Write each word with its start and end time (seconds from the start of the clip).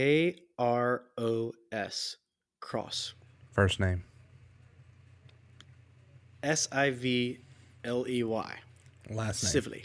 K 0.00 0.34
R 0.58 1.02
O 1.18 1.52
S. 1.70 2.16
Cross. 2.58 3.12
First 3.52 3.78
name. 3.80 4.04
S 6.42 6.66
I 6.72 6.88
V 6.88 7.38
L 7.84 8.06
E 8.08 8.22
Y. 8.22 8.58
Last 9.10 9.42
name. 9.44 9.50
Civilly. 9.52 9.84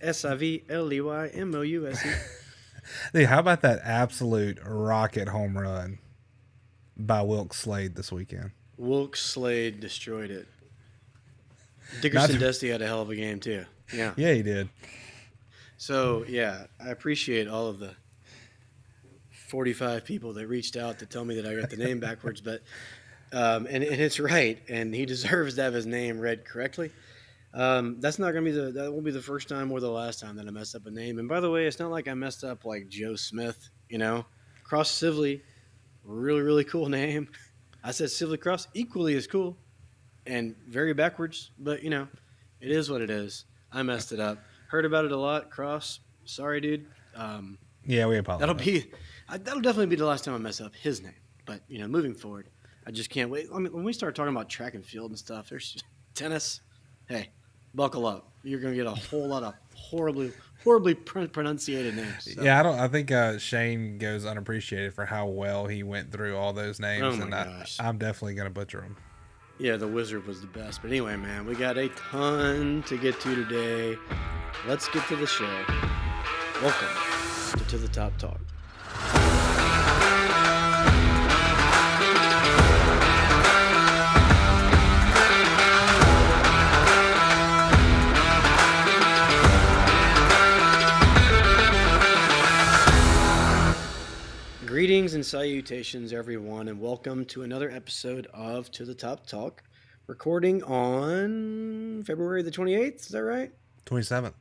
S 0.00 0.24
I 0.24 0.34
V 0.34 0.64
L 0.68 0.92
E 0.92 1.00
Y 1.00 1.26
M 1.34 1.54
O 1.54 1.60
U 1.60 1.86
S 1.86 2.04
E. 2.04 2.10
Hey, 3.12 3.24
how 3.24 3.40
about 3.40 3.62
that 3.62 3.80
absolute 3.82 4.58
rocket 4.64 5.28
home 5.28 5.58
run 5.58 5.98
by 6.96 7.20
Wilk 7.22 7.52
Slade 7.52 7.96
this 7.96 8.12
weekend? 8.12 8.52
Wilkes 8.76 9.20
Slade 9.20 9.80
destroyed 9.80 10.30
it. 10.30 10.46
Dickerson 12.00 12.34
Not- 12.34 12.40
Dusty 12.40 12.70
had 12.70 12.82
a 12.82 12.86
hell 12.86 13.02
of 13.02 13.10
a 13.10 13.16
game 13.16 13.38
too. 13.40 13.64
Yeah. 13.92 14.14
Yeah, 14.16 14.32
he 14.34 14.42
did. 14.42 14.68
So 15.78 16.24
yeah, 16.28 16.66
I 16.80 16.88
appreciate 16.90 17.48
all 17.48 17.66
of 17.66 17.78
the 17.80 17.94
forty-five 19.46 20.04
people 20.04 20.32
that 20.34 20.46
reached 20.46 20.76
out 20.76 20.98
to 21.00 21.06
tell 21.06 21.24
me 21.24 21.40
that 21.40 21.46
I 21.46 21.58
got 21.60 21.70
the 21.70 21.76
name 21.76 22.00
backwards, 22.00 22.40
but 22.40 22.62
um, 23.32 23.66
and, 23.68 23.82
and 23.82 24.00
it's 24.00 24.20
right, 24.20 24.58
and 24.68 24.94
he 24.94 25.06
deserves 25.14 25.54
to 25.56 25.62
have 25.62 25.74
his 25.74 25.86
name 25.86 26.18
read 26.20 26.44
correctly. 26.44 26.90
Um, 27.54 28.00
that's 28.00 28.18
not 28.18 28.32
gonna 28.32 28.44
be 28.44 28.50
the 28.50 28.72
that 28.72 28.92
won't 28.92 29.04
be 29.04 29.10
the 29.10 29.22
first 29.22 29.48
time 29.48 29.72
or 29.72 29.80
the 29.80 29.90
last 29.90 30.20
time 30.20 30.36
that 30.36 30.46
I 30.46 30.50
messed 30.50 30.74
up 30.74 30.86
a 30.86 30.90
name. 30.90 31.18
And 31.18 31.28
by 31.28 31.40
the 31.40 31.50
way, 31.50 31.66
it's 31.66 31.78
not 31.78 31.90
like 31.90 32.06
I 32.08 32.14
messed 32.14 32.44
up 32.44 32.64
like 32.64 32.88
Joe 32.88 33.16
Smith, 33.16 33.70
you 33.88 33.98
know. 33.98 34.26
Cross 34.64 34.90
Sibley, 34.90 35.42
really 36.04 36.42
really 36.42 36.64
cool 36.64 36.88
name. 36.90 37.28
I 37.82 37.92
said 37.92 38.10
Sibley 38.10 38.36
Cross, 38.36 38.68
equally 38.74 39.14
as 39.16 39.26
cool, 39.26 39.56
and 40.26 40.54
very 40.68 40.92
backwards, 40.92 41.50
but 41.58 41.82
you 41.82 41.90
know, 41.90 42.08
it 42.60 42.70
is 42.70 42.90
what 42.90 43.00
it 43.00 43.10
is. 43.10 43.44
I 43.72 43.82
messed 43.82 44.12
it 44.12 44.20
up. 44.20 44.38
Heard 44.68 44.84
about 44.84 45.04
it 45.04 45.12
a 45.12 45.16
lot. 45.16 45.50
Cross, 45.50 46.00
sorry, 46.24 46.60
dude. 46.60 46.86
Um, 47.14 47.58
Yeah, 47.86 48.06
we 48.06 48.18
apologize. 48.18 48.40
that'll 48.40 48.54
be 48.64 48.90
I, 49.28 49.38
that'll 49.38 49.60
definitely 49.60 49.86
be 49.86 49.96
the 49.96 50.06
last 50.06 50.24
time 50.24 50.34
I 50.34 50.38
mess 50.38 50.60
up 50.60 50.74
his 50.74 51.02
name. 51.02 51.14
But 51.46 51.60
you 51.68 51.78
know, 51.78 51.88
moving 51.88 52.14
forward, 52.14 52.48
I 52.86 52.90
just 52.90 53.10
can't 53.10 53.30
wait. 53.30 53.46
I 53.54 53.58
mean, 53.58 53.72
when 53.72 53.84
we 53.84 53.92
start 53.92 54.14
talking 54.14 54.32
about 54.34 54.48
track 54.48 54.74
and 54.74 54.84
field 54.84 55.10
and 55.10 55.18
stuff, 55.18 55.48
there's 55.48 55.82
tennis. 56.14 56.60
Hey, 57.08 57.30
buckle 57.74 58.06
up. 58.06 58.30
You're 58.42 58.60
gonna 58.60 58.74
get 58.74 58.86
a 58.86 58.90
whole 58.94 59.26
lot 59.28 59.42
of 59.42 59.54
horribly, 59.74 60.32
horribly 60.62 60.94
pr- 60.94 61.26
pronunciated 61.26 61.96
names. 61.96 62.34
So, 62.34 62.42
Yeah, 62.42 62.60
I 62.60 62.62
don't. 62.62 62.78
I 62.78 62.88
think 62.88 63.10
uh, 63.12 63.38
Shane 63.38 63.98
goes 63.98 64.24
unappreciated 64.26 64.94
for 64.94 65.04
how 65.04 65.26
well 65.26 65.66
he 65.66 65.82
went 65.82 66.10
through 66.12 66.36
all 66.36 66.52
those 66.52 66.78
names, 66.80 67.02
Oh 67.02 67.16
my 67.16 67.24
and 67.24 67.34
I, 67.34 67.44
gosh. 67.44 67.76
I'm 67.80 67.98
definitely 67.98 68.34
gonna 68.34 68.50
butcher 68.50 68.80
them. 68.80 68.96
yeah, 69.58 69.76
the 69.76 69.88
wizard 69.88 70.26
was 70.26 70.40
the 70.40 70.46
best. 70.48 70.82
But 70.82 70.90
anyway, 70.90 71.16
man, 71.16 71.46
we 71.46 71.54
got 71.54 71.76
a 71.78 71.88
ton 71.90 72.82
to 72.86 72.96
get 72.96 73.20
to 73.20 73.34
today. 73.34 73.96
Let's 74.66 74.88
get 74.88 75.06
to 75.08 75.16
the 75.16 75.26
show. 75.26 75.64
Welcome 76.62 76.88
to 77.58 77.64
To 77.70 77.78
the 77.78 77.88
Top 77.88 78.16
Talk. 78.18 78.40
Greetings 94.86 95.14
and 95.14 95.26
salutations, 95.26 96.12
everyone, 96.12 96.68
and 96.68 96.80
welcome 96.80 97.24
to 97.24 97.42
another 97.42 97.68
episode 97.72 98.28
of 98.32 98.70
To 98.70 98.84
the 98.84 98.94
Top 98.94 99.26
Talk, 99.26 99.64
recording 100.06 100.62
on 100.62 102.04
February 102.06 102.44
the 102.44 102.52
28th. 102.52 103.00
Is 103.00 103.08
that 103.08 103.24
right? 103.24 103.50
Twenty 103.84 104.04
seventh. 104.04 104.36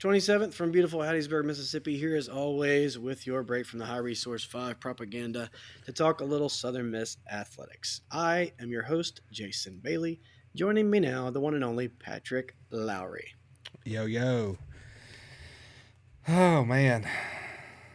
27th 0.00 0.54
from 0.54 0.72
beautiful 0.72 1.00
Hattiesburg, 1.00 1.44
Mississippi. 1.44 1.98
Here, 1.98 2.16
as 2.16 2.26
always, 2.26 2.98
with 2.98 3.26
your 3.26 3.42
break 3.42 3.66
from 3.66 3.80
the 3.80 3.84
High 3.84 3.98
Resource 3.98 4.42
5 4.44 4.80
propaganda 4.80 5.50
to 5.84 5.92
talk 5.92 6.22
a 6.22 6.24
little 6.24 6.48
Southern 6.48 6.90
Miss 6.90 7.18
athletics. 7.30 8.00
I 8.10 8.52
am 8.60 8.70
your 8.70 8.84
host, 8.84 9.20
Jason 9.30 9.78
Bailey. 9.82 10.22
Joining 10.56 10.88
me 10.88 11.00
now, 11.00 11.28
the 11.28 11.40
one 11.40 11.52
and 11.52 11.62
only 11.62 11.88
Patrick 11.88 12.56
Lowry. 12.70 13.34
Yo 13.84 14.06
yo. 14.06 14.56
Oh 16.26 16.64
man, 16.64 17.06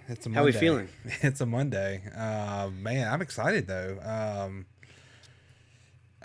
it's 0.07 0.25
a 0.25 0.29
Monday. 0.29 0.39
How 0.39 0.45
we 0.45 0.51
feeling? 0.51 0.89
It's 1.21 1.41
a 1.41 1.45
Monday. 1.45 2.03
Uh, 2.15 2.69
man, 2.69 3.11
I'm 3.11 3.21
excited 3.21 3.67
though. 3.67 3.99
Um, 4.01 4.65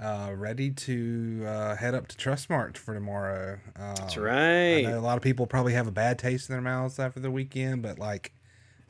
uh, 0.00 0.32
ready 0.34 0.70
to 0.70 1.44
uh, 1.46 1.76
head 1.76 1.94
up 1.94 2.08
to 2.08 2.16
Trustmark 2.16 2.76
for 2.76 2.94
tomorrow. 2.94 3.58
Um, 3.76 3.94
That's 3.96 4.16
I 4.16 4.20
right. 4.20 4.82
know 4.82 4.98
a 4.98 5.00
lot 5.00 5.16
of 5.16 5.22
people 5.22 5.46
probably 5.46 5.74
have 5.74 5.86
a 5.86 5.92
bad 5.92 6.18
taste 6.18 6.48
in 6.48 6.54
their 6.54 6.62
mouths 6.62 6.98
after 6.98 7.20
the 7.20 7.30
weekend, 7.30 7.82
but 7.82 7.98
like, 7.98 8.32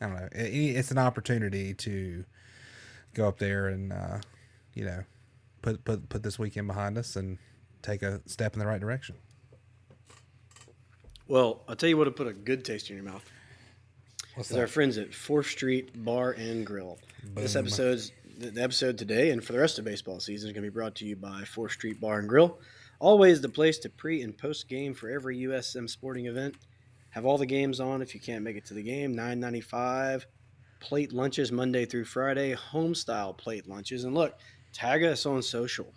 I 0.01 0.07
don't 0.07 0.15
know, 0.15 0.29
it, 0.33 0.49
it's 0.49 0.91
an 0.91 0.99
opportunity 0.99 1.75
to 1.75 2.25
go 3.15 3.29
up 3.29 3.39
there 3.39 3.69
and 3.69 3.93
uh, 3.93 4.19
you 4.75 4.85
know 4.85 5.05
put 5.61 5.85
put 5.85 6.09
put 6.09 6.23
this 6.23 6.39
weekend 6.39 6.67
behind 6.67 6.97
us 6.97 7.17
and 7.17 7.39
take 7.83 8.03
a 8.03 8.21
step 8.27 8.55
in 8.55 8.59
the 8.59 8.67
right 8.67 8.81
direction. 8.81 9.17
Well, 11.29 11.63
I'll 11.69 11.77
tell 11.77 11.89
you 11.89 11.97
what 11.97 12.05
to 12.05 12.11
put 12.11 12.27
a 12.27 12.33
good 12.33 12.65
taste 12.65 12.91
in 12.91 12.97
your 12.97 13.05
mouth. 13.05 13.25
What's 14.35 14.51
is 14.51 14.57
our 14.57 14.67
friends 14.67 14.97
at 14.97 15.15
Fourth 15.15 15.47
Street 15.47 16.05
Bar 16.05 16.31
and 16.33 16.65
Grill. 16.65 16.99
This 17.35 17.55
episode's 17.55 18.13
the 18.39 18.63
episode 18.63 18.97
today 18.97 19.29
and 19.31 19.45
for 19.45 19.53
the 19.53 19.59
rest 19.59 19.79
of 19.79 19.85
baseball 19.85 20.21
season 20.21 20.49
is 20.49 20.55
going 20.55 20.65
to 20.65 20.71
be 20.71 20.75
brought 20.75 20.95
to 20.97 21.05
you 21.05 21.17
by 21.17 21.45
Fourth 21.45 21.73
Street 21.73 22.01
Bar 22.01 22.21
and 22.21 22.29
Grill. 22.29 22.59
Always 22.99 23.43
the 23.43 23.51
place 23.51 23.79
to 23.81 23.91
pre 23.91 24.23
and 24.23 24.37
post 24.37 24.71
game 24.71 24.95
for 24.95 25.11
every 25.11 25.41
USM 25.41 25.89
sporting 25.89 26.27
event. 26.27 26.55
Have 27.11 27.27
all 27.27 27.37
the 27.37 27.45
games 27.45 27.79
on 27.79 28.01
if 28.01 28.15
you 28.15 28.21
can't 28.21 28.43
make 28.43 28.57
it 28.57 28.65
to 28.67 28.75
the 28.75 28.83
game. 28.83 29.15
Nine 29.15 29.39
ninety 29.39 29.61
five. 29.61 30.27
Plate 30.81 31.13
lunches 31.13 31.53
Monday 31.53 31.85
through 31.85 32.07
Friday. 32.07 32.53
Home 32.55 32.95
style 32.95 33.35
plate 33.35 33.69
lunches. 33.69 34.05
And 34.05 34.15
look, 34.15 34.39
tag 34.73 35.05
us 35.05 35.27
on 35.27 35.43
social 35.43 35.93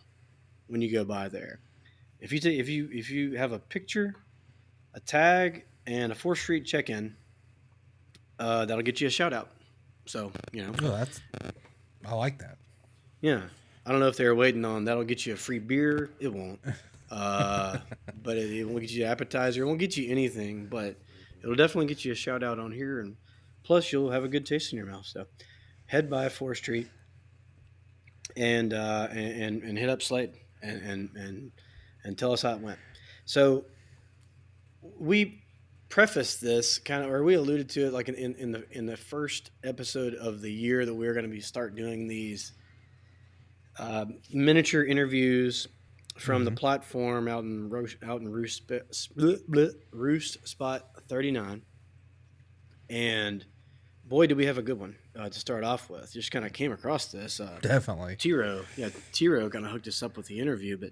when 0.68 0.82
you 0.82 0.92
go 0.92 1.06
by 1.06 1.30
there. 1.30 1.62
If 2.20 2.34
you 2.34 2.42
ta- 2.42 2.50
if 2.50 2.68
you 2.68 2.90
if 2.92 3.10
you 3.10 3.38
have 3.38 3.54
a 3.54 3.60
picture, 3.60 4.14
a 4.94 5.00
tag, 5.00 5.64
and 5.88 6.12
a 6.12 6.16
Fourth 6.16 6.40
Street 6.40 6.66
check 6.66 6.90
in, 6.90 7.16
uh, 8.40 8.66
that'll 8.66 8.84
get 8.84 9.02
you 9.02 9.08
a 9.08 9.12
shout 9.12 9.34
out. 9.34 9.50
So, 10.06 10.32
you 10.52 10.64
know, 10.64 10.72
Oh, 10.84 10.92
that's 10.92 11.20
I 12.06 12.14
like 12.14 12.38
that. 12.40 12.58
yeah. 13.22 13.42
I 13.88 13.92
don't 13.92 14.00
know 14.00 14.08
if 14.08 14.18
they're 14.18 14.34
waiting 14.34 14.66
on 14.66 14.86
that'll 14.86 15.04
get 15.04 15.26
you 15.28 15.34
a 15.34 15.38
free 15.38 15.60
beer. 15.60 16.10
It 16.20 16.34
won't. 16.34 16.60
Uh, 17.12 17.78
but 18.24 18.36
it, 18.38 18.52
it 18.52 18.64
won't 18.66 18.82
get 18.82 18.92
you 18.92 19.06
an 19.06 19.12
appetizer. 19.12 19.64
It 19.64 19.66
won't 19.68 19.80
get 19.80 19.96
you 19.96 20.10
anything, 20.10 20.66
but 20.68 20.96
it'll 21.44 21.56
definitely 21.56 21.88
get 21.88 22.04
you 22.04 22.12
a 22.12 22.16
shout 22.16 22.44
out 22.44 22.58
on 22.58 22.72
here. 22.72 23.00
And 23.00 23.16
plus, 23.64 23.92
you'll 23.92 24.10
have 24.12 24.24
a 24.24 24.28
good 24.28 24.46
taste 24.46 24.74
in 24.74 24.78
your 24.78 24.88
mouth. 24.88 25.06
So 25.06 25.26
head 25.86 26.10
by 26.10 26.28
4th 26.30 26.58
Street 26.58 26.88
and, 28.36 28.74
uh, 28.74 29.08
and, 29.12 29.62
and, 29.64 29.78
hit 29.78 29.88
up 29.90 30.02
Slade 30.02 30.32
and, 30.64 30.82
and, 30.82 31.10
and, 31.16 31.52
and 32.04 32.18
tell 32.18 32.32
us 32.32 32.42
how 32.42 32.54
it 32.54 32.60
went. 32.60 32.80
So 33.26 33.66
we 35.00 35.44
prefaced 35.96 36.42
this 36.42 36.78
kind 36.78 37.06
of, 37.06 37.10
or 37.10 37.24
we 37.24 37.36
alluded 37.36 37.70
to 37.70 37.86
it 37.86 37.94
like 37.94 38.10
in, 38.10 38.36
in, 38.36 38.52
the 38.52 38.66
in 38.72 38.86
the 38.86 38.98
first 38.98 39.52
episode 39.64 40.14
of 40.14 40.42
the 40.42 40.52
year 40.52 40.86
that 40.86 40.94
we 40.94 41.08
are 41.08 41.14
going 41.14 41.24
to 41.24 41.32
be 41.32 41.40
start 41.40 41.74
doing 41.74 42.06
these 42.06 42.52
um, 43.80 44.18
miniature 44.30 44.84
interviews 44.84 45.70
from 46.18 46.44
the 46.44 46.52
platform 46.52 47.30
out 47.30 47.46
in 47.46 47.72
out 48.04 48.20
in 48.20 48.28
Roost 48.28 48.64
split- 48.92 49.50
bleh, 49.50 49.72
Roost 49.94 50.46
Spot 50.46 50.86
39, 51.08 51.62
and 52.90 53.46
boy, 54.04 54.28
did 54.28 54.36
we 54.36 54.48
have 54.48 54.58
a 54.58 54.64
good 54.64 54.78
one 54.78 54.98
uh, 55.18 55.30
to 55.30 55.40
start 55.40 55.64
off 55.64 55.90
with. 55.90 56.12
Just 56.12 56.30
kind 56.30 56.44
of 56.44 56.52
came 56.52 56.74
across 56.74 57.06
this. 57.06 57.40
Uh, 57.40 57.58
Definitely. 57.62 58.18
Tiro, 58.18 58.66
yeah, 58.76 58.90
Tiro 59.14 59.50
kind 59.50 59.66
of 59.66 59.72
hooked 59.72 59.88
us 59.88 60.04
up 60.04 60.18
with 60.18 60.26
the 60.26 60.40
interview, 60.40 60.76
but 60.76 60.90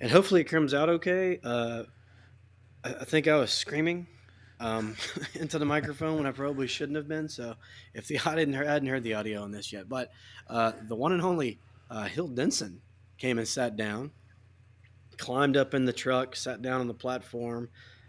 and 0.00 0.10
hopefully 0.10 0.42
it 0.42 0.48
comes 0.48 0.74
out 0.74 0.90
okay. 0.90 1.40
Uh, 1.42 1.84
I, 2.84 3.04
think 3.04 3.28
I 3.28 3.36
was 3.36 3.52
screaming 3.52 4.06
um, 4.60 4.96
into 5.34 5.58
the 5.58 5.64
microphone 5.64 6.16
when 6.16 6.26
I 6.26 6.32
probably 6.32 6.66
shouldn't 6.66 6.96
have 6.96 7.08
been. 7.08 7.28
So 7.28 7.54
if 7.94 8.06
the 8.06 8.18
I 8.26 8.34
didn't 8.34 8.54
I 8.54 8.64
hadn't 8.64 8.88
heard 8.88 9.04
the 9.04 9.14
audio 9.14 9.42
on 9.42 9.52
this 9.52 9.72
yet, 9.72 9.88
but 9.88 10.10
uh, 10.48 10.72
the 10.88 10.96
one 10.96 11.12
and 11.12 11.22
only 11.22 11.58
uh, 11.90 12.04
Hill 12.04 12.28
Denson 12.28 12.80
came 13.18 13.38
and 13.38 13.46
sat 13.46 13.76
down, 13.76 14.10
climbed 15.16 15.56
up 15.56 15.74
in 15.74 15.84
the 15.84 15.92
truck, 15.92 16.34
sat 16.34 16.62
down 16.62 16.80
on 16.80 16.88
the 16.88 16.94
platform. 16.94 17.68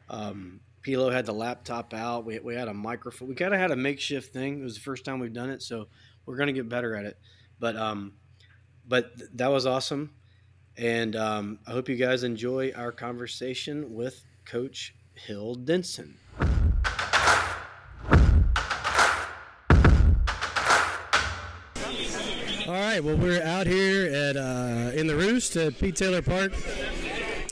Um, 0.09 0.59
Pilo 0.83 1.11
had 1.11 1.25
the 1.25 1.33
laptop 1.33 1.93
out. 1.93 2.25
We, 2.25 2.39
we 2.39 2.55
had 2.55 2.67
a 2.67 2.73
microphone. 2.73 3.29
We 3.29 3.35
kind 3.35 3.53
of 3.53 3.59
had 3.59 3.71
a 3.71 3.75
makeshift 3.75 4.33
thing. 4.33 4.59
It 4.59 4.63
was 4.63 4.75
the 4.75 4.81
first 4.81 5.05
time 5.05 5.19
we've 5.19 5.33
done 5.33 5.49
it, 5.49 5.61
so 5.61 5.87
we're 6.25 6.35
gonna 6.35 6.53
get 6.53 6.67
better 6.67 6.95
at 6.95 7.05
it. 7.05 7.17
But 7.59 7.75
um, 7.77 8.13
but 8.87 9.17
th- 9.17 9.29
that 9.35 9.47
was 9.47 9.65
awesome, 9.65 10.11
and 10.77 11.15
um, 11.15 11.59
I 11.65 11.71
hope 11.71 11.87
you 11.87 11.95
guys 11.95 12.23
enjoy 12.23 12.73
our 12.75 12.91
conversation 12.91 13.93
with 13.93 14.25
Coach 14.45 14.93
Hill 15.13 15.55
Denson. 15.55 16.17
All 22.65 22.79
right, 22.79 23.03
well, 23.03 23.17
we're 23.17 23.43
out 23.43 23.67
here 23.67 24.05
at 24.13 24.37
uh, 24.37 24.91
in 24.95 25.05
the 25.07 25.15
Roost 25.15 25.55
at 25.57 25.77
Pete 25.77 25.95
Taylor 25.95 26.21
Park, 26.21 26.53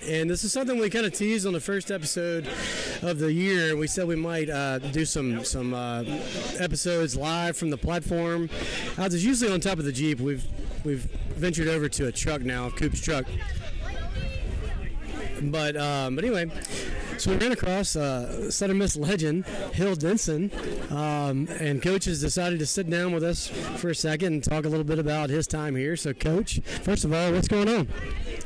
and 0.07 0.29
this 0.29 0.43
is 0.43 0.53
something 0.53 0.79
we 0.79 0.89
kind 0.89 1.05
of 1.05 1.13
teased 1.13 1.45
on 1.45 1.53
the 1.53 1.59
first 1.59 1.91
episode 1.91 2.47
of 3.01 3.19
the 3.19 3.31
year. 3.31 3.75
We 3.75 3.87
said 3.87 4.07
we 4.07 4.15
might 4.15 4.49
uh, 4.49 4.79
do 4.79 5.05
some 5.05 5.43
some 5.43 5.73
uh, 5.73 6.03
episodes 6.59 7.15
live 7.15 7.57
from 7.57 7.69
the 7.69 7.77
platform. 7.77 8.49
Ours 8.97 9.13
is 9.13 9.25
usually 9.25 9.51
on 9.51 9.59
top 9.59 9.79
of 9.79 9.85
the 9.85 9.91
Jeep. 9.91 10.19
We've 10.19 10.45
we've 10.85 11.03
ventured 11.35 11.67
over 11.67 11.89
to 11.89 12.07
a 12.07 12.11
truck 12.11 12.41
now, 12.41 12.69
Coop's 12.69 13.01
truck. 13.01 13.25
But 15.43 15.75
um, 15.75 16.15
but 16.15 16.23
anyway, 16.23 16.49
so 17.17 17.31
we 17.31 17.37
ran 17.37 17.51
across 17.51 17.95
uh, 17.95 18.51
Southern 18.51 18.77
Miss 18.77 18.95
legend 18.95 19.45
Hill 19.73 19.95
Denson, 19.95 20.51
um, 20.91 21.47
and 21.59 21.81
Coach 21.81 22.05
has 22.05 22.21
decided 22.21 22.59
to 22.59 22.65
sit 22.65 22.89
down 22.89 23.11
with 23.11 23.23
us 23.23 23.47
for 23.47 23.89
a 23.89 23.95
second 23.95 24.33
and 24.33 24.43
talk 24.43 24.65
a 24.65 24.69
little 24.69 24.83
bit 24.83 24.99
about 24.99 25.29
his 25.29 25.47
time 25.47 25.75
here. 25.75 25.95
So, 25.95 26.13
Coach, 26.13 26.61
first 26.83 27.05
of 27.05 27.13
all, 27.13 27.31
what's 27.31 27.47
going 27.47 27.69
on? 27.69 27.87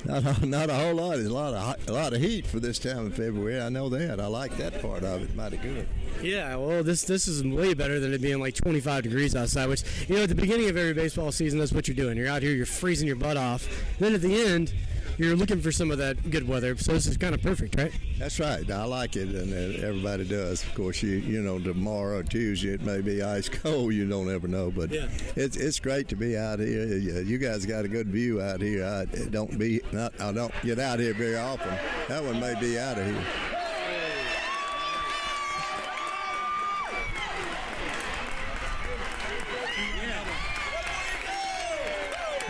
Not 0.06 0.42
a, 0.42 0.46
not 0.46 0.70
a 0.70 0.76
whole 0.76 0.94
lot. 0.94 1.16
There's 1.16 1.28
a 1.28 1.34
lot 1.34 1.54
of 1.54 1.90
a 1.90 1.92
lot 1.92 2.14
of 2.14 2.22
heat 2.22 2.46
for 2.46 2.60
this 2.60 2.80
time 2.80 3.08
of 3.08 3.16
February. 3.16 3.60
I 3.60 3.70
know 3.70 3.90
that. 3.90 4.20
I 4.20 4.28
like 4.28 4.56
that 4.58 4.82
part 4.82 5.04
of 5.04 5.24
it. 5.24 5.36
Mighty 5.36 5.58
good. 5.58 5.88
Yeah, 6.22 6.56
well, 6.56 6.84
this 6.84 7.04
this 7.04 7.28
is 7.28 7.44
way 7.44 7.74
better 7.74 8.00
than 8.00 8.14
it 8.14 8.22
being 8.22 8.40
like 8.40 8.56
25 8.56 9.04
degrees 9.04 9.36
outside. 9.36 9.68
Which 9.68 9.84
you 10.08 10.16
know, 10.16 10.24
at 10.24 10.30
the 10.30 10.36
beginning 10.36 10.70
of 10.70 10.78
every 10.78 10.94
baseball 10.94 11.32
season, 11.32 11.60
that's 11.60 11.74
what 11.74 11.88
you're 11.88 11.96
doing. 11.96 12.18
You're 12.18 12.28
out 12.30 12.42
here, 12.42 12.52
you're 12.52 12.66
freezing 12.66 13.08
your 13.08 13.16
butt 13.16 13.38
off. 13.38 13.68
Then 14.00 14.14
at 14.14 14.22
the 14.22 14.46
end, 14.46 14.74
you're 15.18 15.36
looking 15.36 15.62
for 15.62 15.72
some 15.72 15.92
of 15.92 15.98
that 16.00 16.30
good 16.30 16.48
weather. 16.48 16.76
So 16.78 16.94
this 16.94 17.08
is 17.08 17.18
kind 17.18 17.34
of 17.36 17.42
perfect, 17.42 17.76
right? 17.78 17.92
That's 18.20 18.40
right. 18.40 18.70
I 18.70 18.84
like 18.86 19.16
it, 19.16 19.30
and 19.30 19.54
uh, 19.54 19.88
everybody 19.88 20.26
does. 20.26 20.64
Of 20.64 20.74
course, 20.76 21.02
you 21.04 21.12
you 21.18 21.42
know 21.42 21.60
tomorrow, 21.60 22.22
Tuesday, 22.22 22.70
it 22.74 22.82
may 22.82 23.02
be 23.02 23.22
ice 23.22 23.50
cold. 23.50 23.94
You 23.94 24.08
don't 24.08 24.34
ever 24.34 24.48
know, 24.48 24.72
but 24.72 24.92
Yeah. 24.92 25.08
it's 25.36 25.58
it's 25.58 25.80
great 25.80 26.08
to 26.10 26.16
be 26.16 26.38
out 26.38 26.60
here. 26.60 26.86
You 26.98 27.20
you 27.20 27.38
guys 27.38 27.66
got 27.66 27.86
a 27.86 27.88
good 27.88 28.08
view 28.08 28.42
out 28.42 28.62
here. 28.62 28.86
I 28.86 29.06
don't 29.30 29.58
be 29.58 29.82
not. 29.92 30.20
I 30.20 30.32
don't 30.32 30.54
get 30.64 30.80
out 30.80 31.00
here 31.00 31.14
very 31.14 31.38
often. 31.38 31.74
That 32.08 32.24
one 32.24 32.40
may 32.40 32.60
be 32.60 32.78
out 32.80 32.98
of 32.98 33.06
here. 33.06 33.65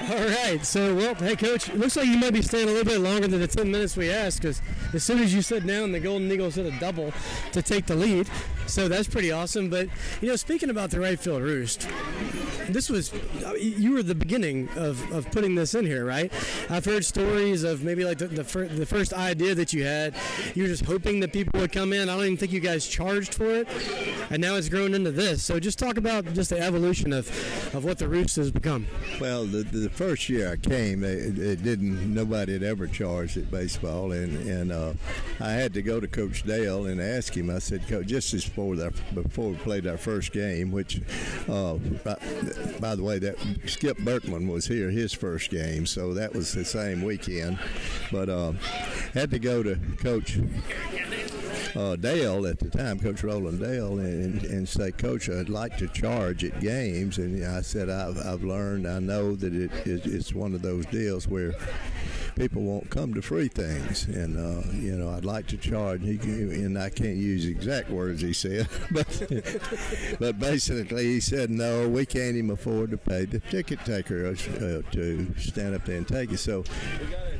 All 0.07 0.17
right. 0.17 0.63
So, 0.63 0.93
well, 0.93 1.15
hey, 1.15 1.35
coach, 1.35 1.69
it 1.69 1.79
looks 1.79 1.95
like 1.95 2.05
you 2.05 2.17
might 2.17 2.33
be 2.33 2.43
staying 2.43 2.69
a 2.69 2.71
little 2.71 2.85
bit 2.85 2.99
longer 2.99 3.27
than 3.27 3.39
the 3.39 3.47
10 3.47 3.71
minutes 3.71 3.97
we 3.97 4.11
asked 4.11 4.39
because 4.39 4.61
as 4.93 5.03
soon 5.03 5.17
as 5.19 5.33
you 5.33 5.41
sit 5.41 5.65
down, 5.65 5.91
the 5.91 5.99
Golden 5.99 6.31
Eagles 6.31 6.55
hit 6.55 6.71
a 6.71 6.79
double 6.79 7.11
to 7.53 7.61
take 7.63 7.87
the 7.87 7.95
lead. 7.95 8.29
So 8.67 8.87
that's 8.87 9.07
pretty 9.07 9.31
awesome. 9.31 9.69
But, 9.69 9.89
you 10.21 10.29
know, 10.29 10.35
speaking 10.35 10.69
about 10.69 10.91
the 10.91 10.99
right 10.99 11.19
field 11.19 11.41
roost, 11.41 11.87
this 12.69 12.89
was 12.89 13.13
you 13.59 13.93
were 13.93 14.03
the 14.03 14.15
beginning 14.15 14.69
of, 14.75 15.11
of 15.11 15.29
putting 15.31 15.55
this 15.55 15.75
in 15.75 15.85
here, 15.85 16.05
right? 16.05 16.31
I've 16.69 16.85
heard 16.85 17.05
stories 17.05 17.63
of 17.63 17.83
maybe 17.83 18.03
like 18.05 18.17
the 18.17 18.27
the, 18.27 18.43
fir- 18.43 18.67
the 18.67 18.85
first 18.85 19.13
idea 19.13 19.55
that 19.55 19.73
you 19.73 19.83
had. 19.83 20.15
You 20.55 20.63
were 20.63 20.69
just 20.69 20.85
hoping 20.85 21.19
that 21.19 21.31
people 21.31 21.59
would 21.59 21.71
come 21.71 21.93
in. 21.93 22.09
I 22.09 22.15
don't 22.15 22.25
even 22.25 22.37
think 22.37 22.51
you 22.51 22.59
guys 22.59 22.87
charged 22.87 23.35
for 23.35 23.49
it, 23.49 23.67
and 24.29 24.41
now 24.41 24.55
it's 24.55 24.69
grown 24.69 24.93
into 24.93 25.11
this. 25.11 25.43
So 25.43 25.59
just 25.59 25.77
talk 25.79 25.97
about 25.97 26.25
just 26.33 26.49
the 26.49 26.59
evolution 26.59 27.13
of, 27.13 27.27
of 27.75 27.85
what 27.85 27.97
the 27.97 28.07
roost 28.07 28.35
has 28.37 28.51
become. 28.51 28.87
Well, 29.21 29.45
the, 29.45 29.63
the 29.63 29.89
first 29.89 30.27
year 30.27 30.51
I 30.51 30.57
came, 30.57 31.03
it, 31.03 31.37
it 31.37 31.63
didn't. 31.63 32.13
Nobody 32.13 32.53
had 32.53 32.63
ever 32.63 32.87
charged 32.87 33.37
at 33.37 33.51
baseball, 33.51 34.11
and 34.11 34.35
and 34.47 34.71
uh, 34.71 34.93
I 35.39 35.51
had 35.51 35.73
to 35.75 35.81
go 35.81 35.99
to 35.99 36.07
Coach 36.07 36.43
Dale 36.43 36.87
and 36.87 36.99
ask 36.99 37.35
him. 37.35 37.49
I 37.49 37.59
said, 37.59 37.87
Coach, 37.87 38.07
just 38.07 38.33
as 38.33 38.43
before 38.55 38.75
that, 38.77 38.93
before 39.13 39.49
we 39.49 39.57
played 39.57 39.85
our 39.85 39.97
first 39.97 40.31
game, 40.31 40.71
which, 40.71 41.01
uh, 41.49 41.73
by, 42.05 42.15
by 42.79 42.95
the 42.95 43.03
way, 43.03 43.19
that 43.19 43.35
Skip 43.65 43.97
Bertman 43.97 44.47
was 44.47 44.65
here 44.65 44.89
his 44.89 45.11
first 45.11 45.49
game, 45.49 45.85
so 45.85 46.13
that 46.13 46.33
was 46.33 46.53
the 46.53 46.63
same 46.63 47.03
weekend. 47.03 47.59
But 48.13 48.29
uh, 48.29 48.53
had 49.13 49.29
to 49.31 49.39
go 49.39 49.61
to 49.61 49.77
Coach 49.97 50.39
uh, 51.75 51.97
Dale 51.97 52.47
at 52.47 52.59
the 52.59 52.69
time, 52.69 52.97
Coach 52.97 53.23
Roland 53.25 53.59
Dale, 53.59 53.99
and, 53.99 54.41
and 54.45 54.69
say, 54.69 54.93
Coach, 54.93 55.29
I'd 55.29 55.49
like 55.49 55.77
to 55.79 55.89
charge 55.89 56.45
at 56.45 56.61
games. 56.61 57.17
And 57.17 57.43
I 57.43 57.59
said, 57.59 57.89
I've, 57.89 58.17
I've 58.25 58.43
learned, 58.43 58.87
I 58.87 58.99
know 58.99 59.35
that 59.35 59.53
it, 59.53 59.71
it, 59.85 60.05
it's 60.05 60.33
one 60.33 60.53
of 60.53 60.61
those 60.61 60.85
deals 60.85 61.27
where 61.27 61.53
people 62.35 62.61
won't 62.61 62.89
come 62.89 63.13
to 63.13 63.21
free 63.21 63.47
things. 63.47 64.05
And, 64.05 64.37
uh, 64.37 64.67
you 64.73 64.95
know, 64.95 65.09
I'd 65.09 65.25
like 65.25 65.47
to 65.47 65.57
charge. 65.57 66.01
He, 66.01 66.17
and 66.17 66.77
I 66.77 66.89
can't 66.89 67.15
use 67.15 67.45
exact 67.45 67.89
words 67.89 68.21
he 68.21 68.33
said, 68.33 68.67
but, 68.91 69.07
but 70.19 70.39
basically 70.39 71.05
he 71.05 71.19
said, 71.19 71.49
no, 71.49 71.87
we 71.87 72.05
can't 72.05 72.35
even 72.35 72.51
afford 72.51 72.91
to 72.91 72.97
pay 72.97 73.25
the 73.25 73.39
ticket 73.39 73.83
taker 73.85 74.27
uh, 74.27 74.91
to 74.91 75.33
stand 75.37 75.75
up 75.75 75.85
there 75.85 75.97
and 75.97 76.07
take 76.07 76.31
it. 76.31 76.37
So 76.37 76.63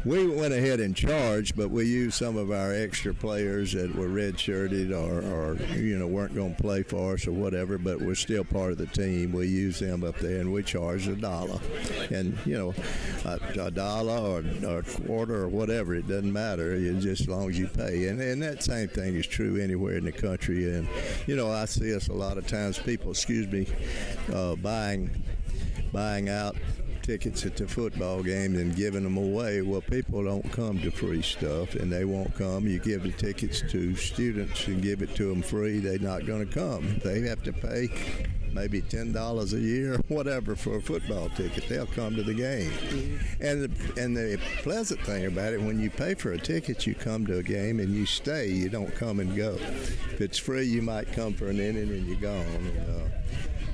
we 0.06 0.28
went 0.28 0.54
ahead 0.54 0.80
and 0.80 0.96
charged, 0.96 1.56
but 1.58 1.72
we 1.72 1.86
used 1.86 2.16
some 2.16 2.38
of 2.38 2.52
our 2.52 2.72
extra 2.72 3.14
players 3.14 3.74
that 3.74 3.94
were 3.96 4.08
red-shirted 4.08 4.92
or, 4.92 5.22
or 5.22 5.56
you 5.76 5.98
know 5.98 6.06
weren't 6.06 6.36
going 6.36 6.56
to 6.56 6.62
play 6.62 6.84
for 6.84 7.14
us 7.14 7.26
or 7.26 7.32
whatever, 7.32 7.80
but 7.80 8.00
were 8.00 8.14
still 8.14 8.44
part 8.44 8.72
of 8.72 8.78
the 8.78 8.86
team. 8.86 9.32
We 9.32 9.48
used 9.48 9.82
them 9.82 10.04
up 10.04 10.20
there, 10.20 10.40
and 10.40 10.54
we 10.54 10.62
charged 10.62 11.08
a 11.08 11.16
dollar, 11.16 11.60
and 12.12 12.38
you 12.46 12.56
know 12.56 12.74
a, 13.26 13.40
a 13.60 13.72
dollar 13.72 14.18
or, 14.18 14.44
or 14.68 14.84
quarter 15.06 15.36
or 15.36 15.48
whatever. 15.48 15.96
It 15.96 16.08
doesn't 16.08 16.32
matter. 16.32 16.74
It's 16.74 17.04
just 17.04 17.22
as 17.22 17.28
long 17.28 17.50
as 17.50 17.60
you 17.60 17.68
pay, 17.68 18.08
and 18.08 18.22
and 18.22 18.42
that 18.42 18.64
same 18.64 18.88
thing 18.88 19.16
is 19.16 19.28
true 19.28 19.62
anywhere 19.62 19.98
in 19.98 20.06
the 20.06 20.12
country. 20.12 20.74
And 20.74 20.88
you 21.28 21.36
know 21.36 21.52
I 21.52 21.66
see 21.66 21.96
us 21.96 22.08
a 22.08 22.14
lot 22.14 22.38
of 22.38 22.48
times. 22.48 22.80
People, 22.80 23.12
excuse 23.12 23.48
me, 23.48 23.68
uh, 24.34 24.56
buying 24.56 25.24
buying 25.92 26.30
out 26.30 26.56
tickets 27.06 27.46
at 27.46 27.56
the 27.56 27.68
football 27.68 28.24
games 28.24 28.58
and 28.58 28.76
giving 28.76 29.04
them 29.04 29.18
away. 29.18 29.62
Well, 29.62 29.82
people 29.82 30.24
don't 30.24 30.52
come 30.52 30.80
to 30.82 30.90
free 30.90 31.22
stuff, 31.22 31.76
and 31.76 31.92
they 31.92 32.04
won't 32.04 32.34
come. 32.34 32.68
You 32.68 32.80
give 32.80 33.04
the 33.04 33.12
tickets 33.12 33.62
to 33.70 33.96
students 33.96 34.66
and 34.68 34.82
give 34.82 35.04
it 35.04 35.14
to 35.16 35.30
them 35.30 35.44
free, 35.44 35.80
they're 35.80 36.00
not 36.00 36.26
going 36.26 36.48
to 36.48 36.52
come. 36.52 37.00
They 37.04 37.22
have 37.22 37.44
to 37.44 37.54
pay 37.54 37.90
maybe 38.56 38.82
ten 38.82 39.12
dollars 39.12 39.54
a 39.54 39.60
year, 39.60 40.00
whatever, 40.08 40.56
for 40.56 40.78
a 40.78 40.82
football 40.82 41.30
ticket. 41.30 41.68
They'll 41.70 41.86
come 41.86 42.16
to 42.16 42.24
the 42.24 42.34
game. 42.34 42.72
And 43.42 43.64
the, 43.64 44.02
and 44.02 44.16
the 44.16 44.40
pleasant 44.64 45.02
thing 45.02 45.26
about 45.26 45.54
it, 45.54 45.62
when 45.62 45.80
you 45.80 45.90
pay 45.90 46.16
for 46.16 46.32
a 46.32 46.38
ticket, 46.38 46.88
you 46.88 46.96
come 46.96 47.28
to 47.28 47.38
a 47.38 47.44
game 47.44 47.80
and 47.80 47.94
you 47.94 48.06
stay. 48.06 48.48
You 48.48 48.70
don't 48.70 48.96
come 48.96 49.20
and 49.20 49.36
go. 49.36 49.58
If 50.14 50.22
it's 50.22 50.38
free, 50.40 50.64
you 50.66 50.82
might 50.82 51.12
come 51.12 51.34
for 51.34 51.48
an 51.48 51.60
inning 51.60 51.90
and 51.90 52.08
you're 52.08 52.20
gone. 52.20 52.42
And, 52.42 52.90
uh, 52.90 53.10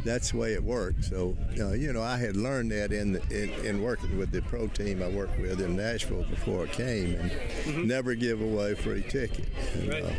that's 0.03 0.31
the 0.31 0.37
way 0.37 0.53
it 0.53 0.63
works. 0.63 1.09
So, 1.09 1.35
uh, 1.59 1.71
you 1.71 1.93
know, 1.93 2.01
I 2.01 2.17
had 2.17 2.35
learned 2.35 2.71
that 2.71 2.91
in, 2.91 3.17
in 3.29 3.49
in 3.65 3.81
working 3.81 4.17
with 4.17 4.31
the 4.31 4.41
pro 4.41 4.67
team 4.67 5.01
I 5.03 5.07
worked 5.09 5.39
with 5.39 5.61
in 5.61 5.75
Nashville 5.75 6.23
before 6.23 6.63
I 6.63 6.67
came, 6.67 7.15
and 7.15 7.87
never 7.87 8.15
give 8.15 8.41
away 8.41 8.75
free 8.75 9.03
ticket. 9.03 9.47
And, 9.75 9.93
uh, 9.93 10.09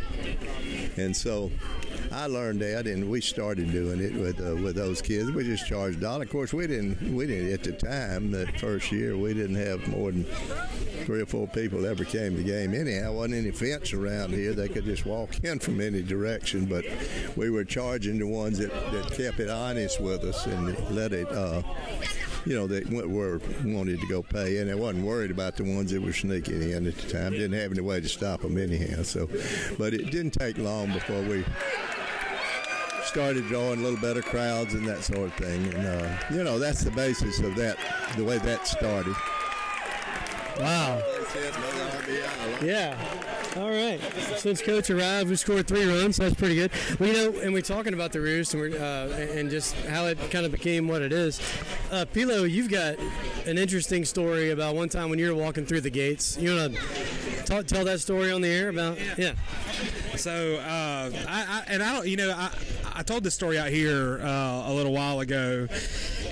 and 0.97 1.15
so, 1.15 1.51
I 2.11 2.27
learned 2.27 2.61
that, 2.61 2.85
and 2.85 3.09
we 3.09 3.21
started 3.21 3.71
doing 3.71 3.99
it 3.99 4.13
with 4.13 4.39
uh, 4.39 4.55
with 4.55 4.75
those 4.75 5.01
kids. 5.01 5.31
We 5.31 5.43
just 5.43 5.67
charged 5.67 5.97
a 5.97 6.01
dollar. 6.01 6.23
Of 6.23 6.29
course, 6.29 6.53
we 6.53 6.67
didn't 6.67 7.15
we 7.15 7.25
didn't 7.25 7.53
at 7.53 7.63
the 7.63 7.71
time 7.73 8.31
that 8.31 8.59
first 8.59 8.91
year 8.91 9.17
we 9.17 9.33
didn't 9.33 9.55
have 9.55 9.87
more 9.87 10.11
than 10.11 10.25
three 11.05 11.21
or 11.21 11.25
four 11.25 11.47
people 11.47 11.85
ever 11.85 12.03
came 12.03 12.35
to 12.35 12.43
the 12.43 12.43
game. 12.43 12.73
Anyhow, 12.73 13.13
wasn't 13.13 13.35
any 13.35 13.51
fence 13.51 13.93
around 13.93 14.31
here. 14.33 14.53
They 14.53 14.69
could 14.69 14.85
just 14.85 15.05
walk 15.05 15.43
in 15.43 15.59
from 15.59 15.81
any 15.81 16.01
direction. 16.01 16.65
But 16.65 16.85
we 17.35 17.49
were 17.49 17.65
charging 17.65 18.19
the 18.19 18.27
ones 18.27 18.59
that, 18.59 18.71
that 18.91 19.11
kept 19.11 19.39
it 19.39 19.49
honest 19.73 19.99
with 19.99 20.23
us 20.23 20.45
and 20.45 20.77
let 20.95 21.11
it. 21.13 21.27
Uh, 21.31 21.63
you 22.45 22.53
know, 22.53 22.67
they 22.67 22.81
went- 22.93 23.09
were 23.09 23.41
wanted 23.63 23.99
to 24.01 24.07
go 24.07 24.21
pay, 24.21 24.57
and 24.57 24.69
they 24.69 24.75
wasn't 24.75 25.03
worried 25.03 25.31
about 25.31 25.55
the 25.55 25.63
ones 25.63 25.91
that 25.91 26.01
were 26.01 26.13
sneaking 26.13 26.61
in 26.71 26.85
at 26.85 26.95
the 26.95 27.09
time. 27.11 27.31
Didn't 27.31 27.53
have 27.53 27.71
any 27.71 27.81
way 27.81 27.99
to 27.99 28.07
stop 28.07 28.41
them 28.41 28.57
anyhow. 28.57 29.01
So, 29.03 29.27
but 29.79 29.93
it 29.95 30.11
didn't 30.11 30.31
take 30.31 30.57
long 30.59 30.91
before 30.91 31.21
we 31.23 31.43
started 33.05 33.47
drawing 33.47 33.79
a 33.79 33.83
little 33.83 33.99
better 33.99 34.21
crowds 34.21 34.73
and 34.75 34.87
that 34.87 35.03
sort 35.03 35.29
of 35.29 35.33
thing. 35.35 35.73
And 35.73 35.87
uh, 35.87 36.17
you 36.31 36.43
know, 36.43 36.59
that's 36.59 36.83
the 36.83 36.91
basis 36.91 37.39
of 37.39 37.55
that, 37.55 37.77
the 38.15 38.23
way 38.23 38.37
that 38.39 38.67
started. 38.67 39.15
Wow. 40.59 41.01
Yeah. 42.61 43.42
All 43.55 43.69
right. 43.69 43.99
Since 44.37 44.63
coach 44.63 44.89
arrived, 44.89 45.29
we 45.29 45.35
scored 45.35 45.67
three 45.67 45.85
runs. 45.85 46.17
That's 46.17 46.33
pretty 46.33 46.55
good. 46.55 46.71
Well, 46.99 47.09
you 47.09 47.15
know, 47.15 47.39
and 47.39 47.53
we're 47.53 47.61
talking 47.61 47.93
about 47.93 48.11
the 48.11 48.19
roost 48.19 48.53
and 48.55 48.61
we're 48.61 48.75
uh, 48.75 49.09
and 49.37 49.49
just 49.51 49.75
how 49.85 50.07
it 50.07 50.17
kind 50.31 50.45
of 50.45 50.51
became 50.51 50.87
what 50.87 51.03
it 51.03 51.13
is. 51.13 51.39
Uh, 51.91 52.05
Pilo, 52.11 52.49
you've 52.49 52.71
got 52.71 52.97
an 53.45 53.59
interesting 53.59 54.05
story 54.05 54.49
about 54.49 54.75
one 54.75 54.89
time 54.89 55.09
when 55.09 55.19
you 55.19 55.33
were 55.33 55.41
walking 55.41 55.65
through 55.65 55.81
the 55.81 55.91
gates. 55.91 56.35
You 56.37 56.55
want 56.55 56.75
to 57.45 57.63
tell 57.63 57.85
that 57.85 57.99
story 57.99 58.31
on 58.31 58.41
the 58.41 58.49
air 58.49 58.69
about? 58.69 58.97
Yeah. 59.17 59.33
So, 60.15 60.55
uh, 60.55 61.11
I, 61.27 61.27
I 61.27 61.63
and 61.67 61.83
I 61.83 61.93
don't, 61.93 62.07
you 62.07 62.17
know, 62.17 62.31
I 62.31 62.49
I 62.95 63.01
told 63.01 63.23
this 63.23 63.33
story 63.33 63.57
out 63.57 63.69
here 63.69 64.19
uh, 64.21 64.63
a 64.67 64.73
little 64.73 64.93
while 64.93 65.19
ago, 65.19 65.67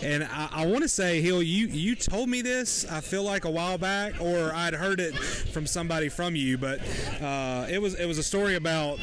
and 0.03 0.24
I, 0.24 0.50
I 0.51 0.65
want 0.68 0.84
to 0.84 0.88
say, 0.88 1.20
Hill, 1.20 1.41
you 1.41 1.68
you 1.68 1.96
told 1.96 2.30
me 2.30 2.41
this. 2.41 2.86
I 2.89 3.01
feel 3.01 3.24
like 3.24 3.46
a 3.46 3.50
while 3.50 3.80
back, 3.80 4.22
or 4.22 4.53
I'd 4.53 4.75
heard 4.75 5.00
it 5.00 5.15
from 5.15 5.65
somebody 5.65 6.08
from 6.08 6.36
you, 6.36 6.58
but 6.60 6.80
uh, 7.22 7.65
it 7.70 7.82
was 7.82 7.96
it 7.96 8.06
was 8.06 8.18
a 8.18 8.24
story 8.24 8.56
about. 8.56 9.00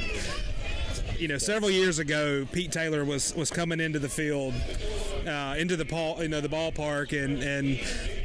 You 1.18 1.26
know, 1.26 1.38
several 1.38 1.68
years 1.68 1.98
ago, 1.98 2.46
Pete 2.52 2.70
Taylor 2.70 3.04
was, 3.04 3.34
was 3.34 3.50
coming 3.50 3.80
into 3.80 3.98
the 3.98 4.08
field, 4.08 4.54
uh, 5.26 5.56
into 5.58 5.74
the 5.74 5.84
ball, 5.84 6.22
you 6.22 6.28
know, 6.28 6.40
the 6.40 6.48
ballpark, 6.48 7.10
and 7.12 7.42
and 7.42 7.80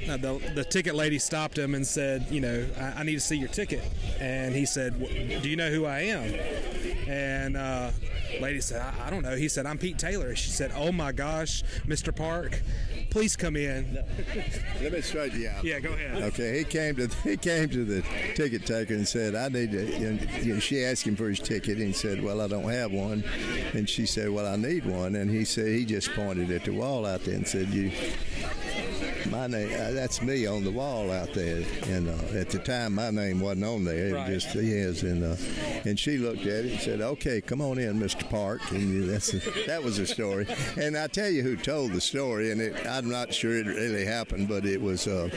uh, 0.09 0.17
the 0.17 0.51
the 0.55 0.63
ticket 0.63 0.95
lady 0.95 1.19
stopped 1.19 1.57
him 1.57 1.75
and 1.75 1.85
said, 1.85 2.27
you 2.29 2.41
know, 2.41 2.65
I, 2.77 2.99
I 2.99 3.03
need 3.03 3.15
to 3.15 3.19
see 3.19 3.37
your 3.37 3.49
ticket, 3.49 3.83
and 4.19 4.55
he 4.55 4.65
said, 4.65 4.99
Do 5.41 5.49
you 5.49 5.55
know 5.55 5.69
who 5.69 5.85
I 5.85 6.01
am? 6.01 6.33
And 7.07 7.57
uh, 7.57 7.91
lady 8.39 8.61
said, 8.61 8.81
I, 8.81 9.07
I 9.07 9.09
don't 9.09 9.23
know. 9.23 9.35
He 9.35 9.47
said, 9.47 9.65
I'm 9.65 9.77
Pete 9.77 9.97
Taylor. 9.97 10.35
She 10.35 10.49
said, 10.49 10.71
Oh 10.75 10.91
my 10.91 11.11
gosh, 11.11 11.63
Mr. 11.85 12.15
Park, 12.15 12.61
please 13.09 13.35
come 13.35 13.55
in. 13.55 14.03
Let 14.81 14.91
me 14.91 15.01
straighten 15.01 15.41
you 15.41 15.49
out. 15.49 15.63
Yeah, 15.63 15.79
go 15.79 15.93
ahead. 15.93 16.23
Okay, 16.23 16.57
he 16.57 16.63
came 16.63 16.95
to 16.95 17.07
he 17.23 17.37
came 17.37 17.69
to 17.69 17.85
the 17.85 18.03
ticket 18.35 18.65
taker 18.65 18.93
and 18.93 19.07
said, 19.07 19.35
"I 19.35 19.49
need 19.49 19.71
to." 19.71 19.93
And, 19.95 20.29
you 20.43 20.55
know, 20.55 20.59
she 20.59 20.83
asked 20.83 21.05
him 21.05 21.15
for 21.15 21.29
his 21.29 21.39
ticket, 21.39 21.77
and 21.77 21.87
he 21.87 21.93
said, 21.93 22.23
"Well, 22.23 22.41
I 22.41 22.47
don't 22.47 22.69
have 22.69 22.91
one." 22.91 23.23
And 23.73 23.87
she 23.87 24.05
said, 24.05 24.29
"Well, 24.29 24.47
I 24.47 24.55
need 24.55 24.85
one." 24.85 25.15
And 25.15 25.29
he 25.29 25.45
said 25.45 25.67
he 25.67 25.85
just 25.85 26.11
pointed 26.13 26.49
at 26.51 26.65
the 26.65 26.73
wall 26.73 27.05
out 27.05 27.23
there 27.23 27.35
and 27.35 27.47
said, 27.47 27.69
"You." 27.69 27.91
My 29.29 29.47
name, 29.47 29.69
uh, 29.73 29.91
that's 29.91 30.21
me 30.21 30.45
on 30.45 30.63
the 30.63 30.71
wall 30.71 31.09
out 31.11 31.33
there, 31.33 31.63
and 31.87 32.09
uh, 32.09 32.37
at 32.37 32.49
the 32.49 32.59
time 32.59 32.93
my 32.95 33.09
name 33.09 33.39
wasn't 33.39 33.65
on 33.65 33.83
there. 33.85 34.07
It 34.09 34.13
Right. 34.13 34.27
just 34.29 34.47
his, 34.47 35.03
and 35.03 35.23
uh, 35.23 35.35
and 35.85 35.97
she 35.97 36.17
looked 36.17 36.41
at 36.41 36.65
it 36.65 36.71
and 36.73 36.79
said, 36.81 37.01
"Okay, 37.01 37.39
come 37.41 37.61
on 37.61 37.77
in, 37.79 37.99
Mr. 37.99 38.29
Park." 38.29 38.61
And 38.71 39.09
that's 39.09 39.31
that 39.65 39.81
was 39.83 39.97
the 39.97 40.05
story. 40.05 40.45
And 40.77 40.97
I 40.97 41.07
tell 41.07 41.29
you 41.29 41.41
who 41.41 41.55
told 41.55 41.93
the 41.93 42.01
story, 42.01 42.51
and 42.51 42.61
it, 42.61 42.85
I'm 42.85 43.09
not 43.09 43.33
sure 43.33 43.57
it 43.57 43.65
really 43.65 44.05
happened, 44.05 44.47
but 44.49 44.65
it 44.65 44.81
was 44.81 45.07
uh, 45.07 45.29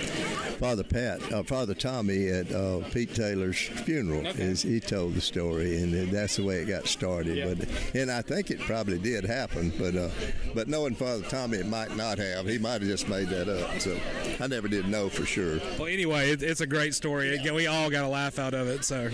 Father 0.59 0.85
Pat, 0.85 1.33
uh, 1.33 1.43
Father 1.43 1.75
Tommy 1.75 2.28
at 2.28 2.50
uh, 2.52 2.81
Pete 2.93 3.14
Taylor's 3.14 3.59
funeral. 3.59 4.26
Is 4.26 4.62
he 4.62 4.81
told 4.81 5.14
the 5.14 5.21
story, 5.21 5.76
and 5.83 6.11
that's 6.11 6.37
the 6.37 6.45
way 6.45 6.57
it 6.59 6.66
got 6.66 6.87
started. 6.87 7.37
Yeah. 7.38 7.55
But 7.55 7.69
and 7.95 8.11
I 8.11 8.23
think 8.23 8.50
it 8.50 8.59
probably 8.61 8.99
did 8.99 9.25
happen, 9.25 9.73
but 9.78 9.95
uh, 9.97 10.11
but 10.55 10.69
knowing 10.69 10.95
Father 10.97 11.23
Tommy, 11.28 11.59
it 11.59 11.66
might 11.66 11.97
not 11.97 12.19
have. 12.19 12.47
He 12.47 12.59
might 12.59 12.83
have 12.83 12.90
just 12.90 13.09
made 13.09 13.28
that 13.28 13.49
up. 13.49 13.75
So 13.78 13.97
I 14.40 14.47
never 14.47 14.68
did 14.68 14.88
know 14.88 15.09
for 15.09 15.25
sure. 15.26 15.59
Well, 15.78 15.87
anyway, 15.87 16.30
it, 16.30 16.42
it's 16.42 16.61
a 16.61 16.66
great 16.66 16.95
story. 16.95 17.28
It- 17.37 17.54
we 17.54 17.66
all 17.66 17.88
got 17.90 18.04
a 18.04 18.09
laugh 18.09 18.38
out 18.38 18.54
of 18.54 18.68
it. 18.68 18.85
So, 18.85 19.09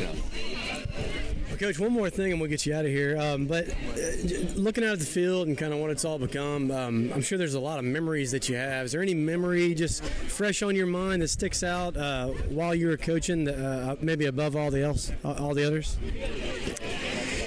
Well, 1.49 1.59
Coach, 1.59 1.79
one 1.79 1.93
more 1.93 2.09
thing, 2.11 2.33
and 2.33 2.41
we'll 2.41 2.49
get 2.51 2.65
you 2.67 2.75
out 2.75 2.85
of 2.85 2.91
here. 2.91 3.17
Um, 3.21 3.47
but 3.47 3.69
uh, 3.69 3.75
looking 4.57 4.83
out 4.85 4.93
at 4.95 4.99
the 5.01 5.05
field 5.07 5.49
and 5.49 5.57
kind 5.59 5.73
of 5.73 5.79
what 5.81 5.91
it's 5.91 6.05
all 6.05 6.19
become, 6.19 6.71
um, 6.71 7.13
I'm 7.15 7.21
sure 7.23 7.37
there's 7.39 7.55
a 7.55 7.61
lot 7.61 7.79
of 7.79 7.85
memories 7.85 8.31
that 8.33 8.49
you 8.49 8.57
have. 8.57 8.87
Is 8.87 8.93
there 8.93 9.03
any 9.03 9.15
memory 9.15 9.75
just 9.75 10.03
fresh 10.03 10.63
on 10.63 10.75
your 10.75 10.87
mind 10.87 11.23
that 11.23 11.29
sticks 11.29 11.63
out 11.63 11.97
uh, 11.97 12.29
while 12.49 12.75
you 12.75 12.89
were 12.89 12.97
coaching, 12.97 13.49
uh, 13.49 13.97
maybe 14.01 14.27
above 14.27 14.57
all 14.57 14.71
the 14.71 14.83
else, 14.83 15.13
all 15.25 15.55
the 15.55 15.65
others? 15.67 15.97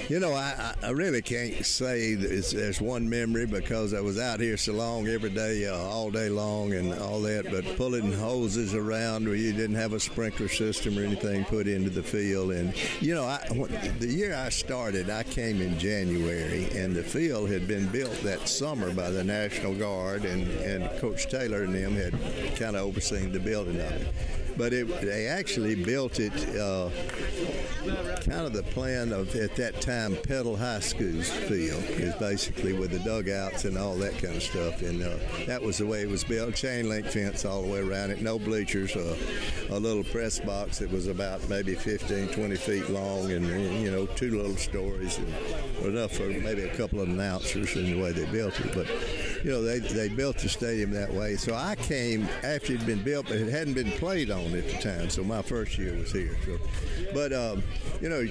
You 0.08 0.20
know, 0.20 0.34
I, 0.34 0.72
I 0.84 0.90
really 0.90 1.20
can't 1.20 1.66
say 1.66 2.14
there's, 2.14 2.52
there's 2.52 2.80
one 2.80 3.10
memory 3.10 3.44
because 3.44 3.92
I 3.92 4.00
was 4.00 4.20
out 4.20 4.38
here 4.38 4.56
so 4.56 4.72
long 4.72 5.08
every 5.08 5.30
day, 5.30 5.66
uh, 5.66 5.76
all 5.76 6.12
day 6.12 6.28
long, 6.28 6.74
and 6.74 6.94
all 6.94 7.20
that. 7.22 7.50
But 7.50 7.76
pulling 7.76 8.12
hoses 8.12 8.72
around 8.72 9.26
where 9.26 9.34
you 9.34 9.52
didn't 9.52 9.74
have 9.74 9.94
a 9.94 9.98
sprinkler 9.98 10.46
system 10.46 10.96
or 10.96 11.02
anything 11.02 11.44
put 11.46 11.66
into 11.66 11.90
the 11.90 12.04
field, 12.04 12.52
and 12.52 12.72
you 13.02 13.16
know, 13.16 13.24
I, 13.24 13.38
the 13.98 14.06
year 14.06 14.36
I 14.36 14.50
started, 14.50 15.10
I 15.10 15.24
came 15.24 15.60
in 15.60 15.76
January, 15.76 16.68
and 16.72 16.94
the 16.94 17.02
field 17.02 17.50
had 17.50 17.66
been 17.66 17.88
built 17.88 18.14
that 18.20 18.48
summer 18.48 18.92
by 18.92 19.10
the 19.10 19.24
National 19.24 19.74
Guard, 19.74 20.24
and, 20.24 20.48
and 20.60 20.88
Coach 21.00 21.26
Taylor 21.26 21.64
and 21.64 21.74
them 21.74 21.96
had 21.96 22.12
kind 22.56 22.76
of 22.76 22.86
overseen 22.86 23.32
the 23.32 23.40
building 23.40 23.80
of 23.80 23.90
it. 23.90 24.06
But 24.56 24.72
it, 24.72 24.86
they 25.00 25.26
actually 25.26 25.74
built 25.74 26.20
it. 26.20 26.32
Uh, 26.56 26.90
kind 27.86 28.46
of 28.46 28.52
the 28.52 28.62
plan 28.62 29.12
of 29.12 29.34
at 29.34 29.54
that 29.56 29.80
time 29.80 30.16
Petal 30.16 30.56
High 30.56 30.80
School's 30.80 31.30
field 31.30 31.82
is 31.84 32.14
basically 32.16 32.72
with 32.72 32.90
the 32.90 32.98
dugouts 33.00 33.64
and 33.64 33.78
all 33.78 33.96
that 33.96 34.18
kind 34.18 34.36
of 34.36 34.42
stuff, 34.42 34.82
and 34.82 35.02
uh, 35.02 35.16
that 35.46 35.62
was 35.62 35.78
the 35.78 35.86
way 35.86 36.02
it 36.02 36.08
was 36.08 36.24
built. 36.24 36.54
Chain 36.54 36.88
link 36.88 37.06
fence 37.06 37.44
all 37.44 37.62
the 37.62 37.68
way 37.68 37.78
around 37.80 38.10
it, 38.10 38.20
no 38.20 38.38
bleachers, 38.38 38.94
uh, 38.96 39.16
a 39.70 39.78
little 39.78 40.04
press 40.04 40.40
box 40.40 40.78
that 40.78 40.90
was 40.90 41.06
about 41.06 41.48
maybe 41.48 41.74
15, 41.74 42.28
20 42.28 42.56
feet 42.56 42.88
long, 42.90 43.30
and, 43.32 43.46
you 43.82 43.90
know 43.90 44.06
two 44.06 44.36
little 44.36 44.56
stories, 44.56 45.18
and 45.18 45.86
enough 45.86 46.12
for 46.12 46.26
maybe 46.26 46.62
a 46.62 46.76
couple 46.76 47.00
of 47.00 47.08
announcers 47.08 47.76
in 47.76 47.84
the 47.84 48.02
way 48.02 48.12
they 48.12 48.26
built 48.26 48.58
it, 48.60 48.74
but. 48.74 48.86
You 49.44 49.50
know, 49.50 49.62
they, 49.62 49.78
they 49.78 50.08
built 50.08 50.38
the 50.38 50.48
stadium 50.48 50.90
that 50.92 51.12
way. 51.12 51.36
So 51.36 51.54
I 51.54 51.74
came 51.76 52.28
after 52.42 52.72
it 52.72 52.78
had 52.78 52.86
been 52.86 53.02
built, 53.02 53.26
but 53.26 53.36
it 53.36 53.48
hadn't 53.48 53.74
been 53.74 53.90
played 53.92 54.30
on 54.30 54.54
at 54.54 54.66
the 54.68 54.78
time. 54.80 55.10
So 55.10 55.22
my 55.22 55.42
first 55.42 55.78
year 55.78 55.96
was 55.96 56.12
here. 56.12 56.36
So, 56.44 56.58
but 57.12 57.32
um, 57.32 57.62
you 58.00 58.08
know, 58.08 58.26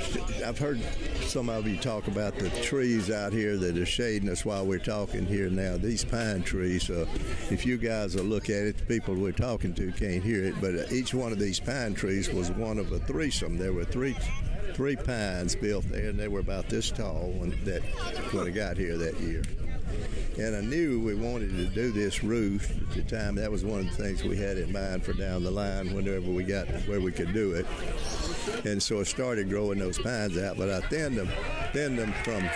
I've 0.45 0.59
heard 0.59 0.81
some 1.21 1.50
of 1.50 1.67
you 1.67 1.77
talk 1.77 2.07
about 2.07 2.38
the 2.38 2.50
trees 2.62 3.09
out 3.09 3.33
here 3.33 3.57
that 3.57 3.77
are 3.77 3.85
shading 3.85 4.29
us 4.29 4.45
while 4.45 4.65
we're 4.65 4.79
talking 4.79 5.25
here 5.25 5.50
now. 5.50 5.77
These 5.77 6.05
pine 6.05 6.43
trees. 6.43 6.89
Uh, 6.89 7.05
if 7.50 7.65
you 7.65 7.77
guys 7.77 8.15
will 8.15 8.24
look 8.24 8.50
at 8.50 8.63
it, 8.63 8.77
the 8.77 8.85
people 8.85 9.15
we're 9.15 9.31
talking 9.31 9.74
to 9.75 9.91
can't 9.91 10.24
hear 10.24 10.43
it, 10.43 10.55
but 10.62 10.91
each 10.91 11.13
one 11.13 11.31
of 11.31 11.39
these 11.39 11.59
pine 11.59 11.93
trees 11.93 12.29
was 12.29 12.51
one 12.51 12.77
of 12.77 12.91
a 12.91 13.00
threesome. 13.00 13.57
There 13.57 13.74
were 13.74 13.85
three 13.85 14.15
three 14.74 14.95
pines 14.97 15.55
built 15.55 15.85
there, 15.89 16.09
and 16.09 16.19
they 16.19 16.27
were 16.27 16.41
about 16.41 16.67
this 16.67 16.91
tall 16.91 17.31
when 17.38 17.51
that 17.63 17.81
when 18.33 18.47
I 18.47 18.50
got 18.50 18.77
here 18.77 18.97
that 18.97 19.17
year. 19.21 19.43
And 20.37 20.55
I 20.55 20.61
knew 20.61 20.99
we 20.99 21.15
wanted 21.15 21.51
to 21.51 21.65
do 21.67 21.91
this 21.91 22.23
roof 22.23 22.69
at 22.69 22.95
the 22.95 23.01
time. 23.03 23.35
That 23.35 23.51
was 23.51 23.63
one 23.63 23.79
of 23.79 23.85
the 23.85 24.03
things 24.03 24.23
we 24.23 24.37
had 24.37 24.57
in 24.57 24.71
mind 24.71 25.03
for 25.03 25.13
down 25.13 25.43
the 25.43 25.51
line 25.51 25.93
whenever 25.93 26.29
we 26.29 26.43
got 26.43 26.67
where 26.87 26.99
we 26.99 27.11
could 27.11 27.33
do 27.33 27.53
it. 27.53 27.65
And 28.65 28.81
so 28.81 28.99
I 28.99 29.03
started 29.03 29.49
growing 29.49 29.79
those 29.79 29.97
pines 29.97 30.37
out, 30.37 30.57
but 30.57 30.69
I 30.69 30.81
thinned 30.81 31.17
them, 31.17 31.29
thinned 31.71 31.97
them 31.97 32.13
from 32.23 32.49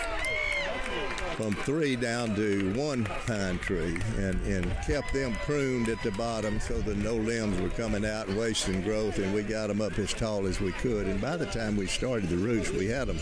from 1.40 1.54
three 1.54 1.96
down 1.96 2.34
to 2.34 2.70
one 2.74 3.02
pine 3.26 3.58
tree 3.60 3.98
and, 4.18 4.38
and 4.44 4.70
kept 4.86 5.10
them 5.14 5.32
pruned 5.46 5.88
at 5.88 6.02
the 6.02 6.10
bottom 6.10 6.60
so 6.60 6.78
that 6.80 6.98
no 6.98 7.14
limbs 7.14 7.58
were 7.62 7.70
coming 7.70 8.04
out 8.04 8.28
and 8.28 8.36
wasting 8.36 8.82
growth. 8.82 9.18
And 9.18 9.32
we 9.32 9.42
got 9.42 9.68
them 9.68 9.80
up 9.80 9.98
as 9.98 10.12
tall 10.12 10.46
as 10.46 10.60
we 10.60 10.72
could. 10.72 11.06
And 11.06 11.18
by 11.18 11.38
the 11.38 11.46
time 11.46 11.78
we 11.78 11.86
started 11.86 12.28
the 12.28 12.36
roots 12.36 12.70
we 12.70 12.88
had 12.88 13.08
them 13.08 13.18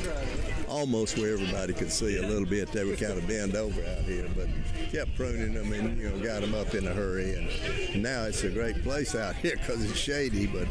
almost 0.66 1.16
where 1.16 1.32
everybody 1.32 1.72
could 1.72 1.92
see 1.92 2.18
a 2.18 2.26
little 2.26 2.44
bit. 2.44 2.72
They 2.72 2.84
were 2.84 2.96
kind 2.96 3.12
of 3.12 3.28
bent 3.28 3.54
over 3.54 3.80
out 3.82 4.02
here 4.02 4.28
but 4.34 4.48
kept 4.90 5.14
pruning 5.14 5.54
them 5.54 5.72
and 5.72 5.96
you 5.96 6.10
know 6.10 6.18
got 6.18 6.40
them 6.40 6.56
up 6.56 6.75
in 6.75 6.88
a 6.88 6.92
hurry. 6.92 7.34
And 7.34 8.02
now 8.02 8.25
it's 8.25 8.42
a 8.42 8.50
great 8.50 8.82
place 8.82 9.14
out 9.14 9.37
here 9.37 9.56
because 9.56 9.88
it's 9.88 9.96
shady 9.96 10.48
but 10.48 10.66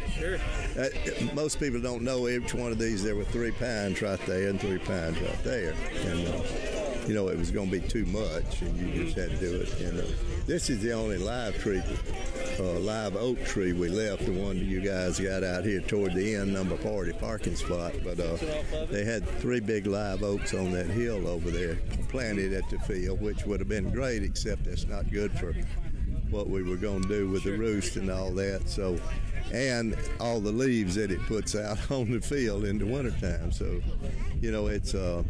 uh, 0.78 0.90
most 1.34 1.62
people 1.62 1.80
don't 1.80 2.02
know 2.02 2.28
each 2.28 2.54
one 2.54 2.74
of 2.74 2.78
these. 2.78 3.06
There 3.06 3.16
were 3.16 3.24
three 3.24 3.52
pines 3.52 4.02
right 4.02 4.20
there 4.26 4.50
and 4.50 4.60
three 4.60 4.80
pines 4.80 5.18
right 5.22 5.44
there. 5.46 5.74
And 6.08 6.28
uh, 6.28 6.77
you 7.08 7.14
know, 7.14 7.30
it 7.30 7.38
was 7.38 7.52
going 7.52 7.70
to 7.72 7.80
be 7.80 7.88
too 7.88 8.06
much, 8.06 8.62
and 8.62 8.78
you 8.78 9.06
just 9.06 9.18
had 9.18 9.30
to 9.30 9.38
do 9.38 9.62
it. 9.62 9.80
And 9.80 10.00
uh, 10.00 10.04
this 10.46 10.70
is 10.70 10.82
the 10.82 10.92
only 10.92 11.18
live 11.18 11.58
tree, 11.58 11.82
uh, 12.60 12.64
live 12.80 13.16
oak 13.16 13.44
tree 13.46 13.72
we 13.72 13.88
left, 13.88 14.26
the 14.26 14.34
one 14.34 14.58
you 14.58 14.82
guys 14.82 15.20
got 15.20 15.44
out 15.44 15.64
here 15.64 15.80
toward 15.80 16.14
the 16.14 16.36
end, 16.36 16.54
number 16.54 16.76
40 16.76 17.14
parking 17.14 17.56
spot. 17.56 17.94
But 18.04 18.20
uh, 18.20 18.38
they 18.92 19.06
had 19.06 19.26
three 19.40 19.62
big 19.62 19.88
live 19.88 20.22
oaks 20.22 20.54
on 20.54 20.72
that 20.72 20.88
hill 20.88 21.28
over 21.28 21.50
there 21.50 21.78
planted 22.10 22.52
at 22.54 22.70
the 22.70 22.80
field, 22.80 23.22
which 23.22 23.46
would 23.46 23.62
have 23.62 23.70
been 23.70 23.90
great, 23.90 24.24
except 24.24 24.66
that's 24.66 24.86
not 24.86 25.10
good 25.10 25.32
for 25.40 25.54
what 26.30 26.50
we 26.50 26.62
were 26.62 26.76
going 26.76 27.02
to 27.02 27.08
do 27.08 27.30
with 27.30 27.44
the 27.44 27.58
roost 27.58 27.96
and 27.96 28.10
all 28.10 28.32
that. 28.32 28.68
So, 28.68 29.00
and 29.54 29.96
all 30.20 30.42
the 30.42 30.52
leaves 30.52 30.96
that 30.96 31.10
it 31.10 31.22
puts 31.22 31.56
out 31.56 31.90
on 31.92 32.12
the 32.12 32.20
field 32.20 32.66
in 32.66 32.78
the 32.78 32.86
wintertime. 32.86 33.52
So, 33.52 33.82
you 34.42 34.52
know, 34.52 34.68
it's 34.68 34.94
uh, 34.94 35.24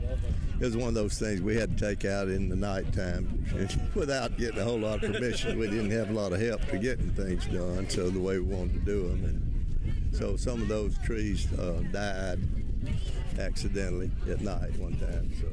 it 0.59 0.65
was 0.65 0.75
one 0.75 0.87
of 0.89 0.93
those 0.95 1.19
things 1.19 1.41
we 1.41 1.55
had 1.55 1.77
to 1.77 1.85
take 1.85 2.03
out 2.05 2.27
in 2.29 2.49
the 2.49 2.55
nighttime 2.55 3.45
without 3.95 4.37
getting 4.37 4.59
a 4.59 4.63
whole 4.63 4.79
lot 4.79 5.03
of 5.03 5.13
permission. 5.13 5.59
we 5.59 5.67
didn't 5.67 5.91
have 5.91 6.09
a 6.09 6.13
lot 6.13 6.33
of 6.33 6.41
help 6.41 6.61
for 6.61 6.77
getting 6.77 7.11
things 7.11 7.45
done. 7.45 7.87
So 7.89 8.09
the 8.09 8.19
way 8.19 8.39
we 8.39 8.55
wanted 8.55 8.73
to 8.73 8.79
do 8.79 9.07
them, 9.07 9.23
and 9.25 10.15
so 10.15 10.35
some 10.35 10.61
of 10.61 10.67
those 10.67 10.97
trees 10.99 11.51
uh, 11.53 11.83
died 11.91 12.39
accidentally 13.39 14.09
at 14.29 14.41
night 14.41 14.77
one 14.79 14.97
time. 14.97 15.31
So. 15.39 15.47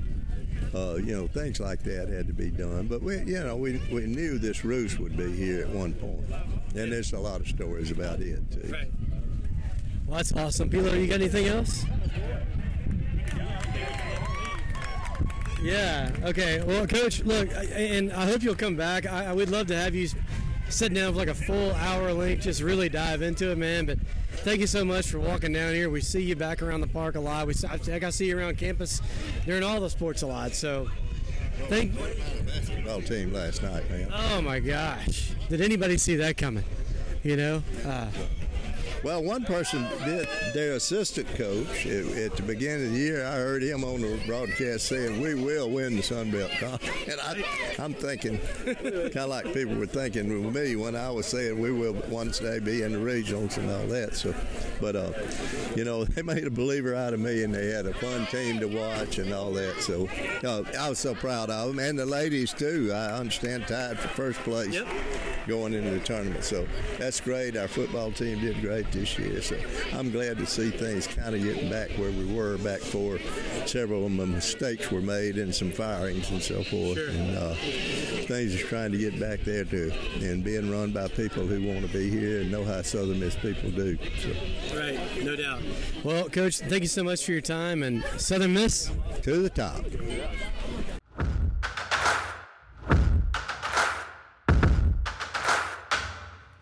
Uh, 0.74 0.96
you 0.96 1.14
know, 1.14 1.28
things 1.28 1.60
like 1.60 1.82
that 1.84 2.08
had 2.08 2.26
to 2.26 2.32
be 2.32 2.50
done. 2.50 2.88
But 2.88 3.02
we, 3.02 3.18
you 3.18 3.38
know, 3.40 3.54
we, 3.54 3.80
we 3.92 4.06
knew 4.06 4.38
this 4.38 4.64
roost 4.64 4.98
would 4.98 5.16
be 5.16 5.30
here 5.32 5.60
at 5.60 5.68
one 5.68 5.92
point, 5.94 6.24
and 6.74 6.92
there's 6.92 7.12
a 7.12 7.18
lot 7.18 7.40
of 7.40 7.46
stories 7.46 7.90
about 7.90 8.20
it 8.20 8.50
too. 8.50 8.72
Right. 8.72 8.90
Well, 10.06 10.16
that's 10.16 10.32
awesome. 10.32 10.70
Pilo, 10.70 11.00
you 11.00 11.06
got 11.06 11.20
anything 11.20 11.46
else? 11.46 11.84
Yeah. 15.64 16.10
Okay. 16.24 16.62
Well, 16.62 16.86
Coach, 16.86 17.24
look, 17.24 17.48
and 17.72 18.12
I 18.12 18.26
hope 18.26 18.42
you'll 18.42 18.54
come 18.54 18.76
back. 18.76 19.06
I, 19.06 19.26
I 19.26 19.32
would 19.32 19.48
love 19.48 19.66
to 19.68 19.76
have 19.76 19.94
you 19.94 20.08
sit 20.68 20.92
down 20.92 21.12
for 21.12 21.18
like 21.18 21.28
a 21.28 21.34
full 21.34 21.72
hour 21.72 22.12
length, 22.12 22.42
just 22.42 22.60
really 22.60 22.90
dive 22.90 23.22
into 23.22 23.50
it, 23.50 23.56
man. 23.56 23.86
But 23.86 23.98
thank 24.42 24.60
you 24.60 24.66
so 24.66 24.84
much 24.84 25.06
for 25.10 25.18
walking 25.18 25.54
down 25.54 25.72
here. 25.72 25.88
We 25.88 26.02
see 26.02 26.22
you 26.22 26.36
back 26.36 26.60
around 26.60 26.82
the 26.82 26.86
park 26.86 27.14
a 27.14 27.20
lot. 27.20 27.46
We, 27.46 27.54
I 27.66 28.06
I 28.06 28.10
see 28.10 28.26
you 28.26 28.38
around 28.38 28.58
campus 28.58 29.00
during 29.46 29.62
all 29.62 29.80
the 29.80 29.88
sports 29.88 30.20
a 30.20 30.26
lot. 30.26 30.52
So, 30.54 30.90
thank. 31.68 31.96
Basketball 32.44 33.00
team 33.00 33.32
last 33.32 33.62
night, 33.62 33.88
man. 33.90 34.10
Oh 34.12 34.42
my 34.42 34.60
gosh! 34.60 35.32
Did 35.48 35.62
anybody 35.62 35.96
see 35.96 36.16
that 36.16 36.36
coming? 36.36 36.64
You 37.22 37.36
know. 37.38 37.62
Uh, 37.86 38.08
Well, 39.04 39.22
one 39.22 39.44
person 39.44 39.86
did. 40.04 40.26
Their 40.54 40.72
assistant 40.72 41.28
coach 41.34 41.84
at, 41.86 42.06
at 42.16 42.36
the 42.36 42.42
beginning 42.42 42.86
of 42.86 42.92
the 42.92 42.98
year, 42.98 43.26
I 43.26 43.32
heard 43.34 43.62
him 43.62 43.84
on 43.84 44.00
the 44.00 44.18
broadcast 44.26 44.86
saying, 44.86 45.20
"We 45.20 45.34
will 45.34 45.68
win 45.70 45.96
the 45.96 46.02
Sun 46.02 46.30
Belt 46.30 46.50
Conference." 46.58 46.90
And 47.10 47.20
I, 47.20 47.44
I'm 47.78 47.92
thinking, 47.92 48.38
kind 48.64 49.16
of 49.16 49.28
like 49.28 49.52
people 49.52 49.74
were 49.74 49.84
thinking 49.86 50.42
with 50.44 50.54
me 50.56 50.74
when 50.76 50.96
I 50.96 51.10
was 51.10 51.26
saying 51.26 51.60
we 51.60 51.70
will 51.70 51.92
one 52.08 52.30
day 52.30 52.58
be 52.60 52.82
in 52.82 52.92
the 52.92 52.98
regionals 52.98 53.58
and 53.58 53.70
all 53.70 53.86
that. 53.88 54.14
So 54.14 54.34
But 54.80 54.96
uh, 54.96 55.12
you 55.76 55.84
know, 55.84 56.04
they 56.06 56.22
made 56.22 56.46
a 56.46 56.50
believer 56.50 56.94
out 56.94 57.12
of 57.12 57.20
me, 57.20 57.44
and 57.44 57.54
they 57.54 57.66
had 57.72 57.84
a 57.86 57.92
fun 57.94 58.26
team 58.26 58.58
to 58.60 58.66
watch 58.68 59.18
and 59.18 59.34
all 59.34 59.52
that. 59.52 59.82
So 59.82 60.08
uh, 60.44 60.62
I 60.80 60.88
was 60.88 60.98
so 60.98 61.14
proud 61.14 61.50
of 61.50 61.68
them, 61.68 61.78
and 61.78 61.98
the 61.98 62.06
ladies 62.06 62.54
too. 62.54 62.90
I 62.94 63.12
understand 63.18 63.66
tied 63.66 63.98
for 63.98 64.08
first 64.08 64.38
place 64.40 64.72
Yep. 64.72 64.86
going 65.46 65.74
into 65.74 65.90
the 65.90 66.00
tournament. 66.00 66.42
So 66.42 66.66
that's 66.98 67.20
great. 67.20 67.54
Our 67.56 67.68
football 67.68 68.10
team 68.12 68.40
did 68.40 68.60
great 68.62 68.90
this 68.94 69.18
year. 69.18 69.42
So 69.42 69.56
I'm 69.92 70.10
glad 70.10 70.38
to 70.38 70.46
see 70.46 70.70
things 70.70 71.06
kind 71.06 71.34
of 71.34 71.42
getting 71.42 71.68
back 71.68 71.90
where 71.92 72.10
we 72.10 72.24
were 72.24 72.56
back 72.58 72.80
for 72.80 73.18
several 73.66 74.06
of 74.06 74.16
the 74.16 74.26
mistakes 74.26 74.90
were 74.90 75.00
made 75.00 75.36
and 75.36 75.54
some 75.54 75.70
firings 75.70 76.30
and 76.30 76.42
so 76.42 76.62
forth. 76.62 76.98
And 76.98 77.36
uh, 77.36 77.54
things 78.26 78.54
are 78.54 78.66
trying 78.66 78.92
to 78.92 78.98
get 78.98 79.18
back 79.20 79.40
there 79.40 79.64
too, 79.64 79.92
and 80.20 80.42
being 80.42 80.70
run 80.70 80.92
by 80.92 81.08
people 81.08 81.46
who 81.46 81.66
want 81.66 81.86
to 81.86 81.92
be 81.92 82.08
here 82.08 82.40
and 82.40 82.50
know 82.50 82.64
how 82.64 82.82
Southern 82.82 83.20
Miss 83.20 83.36
people 83.36 83.70
do. 83.70 83.98
So 84.20 84.76
Right, 84.76 84.98
no 85.24 85.36
doubt. 85.36 85.60
Well, 86.02 86.28
Coach, 86.28 86.58
thank 86.58 86.82
you 86.82 86.88
so 86.88 87.04
much 87.04 87.24
for 87.24 87.32
your 87.32 87.40
time 87.40 87.82
and 87.82 88.04
Southern 88.16 88.54
Miss. 88.54 88.90
to 89.22 89.42
the 89.42 89.50
top. 89.50 89.84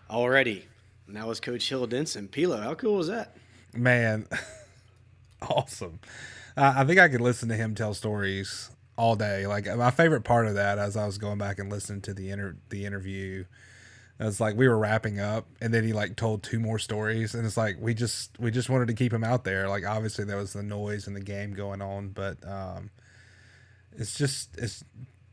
Already. 0.09 0.67
And 1.07 1.15
that 1.15 1.27
was 1.27 1.39
Coach 1.39 1.67
Hill 1.67 1.87
Denson. 1.87 2.27
Pilo, 2.27 2.61
how 2.61 2.75
cool 2.75 2.95
was 2.95 3.07
that? 3.07 3.35
Man, 3.75 4.27
awesome. 5.41 5.99
Uh, 6.55 6.73
I 6.77 6.85
think 6.85 6.99
I 6.99 7.09
could 7.09 7.21
listen 7.21 7.49
to 7.49 7.55
him 7.55 7.75
tell 7.75 7.93
stories 7.93 8.69
all 8.95 9.15
day. 9.15 9.47
Like 9.47 9.65
my 9.75 9.91
favorite 9.91 10.23
part 10.23 10.47
of 10.47 10.55
that, 10.55 10.77
as 10.77 10.95
I 10.95 11.05
was 11.05 11.17
going 11.17 11.37
back 11.37 11.59
and 11.59 11.69
listening 11.69 12.01
to 12.01 12.13
the 12.13 12.29
inter- 12.29 12.57
the 12.69 12.85
interview, 12.85 13.45
it 14.19 14.23
was 14.23 14.39
like 14.39 14.55
we 14.55 14.67
were 14.67 14.77
wrapping 14.77 15.19
up, 15.19 15.47
and 15.61 15.73
then 15.73 15.83
he 15.83 15.93
like 15.93 16.15
told 16.15 16.43
two 16.43 16.59
more 16.59 16.77
stories, 16.77 17.33
and 17.33 17.45
it's 17.45 17.57
like 17.57 17.77
we 17.79 17.93
just 17.93 18.39
we 18.39 18.51
just 18.51 18.69
wanted 18.69 18.87
to 18.87 18.93
keep 18.93 19.11
him 19.11 19.23
out 19.23 19.43
there. 19.43 19.67
Like 19.67 19.85
obviously 19.85 20.25
there 20.25 20.37
was 20.37 20.53
the 20.53 20.63
noise 20.63 21.07
and 21.07 21.15
the 21.15 21.21
game 21.21 21.53
going 21.53 21.81
on, 21.81 22.09
but 22.09 22.37
um, 22.47 22.91
it's 23.97 24.17
just 24.17 24.55
it's 24.57 24.83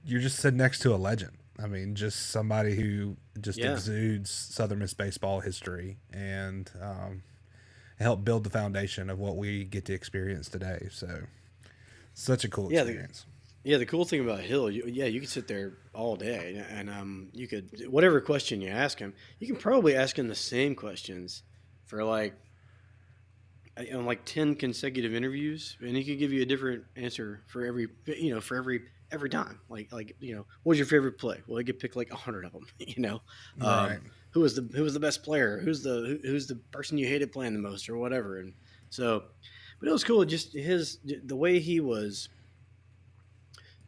you're 0.05 0.21
just 0.21 0.39
sitting 0.39 0.59
next 0.59 0.79
to 0.81 0.95
a 0.95 0.97
legend. 0.97 1.33
I 1.63 1.67
mean, 1.67 1.95
just 1.95 2.31
somebody 2.31 2.75
who 2.75 3.17
just 3.41 3.59
Yeah. 3.59 3.73
exudes 3.73 4.31
Southern 4.31 4.79
Miss 4.79 4.95
baseball 4.95 5.41
history 5.41 5.99
and 6.13 6.71
um, 6.81 7.23
help 7.99 8.25
build 8.25 8.45
the 8.45 8.51
foundation 8.51 9.11
of 9.11 9.19
what 9.19 9.37
we 9.37 9.65
get 9.65 9.85
to 9.87 9.93
experience 9.93 10.49
today. 10.49 10.89
So, 10.91 11.25
such 12.15 12.45
a 12.45 12.49
cool 12.49 12.73
Yeah, 12.73 12.85
the- 12.85 12.91
experience. 12.91 13.27
Yeah, 13.63 13.77
the 13.77 13.85
cool 13.85 14.07
thing 14.07 14.23
about 14.23 14.41
Hill, 14.41 14.71
you, 14.71 14.85
yeah, 14.87 15.05
you 15.05 15.21
could 15.21 15.29
sit 15.29 15.47
there 15.47 15.75
all 15.93 16.17
day, 16.17 16.65
and 16.71 16.89
um, 16.89 17.29
you 17.35 17.47
could 17.47 17.87
whatever 17.91 18.19
question 18.23 18.63
you 18.63 18.71
ask 18.71 18.99
him, 18.99 19.13
you 19.39 19.47
can 19.47 19.57
probably 19.57 19.95
ask 19.95 20.19
him 20.19 20.29
the 20.29 20.35
same 20.35 20.75
questions 20.75 21.43
for 21.85 22.03
like, 22.03 22.33
you 23.79 23.93
know, 23.93 24.01
like 24.01 24.25
ten 24.25 24.55
consecutive 24.55 25.15
interviews, 25.15 25.77
and 25.81 25.95
he 25.95 26.05
could 26.05 26.19
give 26.19 26.33
you 26.33 26.41
a 26.41 26.47
different 26.47 26.85
answer 26.97 27.43
for 27.49 27.63
every, 27.67 27.89
you 28.07 28.35
know, 28.35 28.41
for 28.41 28.57
every 28.57 28.81
every 29.13 29.31
time. 29.31 29.61
Like, 29.69 29.93
like 29.93 30.17
you 30.21 30.35
know, 30.35 30.47
what 30.63 30.71
was 30.71 30.79
your 30.79 30.87
favorite 30.87 31.19
play? 31.19 31.41
Well, 31.47 31.59
he 31.59 31.65
could 31.65 31.79
pick 31.79 31.97
like 31.97 32.11
a 32.13 32.17
hundred 32.17 32.45
of 32.45 32.53
them. 32.53 32.67
You 32.79 33.03
know, 33.03 33.23
Right. 33.61 33.97
um, 33.97 34.11
who 34.31 34.41
was 34.41 34.55
the 34.55 34.63
who 34.75 34.83
was 34.83 34.95
the 34.95 35.01
best 35.01 35.23
player? 35.23 35.59
Who's 35.59 35.83
the 35.83 36.19
who, 36.23 36.29
who's 36.29 36.47
the 36.47 36.57
person 36.71 36.99
you 36.99 37.07
hated 37.07 37.33
playing 37.33 37.53
the 37.55 37.59
most, 37.61 37.89
or 37.89 37.97
whatever. 37.97 38.39
And 38.41 38.55
so, 38.91 39.25
but 39.81 39.89
it 39.89 39.93
was 39.93 40.05
cool. 40.05 40.25
Just 40.25 40.55
his 40.55 40.99
the 41.25 41.37
way 41.37 41.59
he 41.59 41.81
was 41.81 42.29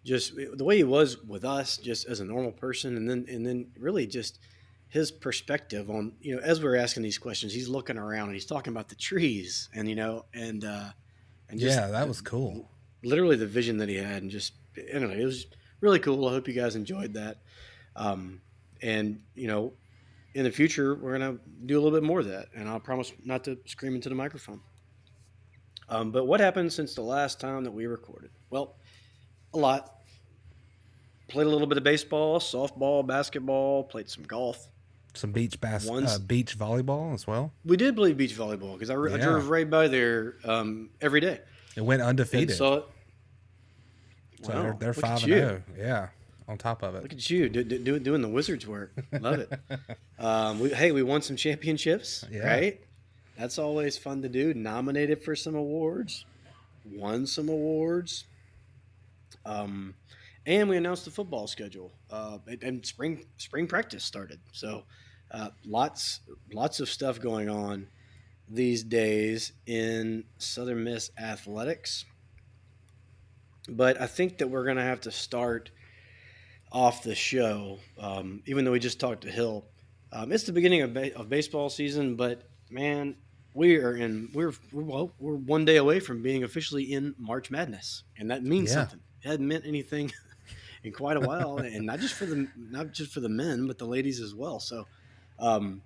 just 0.05 0.35
the 0.35 0.65
way 0.65 0.77
he 0.77 0.85
was 0.85 1.23
with 1.23 1.45
us 1.45 1.77
just 1.77 2.07
as 2.09 2.19
a 2.21 2.25
normal 2.25 2.51
person 2.51 2.97
and 2.97 3.09
then 3.09 3.25
and 3.29 3.47
then 3.47 3.71
really 3.79 4.05
just 4.07 4.41
his 4.89 5.13
perspective 5.13 5.89
on 5.91 6.13
you 6.21 6.35
know 6.35 6.43
as 6.43 6.61
we're 6.61 6.75
asking 6.77 7.05
these 7.05 7.19
questions 7.19 7.55
he's 7.55 7.69
looking 7.69 7.97
around 7.97 8.25
and 8.25 8.35
he's 8.35 8.45
talking 8.45 8.73
about 8.73 8.89
the 8.89 8.97
trees 8.97 9.69
and 9.75 9.89
you 9.89 9.95
know 9.95 10.25
and 10.35 10.65
uh 10.65 10.89
and 11.49 11.61
just 11.61 11.79
yeah, 11.79 11.87
that 11.87 12.09
was 12.09 12.21
cool. 12.21 12.69
literally 13.05 13.37
the 13.37 13.47
vision 13.47 13.77
that 13.77 13.89
he 13.89 13.95
had 13.95 14.23
and 14.23 14.31
just 14.31 14.55
I 14.77 14.81
it 14.81 15.25
was 15.25 15.47
really 15.81 15.99
cool 15.99 16.29
I 16.29 16.33
hope 16.33 16.49
you 16.49 16.55
guys 16.55 16.77
enjoyed 16.77 17.15
that 17.15 17.39
um 17.97 18.41
and 18.83 19.21
you 19.35 19.49
know 19.49 19.73
in 20.35 20.45
the 20.45 20.51
future 20.51 20.95
we're 20.95 21.13
gonna 21.19 21.37
do 21.67 21.79
a 21.79 21.81
little 21.81 21.99
bit 21.99 22.07
more 22.07 22.21
of 22.21 22.27
that 22.29 22.49
and 22.55 22.69
I'll 22.69 22.81
promise 22.81 23.13
not 23.25 23.45
to 23.45 23.59
scream 23.67 23.95
into 23.95 24.09
the 24.09 24.15
microphone 24.15 24.61
um, 25.89 26.11
but 26.11 26.27
what 26.27 26.41
happened 26.41 26.73
since 26.73 26.95
the 26.95 27.03
last 27.03 27.39
time 27.41 27.65
that 27.65 27.71
we 27.73 27.87
recorded 27.87 28.31
well 28.51 28.77
a 29.55 29.59
lot. 29.59 29.97
Played 31.29 31.47
a 31.47 31.51
little 31.51 31.67
bit 31.67 31.79
of 31.79 31.85
baseball, 31.85 32.39
softball, 32.41 33.07
basketball. 33.07 33.85
Played 33.85 34.09
some 34.09 34.25
golf. 34.25 34.69
Some 35.15 35.33
beach 35.33 35.61
bas- 35.61 35.89
uh, 35.89 36.19
beach 36.27 36.59
volleyball 36.59 37.15
as 37.15 37.27
well. 37.27 37.53
We 37.65 37.77
did 37.77 37.97
play 37.97 38.13
beach 38.13 38.35
volleyball 38.35 38.75
because 38.75 38.91
I, 38.91 38.95
I 38.95 39.19
drove 39.19 39.49
right 39.51 39.69
by 39.69 39.89
there 39.89 40.37
um, 40.45 40.91
every 41.01 41.21
day 41.21 41.41
It 41.77 41.83
went 41.83 42.01
and 42.01 42.09
undefeated. 42.09 42.57
saw 42.57 42.75
it. 42.77 42.85
So 44.43 44.53
Wow, 44.53 44.63
they're, 44.63 44.77
they're 44.79 44.95
five 44.95 45.19
and 45.21 45.29
you. 45.29 45.35
zero. 45.35 45.63
Yeah, 45.79 46.09
on 46.49 46.59
top 46.59 46.83
of 46.83 46.95
it. 46.95 47.03
Look 47.03 47.13
at 47.13 47.31
you 47.31 47.49
do, 47.49 47.63
do- 47.65 47.99
doing 47.99 48.23
the 48.23 48.29
Wizards 48.29 48.67
work. 48.67 48.93
Love 49.21 49.41
it. 49.41 49.53
um, 50.19 50.61
we, 50.61 50.71
hey, 50.71 50.93
we 50.93 51.03
won 51.03 51.23
some 51.23 51.37
championships, 51.37 52.25
Yeah. 52.31 52.47
right? 52.47 52.81
That's 53.39 53.59
always 53.59 53.97
fun 53.97 54.23
to 54.23 54.29
do. 54.29 54.53
Nominated 54.55 55.23
for 55.25 55.35
some 55.35 55.55
awards, 55.55 56.25
won 56.85 57.27
some 57.27 57.49
awards. 57.49 58.25
Um, 59.45 59.95
and 60.47 60.69
we 60.69 60.77
announced 60.77 61.05
the 61.05 61.11
football 61.11 61.47
schedule. 61.47 61.93
Uh, 62.11 62.39
and, 62.47 62.63
and 62.63 62.87
spring 62.87 63.25
spring 63.39 63.67
practice 63.67 64.05
started. 64.05 64.41
So 64.53 64.85
uh, 65.31 65.49
lots 65.65 66.21
lots 66.53 66.81
of 66.81 66.89
stuff 66.89 67.21
going 67.21 67.49
on 67.49 67.87
these 68.49 68.83
days 68.83 69.53
in 69.67 70.25
Southern 70.39 70.85
Miss 70.85 71.11
athletics. 71.19 72.05
But 73.69 74.01
I 74.01 74.07
think 74.07 74.39
that 74.39 74.49
we're 74.49 74.65
going 74.65 74.77
to 74.77 74.83
have 74.83 75.01
to 75.03 75.11
start 75.13 75.71
off 76.73 77.03
the 77.03 77.15
show, 77.15 77.79
um, 77.99 78.43
even 78.47 78.65
though 78.65 78.73
we 78.73 78.79
just 78.81 78.99
talked 78.99 79.23
to 79.23 79.31
Hill. 79.31 79.65
Um, 80.13 80.33
it's 80.33 80.45
the 80.45 80.53
beginning 80.53 80.83
of, 80.83 80.93
ba- 80.95 81.15
of 81.17 81.29
baseball 81.29 81.71
season, 81.71 82.17
but 82.17 82.43
man, 82.71 83.15
we 83.55 83.77
are 83.77 83.95
in 83.95 84.31
we're 84.33 84.53
we're, 84.73 84.83
well, 84.83 85.13
we're 85.19 85.35
one 85.35 85.65
day 85.65 85.77
away 85.77 86.01
from 86.01 86.23
being 86.23 86.43
officially 86.45 86.85
in 86.93 87.15
March 87.19 87.51
Madness, 87.51 88.03
and 88.19 88.31
that 88.31 88.43
means 88.43 88.71
Yeah. 88.71 88.75
something. 88.77 89.01
It 89.23 89.29
hadn't 89.29 89.47
meant 89.47 89.65
anything 89.67 90.11
in 90.85 90.93
quite 90.93 91.17
a 91.17 91.21
while, 91.21 91.59
and 91.59 91.85
not 91.87 92.01
just 92.01 92.15
for 92.15 92.27
the 92.27 92.49
not 92.57 92.93
just 92.93 93.13
for 93.13 93.21
the 93.21 93.29
men, 93.29 93.67
but 93.67 93.79
the 93.79 93.85
ladies 93.87 94.21
as 94.21 94.35
well. 94.35 94.59
So, 94.59 94.87
um, 95.39 95.83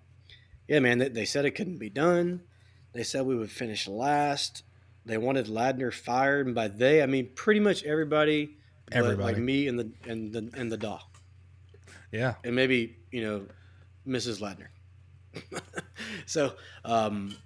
yeah, 0.69 0.79
man, 0.81 0.99
they, 0.99 1.09
they 1.09 1.25
said 1.25 1.45
it 1.45 1.53
couldn't 1.53 1.79
be 1.79 1.91
done. 1.91 2.41
They 2.93 3.03
said 3.03 3.27
we 3.27 3.37
would 3.37 3.51
finish 3.51 3.87
last. 3.89 4.63
They 5.07 5.17
wanted 5.19 5.47
Ladner 5.47 5.93
fired, 5.95 6.47
and 6.47 6.55
by 6.55 6.69
they 6.69 7.03
I 7.03 7.07
mean 7.07 7.31
pretty 7.35 7.61
much 7.61 7.85
everybody, 7.85 8.57
but 8.91 9.19
like 9.25 9.37
me 9.39 9.69
and 9.69 9.79
the 9.79 9.93
and 10.07 10.33
the 10.33 10.51
and 10.57 10.71
the 10.71 10.77
DAW, 10.77 11.01
Yeah, 12.13 12.35
and 12.45 12.55
maybe 12.55 12.99
you 13.13 13.23
know 13.23 13.47
Mrs. 14.07 14.41
Ladner. 14.41 14.69
so 16.27 16.55
um, 16.85 17.37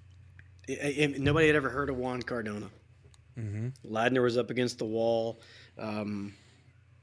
i- 0.69 0.95
i- 1.03 1.15
nobody 1.17 1.47
had 1.47 1.55
ever 1.55 1.69
heard 1.69 1.89
of 1.89 1.97
Juan 1.97 2.21
Cardona. 2.21 2.69
hmm 3.35 3.69
Ladner 3.85 4.21
was 4.23 4.37
up 4.37 4.49
against 4.49 4.77
the 4.79 4.85
wall. 4.85 5.41
Um, 5.77 6.33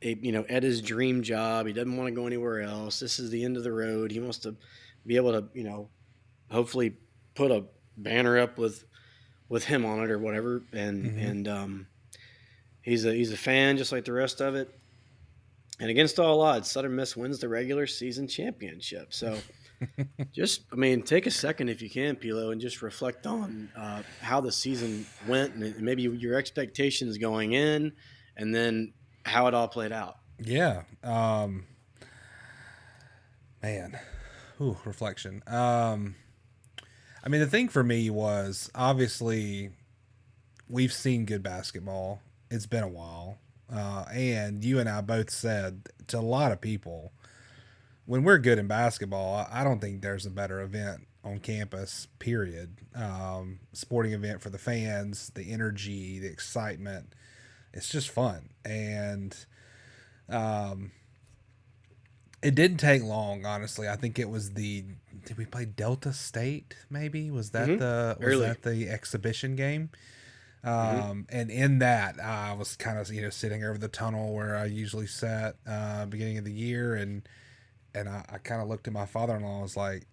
it- 0.01 0.21
you 0.25 0.33
know, 0.33 0.45
at 0.49 0.63
his 0.63 0.81
dream 0.83 1.23
job, 1.23 1.67
he 1.67 1.73
doesn't 1.73 1.97
want 1.97 2.09
to 2.09 2.15
go 2.15 2.27
anywhere 2.27 2.63
else. 2.63 3.01
This 3.01 3.19
is 3.19 3.31
the 3.31 3.45
end 3.45 3.57
of 3.57 3.63
the 3.65 3.73
road. 3.73 4.11
He 4.11 4.21
wants 4.21 4.39
to 4.39 4.57
be 5.07 5.17
able 5.17 5.33
to, 5.33 5.49
you 5.55 5.65
know, 5.65 5.89
hopefully 6.51 6.97
put 7.35 7.51
a 7.51 7.65
banner 7.97 8.39
up 8.39 8.59
with 8.59 8.85
with 9.49 9.65
him 9.65 9.85
on 9.85 10.03
it 10.05 10.11
or 10.11 10.19
whatever. 10.19 10.63
And 10.73 11.05
Mhm. 11.05 11.31
and 11.31 11.49
um, 11.49 11.87
he's 12.83 13.05
a 13.05 13.13
he's 13.15 13.33
a 13.33 13.37
fan 13.37 13.77
just 13.77 13.93
like 13.93 14.05
the 14.05 14.13
rest 14.13 14.41
of 14.41 14.55
it. 14.55 14.69
And 15.81 15.91
against 15.91 16.19
all 16.19 16.41
odds, 16.41 16.71
Southern 16.71 16.97
Miss 16.97 17.17
wins 17.17 17.39
the 17.39 17.49
regular 17.49 17.87
season 17.87 18.27
championship. 18.29 19.13
So. 19.15 19.39
just, 20.33 20.63
I 20.73 20.75
mean, 20.75 21.03
take 21.03 21.27
a 21.29 21.31
second 21.31 21.69
if 21.69 21.81
you 21.81 21.89
can, 21.89 22.17
Pilo, 22.17 22.51
and 22.51 22.61
just 22.61 22.83
reflect 22.83 23.29
on 23.29 23.71
uh, 23.77 24.03
how 24.21 24.41
the 24.41 24.51
season 24.51 25.07
went 25.29 25.55
and 25.55 25.81
maybe 25.81 26.03
your 26.03 26.35
expectations 26.37 27.17
going 27.17 27.53
in, 27.53 27.93
and 28.37 28.53
then 28.53 28.93
how 29.25 29.47
it 29.47 29.55
all 29.55 29.69
played 29.69 29.93
out. 29.93 30.17
yeah. 30.41 30.83
Um, 31.05 31.69
man, 33.63 33.99
ooh, 34.61 34.77
reflection. 34.85 35.43
Um, 35.47 36.17
I 37.29 37.31
mean, 37.31 37.43
the 37.43 37.47
thing 37.47 37.69
for 37.69 37.85
me 37.85 38.09
was 38.09 38.71
obviously 38.75 39.69
we've 40.67 40.95
seen 40.95 41.27
good 41.27 41.43
basketball. 41.43 42.23
It's 42.51 42.65
been 42.65 42.83
a 42.83 42.89
while, 42.89 43.37
uh, 43.71 44.07
and 44.11 44.65
you 44.65 44.79
and 44.79 44.89
I 44.89 45.03
both 45.03 45.29
said 45.29 45.91
to 46.07 46.19
a 46.19 46.21
lot 46.21 46.53
of 46.53 46.63
people 46.63 47.13
when 48.07 48.25
we're 48.25 48.39
good 48.39 48.59
in 48.59 48.67
basketball, 48.67 49.47
I 49.53 49.63
don't 49.63 49.79
think 49.79 50.01
there's 50.01 50.25
a 50.25 50.31
better 50.31 50.63
event 50.63 51.07
on 51.23 51.41
campus. 51.41 52.09
Period. 52.19 52.79
Um, 52.95 53.61
sporting 53.75 54.15
event 54.15 54.41
for 54.41 54.49
the 54.49 54.57
fans, 54.57 55.31
the 55.35 55.53
energy, 55.53 56.19
the 56.19 56.29
excitement. 56.29 57.13
It's 57.75 57.91
just 57.91 58.09
fun, 58.09 58.49
and 58.65 59.37
um, 60.31 60.93
it 62.43 62.55
didn't 62.55 62.79
take 62.79 63.03
long. 63.03 63.45
Honestly, 63.45 63.87
I 63.87 63.97
think 63.97 64.19
it 64.19 64.31
was 64.31 64.53
the 64.55 64.85
did 65.29 65.37
we 65.37 65.45
play 65.45 65.67
Delta 65.67 66.15
State? 66.15 66.75
Maybe 66.89 67.31
was 67.31 67.51
that 67.51 67.69
Mhm. 67.69 67.79
the 67.79 68.17
was 68.19 68.27
Early. 68.27 68.47
that 68.47 68.63
the 68.63 68.89
exhibition 68.89 69.57
game? 69.57 69.91
Um, 70.65 70.73
Mhm. 70.73 71.27
and 71.29 71.51
in 71.51 71.79
that, 71.81 72.19
I 72.19 72.55
was 72.55 72.77
kind 72.77 72.99
of 72.99 73.13
you 73.13 73.21
know 73.21 73.29
sitting 73.29 73.63
over 73.63 73.77
the 73.77 73.89
tunnel 73.89 74.33
where 74.35 74.57
I 74.57 74.65
usually 74.65 75.07
sat 75.07 75.57
uh, 75.67 76.07
beginning 76.07 76.39
of 76.39 76.45
the 76.47 76.53
year, 76.53 76.95
and 76.95 77.29
and 77.95 78.09
I, 78.09 78.25
I 78.31 78.39
kind 78.39 78.63
of 78.63 78.69
looked 78.69 78.87
at 78.89 78.95
my 78.95 79.05
father 79.05 79.37
in 79.37 79.43
law. 79.43 79.53
and 79.57 79.63
was 79.63 79.77
like, 79.77 80.07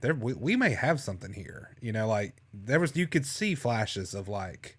"There, 0.00 0.14
we, 0.14 0.32
we 0.32 0.56
may 0.56 0.70
have 0.70 0.98
something 0.98 1.34
here." 1.34 1.76
You 1.82 1.92
know, 1.92 2.08
like 2.08 2.36
there 2.52 2.80
was 2.80 2.96
you 2.96 3.06
could 3.06 3.26
see 3.26 3.54
flashes 3.54 4.14
of 4.14 4.26
like, 4.26 4.78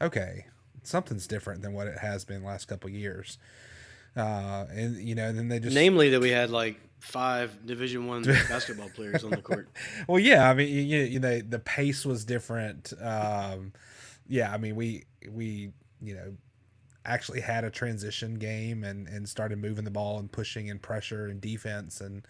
okay, 0.00 0.46
something's 0.84 1.26
different 1.26 1.62
than 1.62 1.72
what 1.72 1.88
it 1.88 1.98
has 1.98 2.24
been 2.24 2.44
last 2.44 2.68
couple 2.68 2.88
years. 2.90 3.38
Uh, 4.16 4.66
and 4.70 4.96
you 4.96 5.14
know, 5.16 5.32
then 5.32 5.48
they 5.48 5.58
just 5.58 5.74
Namely, 5.74 6.10
that 6.10 6.20
we 6.20 6.30
had 6.30 6.48
like 6.50 6.76
five 7.02 7.66
Division 7.66 8.06
One 8.06 8.22
basketball 8.48 8.88
players 8.88 9.24
on 9.24 9.30
the 9.30 9.42
court. 9.42 9.68
well, 10.08 10.18
yeah, 10.18 10.48
I 10.48 10.54
mean, 10.54 10.68
you, 10.68 11.00
you 11.00 11.20
know, 11.20 11.40
the 11.40 11.58
pace 11.58 12.06
was 12.06 12.24
different. 12.24 12.92
Um, 13.00 13.72
yeah, 14.26 14.52
I 14.52 14.58
mean, 14.58 14.76
we 14.76 15.04
we 15.30 15.72
you 16.00 16.14
know 16.14 16.34
actually 17.04 17.40
had 17.40 17.64
a 17.64 17.70
transition 17.70 18.34
game 18.34 18.84
and 18.84 19.08
and 19.08 19.28
started 19.28 19.58
moving 19.58 19.84
the 19.84 19.90
ball 19.90 20.18
and 20.18 20.30
pushing 20.30 20.70
and 20.70 20.80
pressure 20.80 21.26
and 21.26 21.40
defense 21.40 22.00
and 22.00 22.26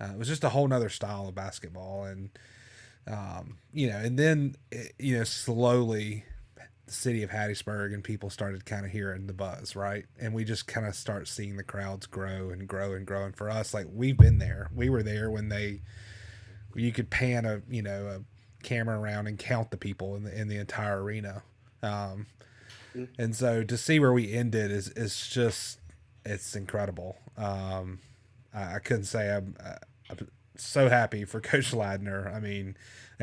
uh, 0.00 0.10
it 0.12 0.18
was 0.18 0.28
just 0.28 0.44
a 0.44 0.50
whole 0.50 0.68
nother 0.68 0.90
style 0.90 1.28
of 1.28 1.34
basketball 1.34 2.04
and 2.04 2.28
um, 3.06 3.56
you 3.72 3.88
know 3.88 3.96
and 3.96 4.18
then 4.18 4.54
it, 4.70 4.92
you 4.98 5.16
know 5.16 5.24
slowly 5.24 6.24
the 6.92 6.98
city 6.98 7.22
of 7.22 7.30
Hattiesburg 7.30 7.94
and 7.94 8.04
people 8.04 8.28
started 8.30 8.66
kind 8.66 8.84
of 8.84 8.92
hearing 8.92 9.26
the 9.26 9.32
buzz 9.32 9.74
right? 9.74 10.04
And 10.20 10.34
we 10.34 10.44
just 10.44 10.66
kind 10.66 10.86
of 10.86 10.94
start 10.94 11.26
seeing 11.26 11.56
the 11.56 11.62
crowds 11.62 12.06
grow 12.06 12.50
and 12.50 12.68
grow 12.68 12.92
and 12.92 13.06
grow. 13.06 13.24
And 13.24 13.34
for 13.34 13.50
us 13.50 13.72
like 13.72 13.86
we've 13.90 14.16
been 14.16 14.38
there. 14.38 14.70
We 14.74 14.90
were 14.90 15.02
there 15.02 15.30
when 15.30 15.48
they 15.48 15.80
you 16.74 16.92
could 16.92 17.10
pan 17.10 17.44
a 17.44 17.62
you 17.68 17.82
know 17.82 18.06
a 18.06 18.64
camera 18.64 18.98
around 18.98 19.26
and 19.26 19.38
count 19.38 19.70
the 19.70 19.76
people 19.76 20.16
in 20.16 20.24
the 20.24 20.38
in 20.38 20.48
the 20.48 20.58
entire 20.58 21.02
arena. 21.02 21.42
Um, 21.82 22.26
and 23.18 23.34
so 23.34 23.64
to 23.64 23.76
see 23.76 23.98
where 23.98 24.12
we 24.12 24.32
ended 24.32 24.70
is 24.70 24.88
is 24.88 25.28
just 25.28 25.80
it's 26.24 26.54
incredible. 26.54 27.16
Um, 27.36 28.00
I, 28.54 28.76
I 28.76 28.78
couldn't 28.78 29.04
say 29.04 29.34
I'm, 29.34 29.56
uh, 29.62 29.76
I'm 30.10 30.28
so 30.56 30.88
happy 30.88 31.24
for 31.24 31.40
Coach 31.52 31.72
Ladner. 31.72 32.32
I 32.32 32.40
mean, 32.40 32.76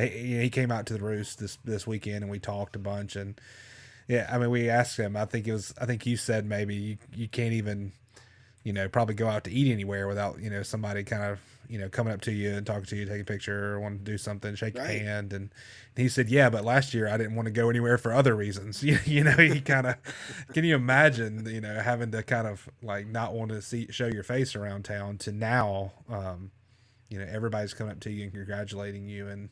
he, 0.08 0.40
he 0.42 0.50
came 0.50 0.72
out 0.72 0.86
to 0.88 0.94
the 0.94 1.04
roost 1.04 1.40
this 1.40 1.58
this 1.64 1.88
weekend 1.88 2.24
and 2.24 2.30
we 2.32 2.40
talked 2.40 2.76
a 2.76 2.80
bunch 2.80 3.16
and 3.16 3.40
yeah, 4.08 4.28
I 4.32 4.38
mean 4.40 4.50
we 4.50 4.70
asked 4.70 4.98
him. 4.98 5.16
I 5.16 5.26
think 5.26 5.48
it 5.48 5.54
was 5.54 5.74
I 5.80 5.86
think 5.86 6.06
you 6.06 6.18
said 6.18 6.46
maybe 6.46 6.76
you 6.76 6.98
you 7.16 7.28
can't 7.28 7.54
even 7.54 7.92
you 8.64 8.74
know 8.74 8.90
probably 8.90 9.16
go 9.16 9.28
out 9.28 9.44
to 9.46 9.52
eat 9.52 9.72
anywhere 9.72 10.08
without 10.08 10.40
you 10.40 10.50
know 10.50 10.64
somebody 10.64 11.04
kind 11.04 11.24
of 11.24 11.40
you 11.70 11.78
know 11.80 11.90
coming 11.90 12.12
up 12.14 12.22
to 12.22 12.32
you 12.32 12.52
and 12.52 12.66
talking 12.66 12.86
to 12.86 12.96
you, 12.96 13.06
taking 13.06 13.22
a 13.22 13.26
picture, 13.26 13.74
or 13.76 13.80
want 13.80 14.00
to 14.00 14.12
do 14.12 14.18
something, 14.18 14.56
shake 14.56 14.76
Right. 14.76 14.96
your 14.96 15.04
hand, 15.04 15.32
and 15.34 15.52
he 15.96 16.10
said, 16.10 16.28
"Yeah, 16.30 16.50
but 16.50 16.66
last 16.66 16.94
year 16.96 17.08
I 17.08 17.18
didn't 17.18 17.36
want 17.36 17.46
to 17.46 17.52
go 17.52 17.70
anywhere 17.70 17.98
for 18.00 18.12
other 18.12 18.36
reasons." 18.36 18.84
You, 18.84 18.98
you 19.06 19.24
know, 19.24 19.32
he 19.34 19.62
kind 19.62 19.86
of 19.86 19.96
can 20.54 20.66
you 20.66 20.76
imagine, 20.76 21.46
you 21.46 21.62
know, 21.62 21.80
having 21.80 22.12
to 22.12 22.24
kind 22.24 22.48
of 22.48 22.68
like 22.82 23.06
not 23.08 23.34
want 23.34 23.52
to 23.52 23.62
see 23.62 23.88
show 23.92 24.08
your 24.08 24.24
face 24.24 24.56
around 24.56 24.86
town 24.86 25.20
to 25.20 25.32
now, 25.32 25.94
um, 26.10 26.50
you 27.10 27.20
know, 27.20 27.26
everybody's 27.30 27.74
coming 27.76 27.92
up 27.94 28.00
to 28.02 28.12
you 28.12 28.24
and 28.24 28.34
congratulating 28.34 29.08
you 29.08 29.28
and 29.28 29.50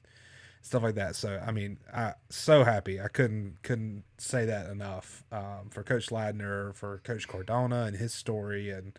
stuff 0.68 0.84
like 0.84 0.96
that. 0.96 1.16
So 1.16 1.42
I 1.46 1.52
mean, 1.52 1.78
I 1.94 2.14
so 2.30 2.64
happy. 2.64 3.02
I 3.02 3.08
couldn't 3.08 3.58
couldn't 3.64 4.04
say 4.18 4.46
that 4.46 4.70
enough 4.70 5.24
um, 5.32 5.70
for 5.72 5.84
Coach 5.84 6.08
Ladner, 6.10 6.76
for 6.76 7.00
Coach 7.00 7.28
Cardona 7.28 7.84
and 7.84 7.98
his 7.98 8.14
story, 8.14 8.70
and 8.70 8.98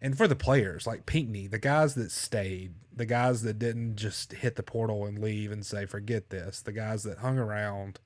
and 0.00 0.16
for 0.16 0.28
the 0.28 0.36
players 0.36 0.86
like 0.86 1.06
Pinckney, 1.06 1.46
the 1.46 1.58
guys 1.58 1.94
that 1.94 2.10
stayed, 2.10 2.74
the 2.94 3.06
guys 3.06 3.42
that 3.42 3.58
didn't 3.58 3.96
just 3.96 4.32
hit 4.32 4.56
the 4.56 4.62
portal 4.62 5.06
and 5.06 5.18
leave 5.18 5.50
and 5.50 5.64
say 5.64 5.86
forget 5.86 6.30
this, 6.30 6.60
the 6.60 6.72
guys 6.72 7.02
that 7.04 7.18
hung 7.18 7.38
around 7.38 8.00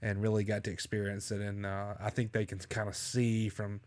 and 0.00 0.22
really 0.22 0.44
got 0.44 0.64
to 0.64 0.70
experience 0.70 1.30
it. 1.30 1.40
And 1.40 1.66
uh, 1.66 1.94
I 2.00 2.10
think 2.10 2.32
they 2.32 2.46
can 2.46 2.58
kind 2.58 2.88
of 2.88 2.96
see 2.96 3.48
from 3.48 3.80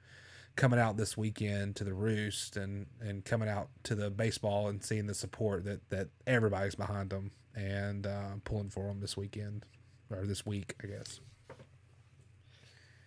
coming 0.56 0.80
out 0.80 0.98
this 0.98 1.18
weekend 1.18 1.76
to 1.76 1.84
the 1.84 1.94
roost 1.94 2.58
and 2.58 2.86
and 3.02 3.26
coming 3.26 3.50
out 3.50 3.70
to 3.84 3.96
the 3.96 4.10
baseball 4.10 4.70
and 4.70 4.84
seeing 4.84 5.08
the 5.08 5.14
support 5.14 5.66
that 5.66 5.90
that 5.90 6.08
everybody's 6.26 6.76
behind 6.76 7.10
them 7.10 7.32
and 7.56 8.08
uh, 8.08 8.32
pulling 8.44 8.70
for 8.70 8.88
them 8.88 9.00
this 9.00 9.16
weekend 9.16 9.66
or 10.10 10.26
this 10.26 10.46
week, 10.46 10.76
I 10.84 10.88
guess. 10.88 11.20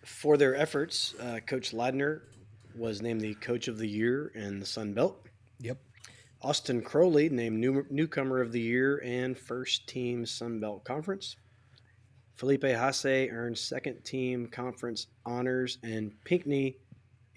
For 0.03 0.37
their 0.37 0.55
efforts, 0.55 1.13
uh, 1.19 1.39
Coach 1.45 1.71
Ladner 1.71 2.21
was 2.75 3.01
named 3.01 3.21
the 3.21 3.35
Coach 3.35 3.67
of 3.67 3.77
the 3.77 3.87
Year 3.87 4.31
in 4.33 4.59
the 4.59 4.65
Sun 4.65 4.93
Belt. 4.93 5.23
Yep. 5.59 5.77
Austin 6.41 6.81
Crowley 6.81 7.29
named 7.29 7.59
new, 7.59 7.85
newcomer 7.89 8.41
of 8.41 8.51
the 8.51 8.61
year 8.61 9.01
and 9.03 9.37
first 9.37 9.87
team 9.87 10.25
Sun 10.25 10.59
Belt 10.59 10.83
Conference. 10.83 11.35
Felipe 12.35 12.63
Haase 12.63 13.31
earned 13.33 13.57
second 13.57 14.01
team 14.05 14.47
conference 14.47 15.07
honors, 15.25 15.77
and 15.83 16.13
Pinckney 16.23 16.77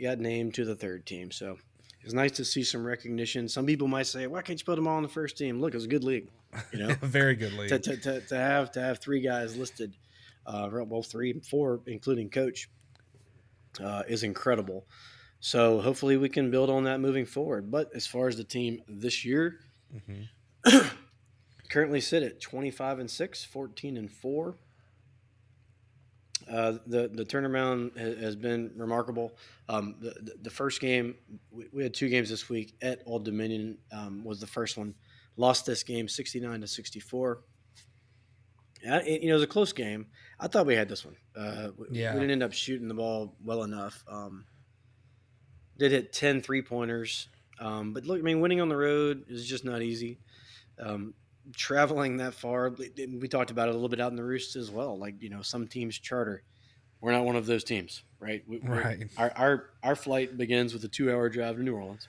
got 0.03 0.19
named 0.19 0.55
to 0.55 0.65
the 0.65 0.75
third 0.75 1.07
team. 1.07 1.31
So 1.31 1.59
it's 2.03 2.12
nice 2.15 2.33
to 2.33 2.45
see 2.45 2.65
some 2.65 2.85
recognition. 2.85 3.49
Some 3.49 3.65
people 3.67 3.88
might 3.88 4.07
say, 4.07 4.27
"Why 4.27 4.43
can't 4.43 4.59
you 4.59 4.65
put 4.65 4.77
them 4.77 4.87
all 4.88 4.97
on 4.97 5.03
the 5.03 5.09
first 5.09 5.37
team?" 5.38 5.61
Look, 5.61 5.75
it's 5.75 5.85
a 5.85 5.88
good 5.88 6.05
league, 6.05 6.29
you 6.73 6.79
know. 6.81 6.88
A 6.91 6.95
very 7.07 7.37
good 7.37 7.53
league. 7.53 7.69
to, 7.69 7.79
to, 7.79 7.97
to, 7.97 8.21
to 8.21 8.37
have 8.37 8.73
to 8.73 8.81
have 8.81 8.99
three 8.99 9.21
guys 9.21 9.57
listed, 9.57 9.95
uh, 10.47 10.69
well, 10.73 11.03
three 11.03 11.31
and 11.31 11.45
four, 11.45 11.81
including 11.87 12.29
coach, 12.31 12.69
uh, 13.83 14.03
is 14.09 14.23
incredible. 14.23 14.85
So 15.41 15.81
hopefully 15.81 16.17
we 16.17 16.29
can 16.29 16.51
build 16.51 16.71
on 16.71 16.85
that 16.85 17.01
moving 17.01 17.27
forward. 17.27 17.71
But 17.71 17.91
as 17.95 18.07
far 18.07 18.29
as 18.29 18.37
the 18.37 18.45
team 18.45 18.83
this 18.88 19.25
year, 19.25 19.59
Mhm. 19.95 20.29
currently 21.69 22.01
sit 22.01 22.23
at 22.23 22.41
25 22.41 22.99
and 22.99 23.11
6, 23.11 23.45
14 23.45 23.97
and 23.97 24.11
4. 24.11 24.57
Uh, 26.51 26.79
the 26.87 27.09
the 27.13 27.25
turnaround 27.25 27.97
ha- 27.99 28.21
has 28.21 28.37
been 28.37 28.71
remarkable. 28.77 29.37
Um, 29.69 29.95
the, 30.01 30.11
the 30.11 30.35
the 30.43 30.51
first 30.51 30.81
game 30.81 31.15
we, 31.51 31.67
we 31.73 31.83
had 31.83 31.95
two 31.95 32.09
games 32.09 32.29
this 32.29 32.49
week 32.49 32.75
at 32.83 33.03
Old 33.07 33.25
Dominion 33.25 33.79
um, 33.93 34.25
was 34.25 34.41
the 34.41 34.47
first 34.47 34.77
one. 34.77 34.95
Lost 35.37 35.65
this 35.67 35.83
game 35.83 36.09
69 36.09 36.61
to 36.61 36.67
64. 36.67 37.41
Yeah, 38.83 38.99
it, 38.99 39.23
you 39.23 39.29
know, 39.29 39.35
it 39.35 39.37
was 39.37 39.43
a 39.43 39.47
close 39.47 39.73
game. 39.73 40.07
I 40.41 40.49
thought 40.49 40.67
we 40.67 40.75
had 40.75 40.89
this 40.89 41.05
one. 41.05 41.17
Uh, 41.37 41.69
we, 41.77 41.87
Yeah. 42.01 42.13
we 42.15 42.21
didn't 42.21 42.33
end 42.33 42.43
up 42.43 42.53
shooting 42.53 42.89
the 42.89 42.95
ball 42.95 43.35
well 43.45 43.63
enough. 43.63 44.05
Um, 44.09 44.45
did 45.79 45.93
hit 45.93 46.13
10 46.13 46.43
three 46.43 46.63
pointers. 46.63 47.29
Um, 47.61 47.93
but 47.93 48.05
look, 48.05 48.19
I 48.19 48.23
mean, 48.23 48.41
winning 48.41 48.61
on 48.61 48.69
the 48.69 48.77
road 48.77 49.25
is 49.29 49.47
just 49.47 49.65
not 49.65 49.83
easy. 49.83 50.19
Um, 50.79 51.15
traveling 51.55 52.19
that 52.19 52.35
far, 52.35 52.71
we 52.71 53.29
talked 53.29 53.51
about 53.51 53.69
it 53.69 53.73
a 53.73 53.75
little 53.75 53.89
bit 53.89 54.01
out 54.01 54.11
in 54.11 54.17
the 54.17 54.25
roost 54.25 54.57
as 54.57 54.71
well. 54.71 54.99
Like, 54.99 55.21
you 55.21 55.29
know, 55.31 55.43
some 55.43 55.67
teams 55.67 55.99
charter. 55.99 56.43
We're 57.01 57.13
not 57.13 57.25
one 57.25 57.37
of 57.37 57.47
those 57.47 57.65
teams, 57.65 58.03
right? 58.21 58.45
We, 58.47 58.59
Right. 58.61 59.09
Our, 59.17 59.33
our, 59.37 59.71
our 59.83 59.97
flight 59.97 60.39
begins 60.39 60.73
with 60.73 60.85
a 60.85 60.89
two 60.89 61.11
hour 61.11 61.29
drive 61.29 61.57
to 61.57 61.63
New 61.63 61.75
Orleans. 61.75 62.07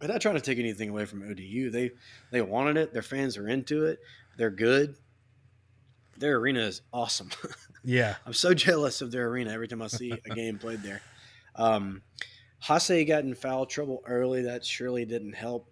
I'm 0.00 0.08
not 0.08 0.20
trying 0.20 0.34
to 0.34 0.40
take 0.40 0.58
anything 0.58 0.88
away 0.88 1.04
from 1.04 1.22
ODU. 1.22 1.70
They 1.70 1.92
they 2.32 2.42
wanted 2.42 2.76
it. 2.76 2.92
Their 2.92 3.02
fans 3.02 3.36
are 3.36 3.48
into 3.48 3.84
it. 3.84 4.00
They're 4.36 4.50
good. 4.50 4.96
Their 6.18 6.38
arena 6.38 6.60
is 6.60 6.82
awesome. 6.92 7.30
Yeah. 7.84 8.14
I'm 8.24 8.32
so 8.32 8.54
jealous 8.54 9.00
of 9.02 9.10
their 9.10 9.26
arena 9.26 9.50
every 9.50 9.66
time 9.66 9.82
I 9.82 9.88
see 9.88 10.12
a 10.12 10.34
game 10.34 10.56
played 10.56 10.84
there. 10.84 11.02
Um, 11.56 12.02
Haase 12.64 13.06
got 13.08 13.24
in 13.24 13.34
foul 13.34 13.66
trouble 13.66 14.04
early. 14.06 14.42
That 14.42 14.64
surely 14.64 15.04
didn't 15.04 15.32
help. 15.32 15.68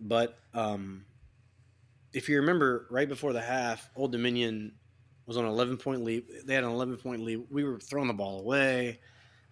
But 0.00 0.38
um, 0.54 1.04
if 2.16 2.28
you 2.30 2.36
remember, 2.40 2.86
right 2.90 3.08
before 3.08 3.32
the 3.34 3.40
half, 3.42 3.90
Old 3.94 4.10
Dominion 4.10 4.72
was 5.26 5.36
on 5.36 5.44
an 5.44 5.50
11 5.50 5.76
point 5.76 6.02
lead. 6.02 6.24
They 6.46 6.54
had 6.54 6.64
an 6.64 6.70
11 6.70 6.96
point 6.96 7.22
lead. 7.22 7.42
We 7.50 7.62
were 7.62 7.78
throwing 7.78 8.08
the 8.08 8.14
ball 8.14 8.40
away, 8.40 9.00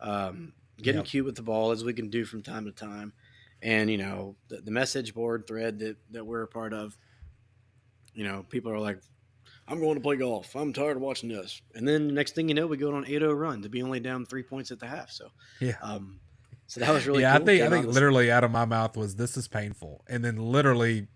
um, 0.00 0.54
getting 0.78 1.00
Yep. 1.00 1.06
cute 1.06 1.24
with 1.26 1.36
the 1.36 1.42
ball 1.42 1.72
as 1.72 1.84
we 1.84 1.92
can 1.92 2.08
do 2.08 2.24
from 2.24 2.42
time 2.42 2.64
to 2.64 2.72
time. 2.72 3.12
And, 3.60 3.90
you 3.90 3.98
know, 3.98 4.36
the, 4.48 4.62
the 4.62 4.70
message 4.70 5.14
board 5.14 5.46
thread 5.46 5.78
that, 5.80 5.96
that 6.12 6.24
we're 6.24 6.42
a 6.42 6.48
part 6.48 6.72
of, 6.72 6.96
you 8.14 8.24
know, 8.24 8.44
people 8.48 8.72
are 8.72 8.78
like, 8.80 8.98
I'm 9.68 9.80
going 9.80 9.94
to 9.96 10.00
play 10.00 10.16
golf. 10.16 10.54
I'm 10.56 10.72
tired 10.72 10.96
of 10.96 11.02
watching 11.02 11.28
this. 11.28 11.60
And 11.74 11.86
then 11.86 12.06
the 12.06 12.12
next 12.14 12.34
thing 12.34 12.48
you 12.48 12.54
know, 12.54 12.66
we 12.66 12.76
go 12.76 12.94
on 12.94 13.04
an 13.04 13.10
8-0 13.10 13.38
run 13.38 13.62
to 13.62 13.68
be 13.68 13.82
only 13.82 14.00
down 14.00 14.24
three 14.26 14.42
points 14.42 14.70
at 14.70 14.78
the 14.80 14.86
half. 14.86 15.10
So, 15.10 15.28
Yeah. 15.60 15.76
um, 15.82 16.20
so 16.66 16.80
that 16.80 16.90
was 16.90 17.06
really 17.06 17.22
yeah, 17.22 17.36
cool. 17.36 17.42
I 17.42 17.44
think 17.46 17.62
I 17.62 17.70
think 17.70 17.86
literally 17.86 18.30
out 18.30 18.44
of 18.44 18.50
my 18.50 18.64
mouth 18.64 18.96
was 18.96 19.16
this 19.16 19.36
is 19.36 19.48
painful, 19.48 20.04
and 20.08 20.24
then 20.24 20.36
literally 20.36 21.08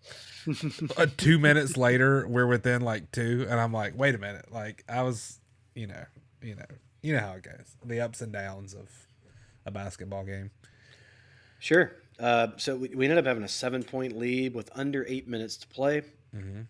uh, 0.96 1.06
two 1.16 1.38
minutes 1.38 1.76
later 1.76 2.26
we're 2.28 2.46
within 2.46 2.82
like 2.82 3.10
two, 3.12 3.46
and 3.48 3.60
I'm 3.60 3.72
like, 3.72 3.96
wait 3.96 4.14
a 4.14 4.18
minute, 4.18 4.52
like 4.52 4.84
I 4.88 5.02
was, 5.02 5.40
you 5.74 5.86
know, 5.86 6.04
you 6.42 6.54
know, 6.54 6.66
you 7.02 7.14
know 7.14 7.20
how 7.20 7.32
it 7.32 7.42
goes, 7.42 7.76
the 7.84 8.00
ups 8.00 8.20
and 8.20 8.32
downs 8.32 8.74
of 8.74 8.90
a 9.66 9.70
basketball 9.70 10.24
game. 10.24 10.50
Sure. 11.60 11.92
Uh, 12.18 12.48
so 12.56 12.76
we, 12.76 12.88
we 12.88 13.04
ended 13.04 13.18
up 13.18 13.26
having 13.26 13.42
a 13.44 13.48
seven 13.48 13.82
point 13.82 14.16
lead 14.16 14.54
with 14.54 14.70
under 14.74 15.04
eight 15.08 15.28
minutes 15.28 15.56
to 15.58 15.68
play. 15.68 16.02
Mm-hmm. 16.34 16.62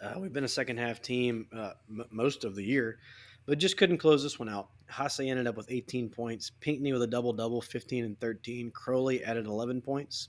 Uh, 0.00 0.20
we've 0.20 0.32
been 0.32 0.44
a 0.44 0.48
second 0.48 0.78
half 0.78 1.00
team 1.00 1.46
uh, 1.54 1.72
m- 1.88 2.06
most 2.10 2.44
of 2.44 2.54
the 2.54 2.62
year, 2.62 2.98
but 3.46 3.58
just 3.58 3.76
couldn't 3.76 3.98
close 3.98 4.22
this 4.22 4.38
one 4.38 4.48
out. 4.48 4.68
Haase 4.90 5.28
ended 5.28 5.46
up 5.46 5.56
with 5.56 5.70
18 5.70 6.08
points. 6.10 6.50
Pinckney 6.60 6.92
with 6.92 7.02
a 7.02 7.06
double 7.06 7.32
double, 7.32 7.60
15 7.60 8.04
and 8.04 8.18
13. 8.20 8.70
Crowley 8.72 9.24
added 9.24 9.46
11 9.46 9.80
points. 9.82 10.28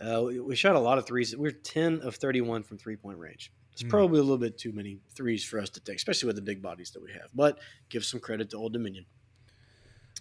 Uh, 0.00 0.22
we, 0.26 0.40
we 0.40 0.56
shot 0.56 0.76
a 0.76 0.80
lot 0.80 0.98
of 0.98 1.06
threes. 1.06 1.36
We're 1.36 1.50
10 1.52 2.00
of 2.00 2.16
31 2.16 2.62
from 2.64 2.78
three 2.78 2.96
point 2.96 3.18
range. 3.18 3.52
It's 3.72 3.82
Hmm. 3.82 3.88
probably 3.88 4.18
a 4.20 4.22
little 4.22 4.38
bit 4.38 4.56
too 4.58 4.72
many 4.72 4.98
threes 5.14 5.44
for 5.44 5.58
us 5.58 5.70
to 5.70 5.80
take, 5.80 5.96
especially 5.96 6.28
with 6.28 6.36
the 6.36 6.42
big 6.42 6.62
bodies 6.62 6.90
that 6.92 7.02
we 7.02 7.12
have. 7.12 7.30
But 7.34 7.58
give 7.88 8.04
some 8.04 8.20
credit 8.20 8.50
to 8.50 8.56
Old 8.56 8.72
Dominion. 8.72 9.06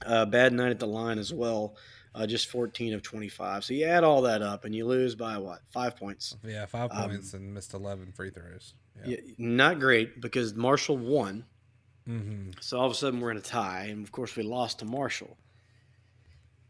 Uh, 0.05 0.25
bad 0.25 0.53
night 0.53 0.71
at 0.71 0.79
the 0.79 0.87
line 0.87 1.17
as 1.19 1.31
well, 1.31 1.77
uh, 2.15 2.25
just 2.27 2.47
14 2.49 2.93
of 2.93 3.03
25. 3.03 3.63
So 3.63 3.73
you 3.73 3.85
add 3.85 4.03
all 4.03 4.23
that 4.23 4.41
up 4.41 4.65
and 4.65 4.73
you 4.75 4.85
lose 4.85 5.15
by 5.15 5.37
what? 5.37 5.59
Five 5.71 5.95
points. 5.95 6.35
Yeah, 6.43 6.65
five 6.65 6.89
Um, 6.91 7.09
points 7.11 7.33
and 7.33 7.53
missed 7.53 7.73
eleven 7.73 8.11
free 8.11 8.31
throws. 8.31 8.73
Yeah, 9.05 9.17
not 9.37 9.79
great 9.79 10.19
because 10.19 10.53
Marshall 10.55 10.97
won. 10.97 11.45
Mm-hmm. 12.07 12.51
So 12.59 12.79
all 12.79 12.85
of 12.85 12.91
a 12.91 12.95
sudden 12.95 13.19
we're 13.19 13.31
in 13.31 13.37
a 13.37 13.41
tie, 13.41 13.87
and 13.89 14.03
of 14.03 14.11
course 14.11 14.35
we 14.35 14.43
lost 14.43 14.79
to 14.79 14.85
Marshall. 14.85 15.37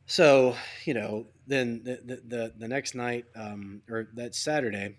So 0.06 0.56
you 0.86 0.94
know, 0.94 1.28
then 1.48 1.82
the 1.84 2.00
the, 2.04 2.22
the, 2.28 2.54
the 2.58 2.68
next 2.68 2.96
night, 2.96 3.26
um, 3.36 3.82
or 3.90 4.10
that 4.16 4.36
Saturday, 4.36 4.98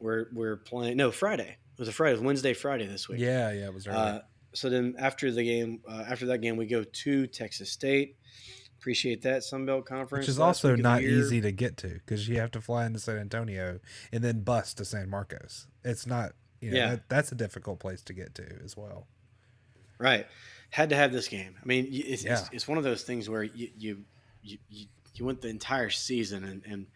we're 0.00 0.26
we're 0.32 0.56
playing. 0.56 0.96
No, 0.96 1.10
Friday. 1.10 1.56
It 1.72 1.78
was 1.78 1.88
a 1.88 1.92
Friday. 1.92 2.12
It 2.12 2.18
was 2.18 2.24
Wednesday, 2.24 2.52
Friday 2.52 2.86
this 2.86 3.08
week. 3.08 3.20
Yeah, 3.20 3.52
yeah, 3.52 3.66
it 3.66 3.74
was 3.74 3.86
early. 3.86 3.96
Uh, 3.96 4.20
so 4.52 4.68
then 4.68 4.96
after 4.98 5.30
the 5.30 5.44
game, 5.44 5.80
uh, 5.88 6.04
after 6.08 6.26
that 6.26 6.38
game, 6.38 6.56
we 6.56 6.66
go 6.66 6.84
to 6.84 7.26
Texas 7.26 7.70
State. 7.70 8.16
Appreciate 8.78 9.22
that 9.22 9.42
Sunbelt 9.42 9.84
Conference, 9.84 10.22
which 10.22 10.28
is 10.28 10.38
also 10.38 10.68
week 10.68 10.78
of 10.78 10.78
the 10.78 10.82
not 10.82 11.02
easy 11.02 11.40
to 11.42 11.52
get 11.52 11.76
to 11.78 11.88
because 11.88 12.28
you 12.28 12.38
have 12.38 12.50
to 12.52 12.60
fly 12.62 12.86
into 12.86 12.98
San 12.98 13.18
Antonio 13.18 13.78
and 14.10 14.24
then 14.24 14.40
bus 14.40 14.72
to 14.74 14.84
San 14.86 15.10
Marcos. 15.10 15.66
It's 15.84 16.06
not, 16.06 16.32
you 16.60 16.70
know, 16.70 16.76
Yeah. 16.76 16.90
that, 16.90 17.08
that's 17.08 17.32
a 17.32 17.34
difficult 17.34 17.80
place 17.80 18.02
to 18.02 18.12
get 18.12 18.34
to 18.36 18.46
as 18.64 18.76
well. 18.76 19.06
Right. 19.98 20.26
Had 20.70 20.90
to 20.90 20.96
have 20.96 21.12
this 21.12 21.28
game. 21.28 21.56
I 21.60 21.66
mean, 21.66 21.86
it's, 21.90 22.22
it's, 22.22 22.24
Yeah. 22.24 22.48
it's 22.52 22.68
one 22.68 22.78
of 22.78 22.84
those 22.84 23.02
things 23.02 23.28
where 23.28 23.42
you 23.42 23.68
you 23.76 24.04
you, 24.42 24.58
you, 25.14 25.24
went 25.24 25.42
the 25.42 25.48
entire 25.48 25.90
season, 25.90 26.44
and, 26.44 26.62
and 26.64 26.86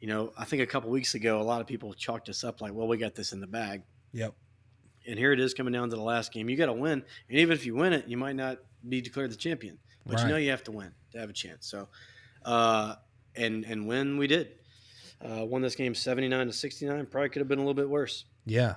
you 0.00 0.08
know, 0.08 0.32
I 0.36 0.44
think 0.44 0.62
a 0.62 0.66
couple 0.66 0.90
weeks 0.90 1.14
ago, 1.14 1.40
a 1.40 1.44
lot 1.44 1.60
of 1.60 1.68
people 1.68 1.94
chalked 1.94 2.28
us 2.28 2.42
up 2.42 2.60
like, 2.60 2.72
well, 2.72 2.88
we 2.88 2.96
got 2.96 3.14
this 3.14 3.32
in 3.32 3.40
the 3.40 3.46
bag. 3.46 3.82
Yep. 4.12 4.34
And 5.06 5.16
here 5.16 5.32
it 5.32 5.38
is 5.38 5.54
coming 5.54 5.72
down 5.72 5.88
to 5.90 5.96
the 5.96 6.02
last 6.02 6.32
game. 6.32 6.48
You 6.48 6.56
got 6.56 6.66
to 6.66 6.72
win, 6.72 7.04
and 7.28 7.38
even 7.38 7.54
if 7.54 7.64
you 7.64 7.76
win 7.76 7.92
it, 7.92 8.08
you 8.08 8.16
might 8.16 8.34
not 8.34 8.58
be 8.88 9.00
declared 9.00 9.30
the 9.30 9.36
champion, 9.36 9.78
but 10.06 10.20
you 10.20 10.26
know 10.28 10.36
you 10.36 10.50
have 10.50 10.64
to 10.64 10.72
win 10.72 10.92
to 11.12 11.18
have 11.18 11.30
a 11.30 11.32
chance. 11.32 11.66
So, 11.66 11.88
uh, 12.44 12.96
and 13.36 13.64
and 13.64 13.86
when 13.86 14.18
we 14.18 14.26
did, 14.26 14.48
uh, 15.24 15.44
won 15.46 15.62
this 15.62 15.76
game 15.76 15.94
seventy 15.94 16.28
nine 16.28 16.46
to 16.48 16.52
sixty 16.52 16.84
nine. 16.86 17.06
Probably 17.06 17.28
could 17.28 17.40
have 17.40 17.48
been 17.48 17.58
a 17.58 17.62
little 17.62 17.74
bit 17.74 17.88
worse 17.88 18.24
Yeah. 18.44 18.76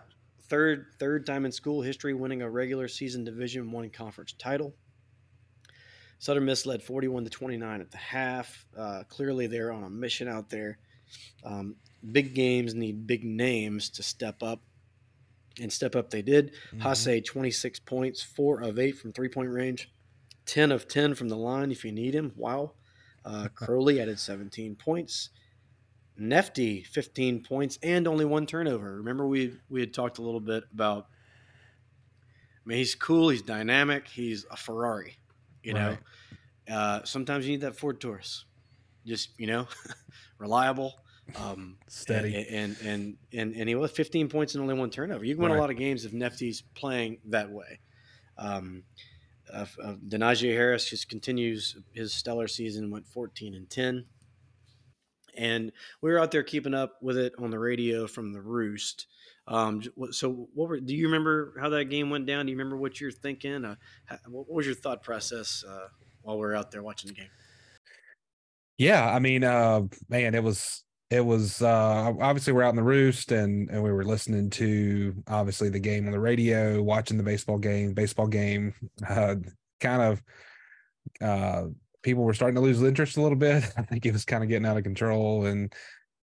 Third 0.51 0.87
third 0.99 1.25
time 1.25 1.45
in 1.45 1.51
school 1.53 1.81
history 1.81 2.13
winning 2.13 2.41
a 2.41 2.49
regular 2.49 2.89
season 2.89 3.23
division 3.23 3.71
one 3.71 3.89
conference 3.89 4.33
title. 4.33 4.75
Southern 6.19 6.43
miss 6.43 6.65
led 6.65 6.83
41 6.83 7.23
to 7.23 7.29
29 7.29 7.79
at 7.79 7.89
the 7.89 7.95
half. 7.95 8.65
Uh, 8.77 9.03
clearly 9.07 9.47
they're 9.47 9.71
on 9.71 9.85
a 9.85 9.89
mission 9.89 10.27
out 10.27 10.49
there. 10.49 10.77
Um, 11.45 11.77
big 12.11 12.35
games 12.35 12.75
need 12.75 13.07
big 13.07 13.23
names 13.23 13.89
to 13.91 14.03
step 14.03 14.43
up 14.43 14.61
and 15.61 15.71
step 15.71 15.95
up 15.95 16.09
they 16.09 16.21
did. 16.21 16.51
Mhm. 16.73 16.81
Haase 16.81 17.23
26 17.23 17.79
points 17.79 18.21
4 18.21 18.61
of 18.61 18.77
8 18.77 18.97
from 18.97 19.13
three 19.13 19.29
point 19.29 19.51
range 19.51 19.89
10 20.47 20.73
of 20.73 20.85
10 20.89 21.15
from 21.15 21.29
the 21.29 21.37
line 21.37 21.71
if 21.71 21.85
you 21.85 21.93
need 21.93 22.13
him. 22.13 22.33
Wow. 22.35 22.73
Uh, 23.23 23.47
crowley 23.55 24.01
added 24.01 24.19
17 24.19 24.75
points 24.75 25.29
Nefty, 26.21 26.85
15 26.85 27.43
points 27.43 27.79
and 27.81 28.07
only 28.07 28.25
one 28.25 28.45
turnover. 28.45 28.97
Remember, 28.97 29.27
we 29.27 29.53
we 29.69 29.79
had 29.79 29.93
talked 29.93 30.19
a 30.19 30.21
little 30.21 30.39
bit 30.39 30.63
about. 30.73 31.07
I 32.63 32.69
mean, 32.69 32.77
he's 32.77 32.93
cool. 32.95 33.29
He's 33.29 33.41
dynamic. 33.41 34.07
He's 34.07 34.45
a 34.51 34.55
Ferrari. 34.55 35.17
You 35.63 35.73
know, 35.73 35.97
uh, 36.69 37.01
sometimes 37.03 37.45
you 37.45 37.53
need 37.53 37.61
that 37.61 37.75
Ford 37.75 37.99
Taurus. 37.99 38.45
Just 39.05 39.29
you 39.39 39.47
know, 39.47 39.67
reliable, 40.37 40.93
um, 41.35 41.77
Steady. 41.87 42.35
and, 42.35 42.77
and 42.77 42.77
and 42.85 43.17
and 43.33 43.55
and 43.55 43.67
he 43.69 43.73
was 43.73 43.89
15 43.91 44.29
points 44.29 44.53
and 44.53 44.61
only 44.61 44.75
one 44.75 44.91
turnover. 44.91 45.25
You 45.25 45.33
can 45.33 45.41
win 45.43 45.51
Right. 45.51 45.57
a 45.57 45.61
lot 45.61 45.71
of 45.71 45.77
games 45.77 46.05
if 46.05 46.11
Nefty's 46.11 46.61
playing 46.75 47.17
that 47.25 47.49
way. 47.51 47.79
Um, 48.37 48.83
uh, 49.51 49.65
uh, 49.83 49.95
Denijay 50.07 50.53
Harris 50.53 50.87
just 50.89 51.09
continues 51.09 51.75
his 51.93 52.13
stellar 52.13 52.47
season. 52.47 52.91
Went 52.91 53.07
14 53.07 53.55
and 53.55 53.67
10 53.69 54.05
and 55.37 55.71
we 56.01 56.11
were 56.11 56.19
out 56.19 56.31
there 56.31 56.43
keeping 56.43 56.73
up 56.73 56.97
with 57.01 57.17
it 57.17 57.33
on 57.39 57.51
the 57.51 57.59
radio 57.59 58.07
from 58.07 58.33
the 58.33 58.41
roost. 58.41 59.07
Um, 59.47 59.81
so, 60.11 60.47
what 60.53 60.69
were? 60.69 60.79
Do 60.79 60.95
you 60.95 61.07
remember 61.07 61.53
how 61.59 61.69
that 61.69 61.85
game 61.85 62.09
went 62.09 62.25
down? 62.25 62.45
Do 62.45 62.51
you 62.51 62.57
remember 62.57 62.77
what 62.77 63.01
you're 63.01 63.11
thinking? 63.11 63.65
Uh, 63.65 63.75
what 64.27 64.49
was 64.49 64.65
your 64.65 64.75
thought 64.75 65.03
process 65.03 65.63
uh, 65.67 65.87
while 66.21 66.37
we 66.37 66.41
were 66.41 66.55
out 66.55 66.71
there 66.71 66.83
watching 66.83 67.09
the 67.09 67.15
game? 67.15 67.29
Yeah, 68.77 69.13
I 69.13 69.19
mean, 69.19 69.43
uh, 69.43 69.81
man, 70.09 70.35
it 70.35 70.43
was 70.43 70.83
it 71.11 71.23
was 71.25 71.61
uh 71.61 72.13
obviously 72.21 72.53
we're 72.53 72.63
out 72.63 72.69
in 72.69 72.77
the 72.77 72.83
roost 72.83 73.33
and 73.33 73.69
and 73.69 73.83
we 73.83 73.91
were 73.91 74.05
listening 74.05 74.49
to 74.49 75.13
obviously 75.27 75.69
the 75.69 75.79
game 75.79 76.05
on 76.05 76.13
the 76.13 76.19
radio, 76.19 76.81
watching 76.81 77.17
the 77.17 77.23
baseball 77.23 77.57
game, 77.57 77.93
baseball 77.93 78.27
game, 78.27 78.73
uh, 79.07 79.35
kind 79.81 80.01
of 80.01 80.23
uh 81.21 81.65
people 82.03 82.23
were 82.23 82.33
starting 82.33 82.55
to 82.55 82.61
lose 82.61 82.81
interest 82.81 83.17
a 83.17 83.21
little 83.21 83.37
bit. 83.37 83.63
I 83.77 83.81
think 83.83 84.05
it 84.05 84.13
was 84.13 84.25
kind 84.25 84.43
of 84.43 84.49
getting 84.49 84.65
out 84.65 84.77
of 84.77 84.83
control 84.83 85.45
and 85.45 85.73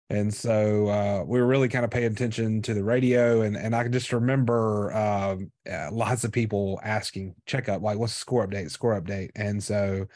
and 0.10 0.34
so 0.34 0.88
uh, 0.88 1.24
we 1.28 1.38
were 1.38 1.46
really 1.46 1.68
kind 1.68 1.84
of 1.84 1.92
paying 1.92 2.06
attention 2.06 2.62
to 2.62 2.74
the 2.74 2.84
radio 2.84 3.42
and 3.42 3.58
and 3.58 3.76
I 3.76 3.84
can 3.84 3.92
just 3.92 4.14
remember 4.14 4.94
um, 4.96 5.52
uh, 5.70 5.90
lots 5.92 6.24
of 6.24 6.32
people 6.32 6.80
asking 6.82 7.36
check 7.46 7.68
up 7.68 7.82
like 7.82 7.98
what's 7.98 8.14
the 8.14 8.20
score 8.20 8.48
update 8.48 8.72
score 8.72 9.00
update 9.00 9.32
and 9.36 9.62
so 9.62 10.08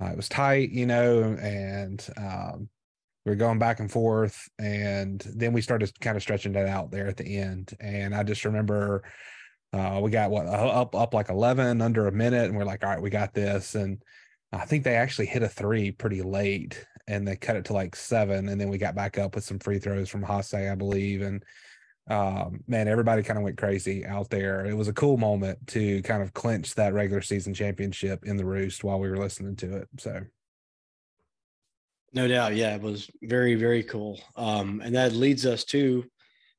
uh, 0.00 0.06
it 0.06 0.16
was 0.16 0.28
tight, 0.28 0.70
you 0.70 0.86
know, 0.86 1.36
and 1.40 2.06
um, 2.16 2.68
we 3.24 3.32
were 3.32 3.36
going 3.36 3.58
back 3.58 3.80
and 3.80 3.90
forth. 3.90 4.48
And 4.58 5.20
then 5.34 5.52
we 5.52 5.60
started 5.60 5.92
kind 6.00 6.16
of 6.16 6.22
stretching 6.22 6.52
that 6.52 6.66
out 6.66 6.90
there 6.90 7.06
at 7.06 7.16
the 7.16 7.38
end. 7.38 7.74
And 7.80 8.14
I 8.14 8.22
just 8.22 8.44
remember 8.44 9.02
uh, 9.72 10.00
we 10.02 10.10
got 10.10 10.30
what 10.30 10.46
up 10.46 10.94
up 10.96 11.14
like 11.14 11.28
eleven 11.28 11.80
under 11.80 12.08
a 12.08 12.12
minute, 12.12 12.46
and 12.46 12.56
we're 12.56 12.64
like, 12.64 12.82
all 12.82 12.90
right, 12.90 13.02
we 13.02 13.10
got 13.10 13.34
this. 13.34 13.76
And 13.76 14.02
I 14.52 14.64
think 14.64 14.84
they 14.84 14.96
actually 14.96 15.26
hit 15.26 15.42
a 15.42 15.48
three 15.48 15.92
pretty 15.92 16.22
late, 16.22 16.84
and 17.06 17.26
they 17.26 17.36
cut 17.36 17.56
it 17.56 17.64
to 17.66 17.72
like 17.72 17.94
seven, 17.94 18.48
and 18.48 18.60
then 18.60 18.68
we 18.68 18.78
got 18.78 18.94
back 18.94 19.18
up 19.18 19.34
with 19.34 19.44
some 19.44 19.58
free 19.58 19.78
throws 19.78 20.08
from 20.08 20.24
Haase, 20.24 20.70
I 20.70 20.74
believe, 20.74 21.22
and 21.22 21.44
um, 22.10 22.64
man, 22.66 22.88
everybody 22.88 23.22
kind 23.22 23.38
of 23.38 23.44
went 23.44 23.56
crazy 23.56 24.04
out 24.04 24.30
there. 24.30 24.66
It 24.66 24.76
was 24.76 24.88
a 24.88 24.92
cool 24.92 25.16
moment 25.16 25.64
to 25.68 26.02
kind 26.02 26.22
of 26.22 26.34
clinch 26.34 26.74
that 26.74 26.92
regular 26.92 27.22
season 27.22 27.54
championship 27.54 28.24
in 28.24 28.36
the 28.36 28.44
roost 28.44 28.82
while 28.82 28.98
we 28.98 29.08
were 29.08 29.18
listening 29.18 29.54
to 29.56 29.76
it. 29.76 29.88
So 29.98 30.20
No 32.12 32.26
doubt, 32.26 32.56
yeah, 32.56 32.74
it 32.74 32.82
was 32.82 33.08
very 33.22 33.54
very 33.54 33.84
cool. 33.84 34.20
Um, 34.34 34.80
and 34.84 34.94
that 34.96 35.12
leads 35.12 35.46
us 35.46 35.64
to 35.66 36.04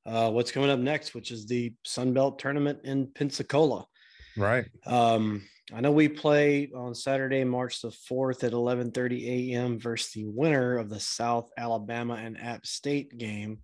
uh, 0.06 0.32
what's 0.32 0.52
coming 0.52 0.70
up 0.70 0.80
next, 0.80 1.14
which 1.14 1.32
is 1.32 1.46
the 1.46 1.74
Sun 1.84 2.14
Belt 2.14 2.40
tournament 2.40 2.80
in 2.86 3.08
Pensacola. 3.08 3.86
right, 4.38 4.66
Um, 4.86 5.44
I 5.74 5.82
know 5.82 5.92
we 5.92 6.10
play 6.10 6.72
on 6.76 6.94
Saturday, 6.94 7.44
March 7.44 7.82
the 7.82 7.92
fourth 7.92 8.44
at 8.44 8.54
eleven 8.54 8.92
thirty 8.92 9.54
a.m. 9.54 9.80
versus 9.80 10.12
the 10.12 10.26
winner 10.26 10.78
of 10.78 10.90
the 10.90 11.00
South 11.00 11.50
Alabama 11.58 12.16
and 12.16 12.40
App 12.40 12.66
State 12.66 13.18
game. 13.18 13.60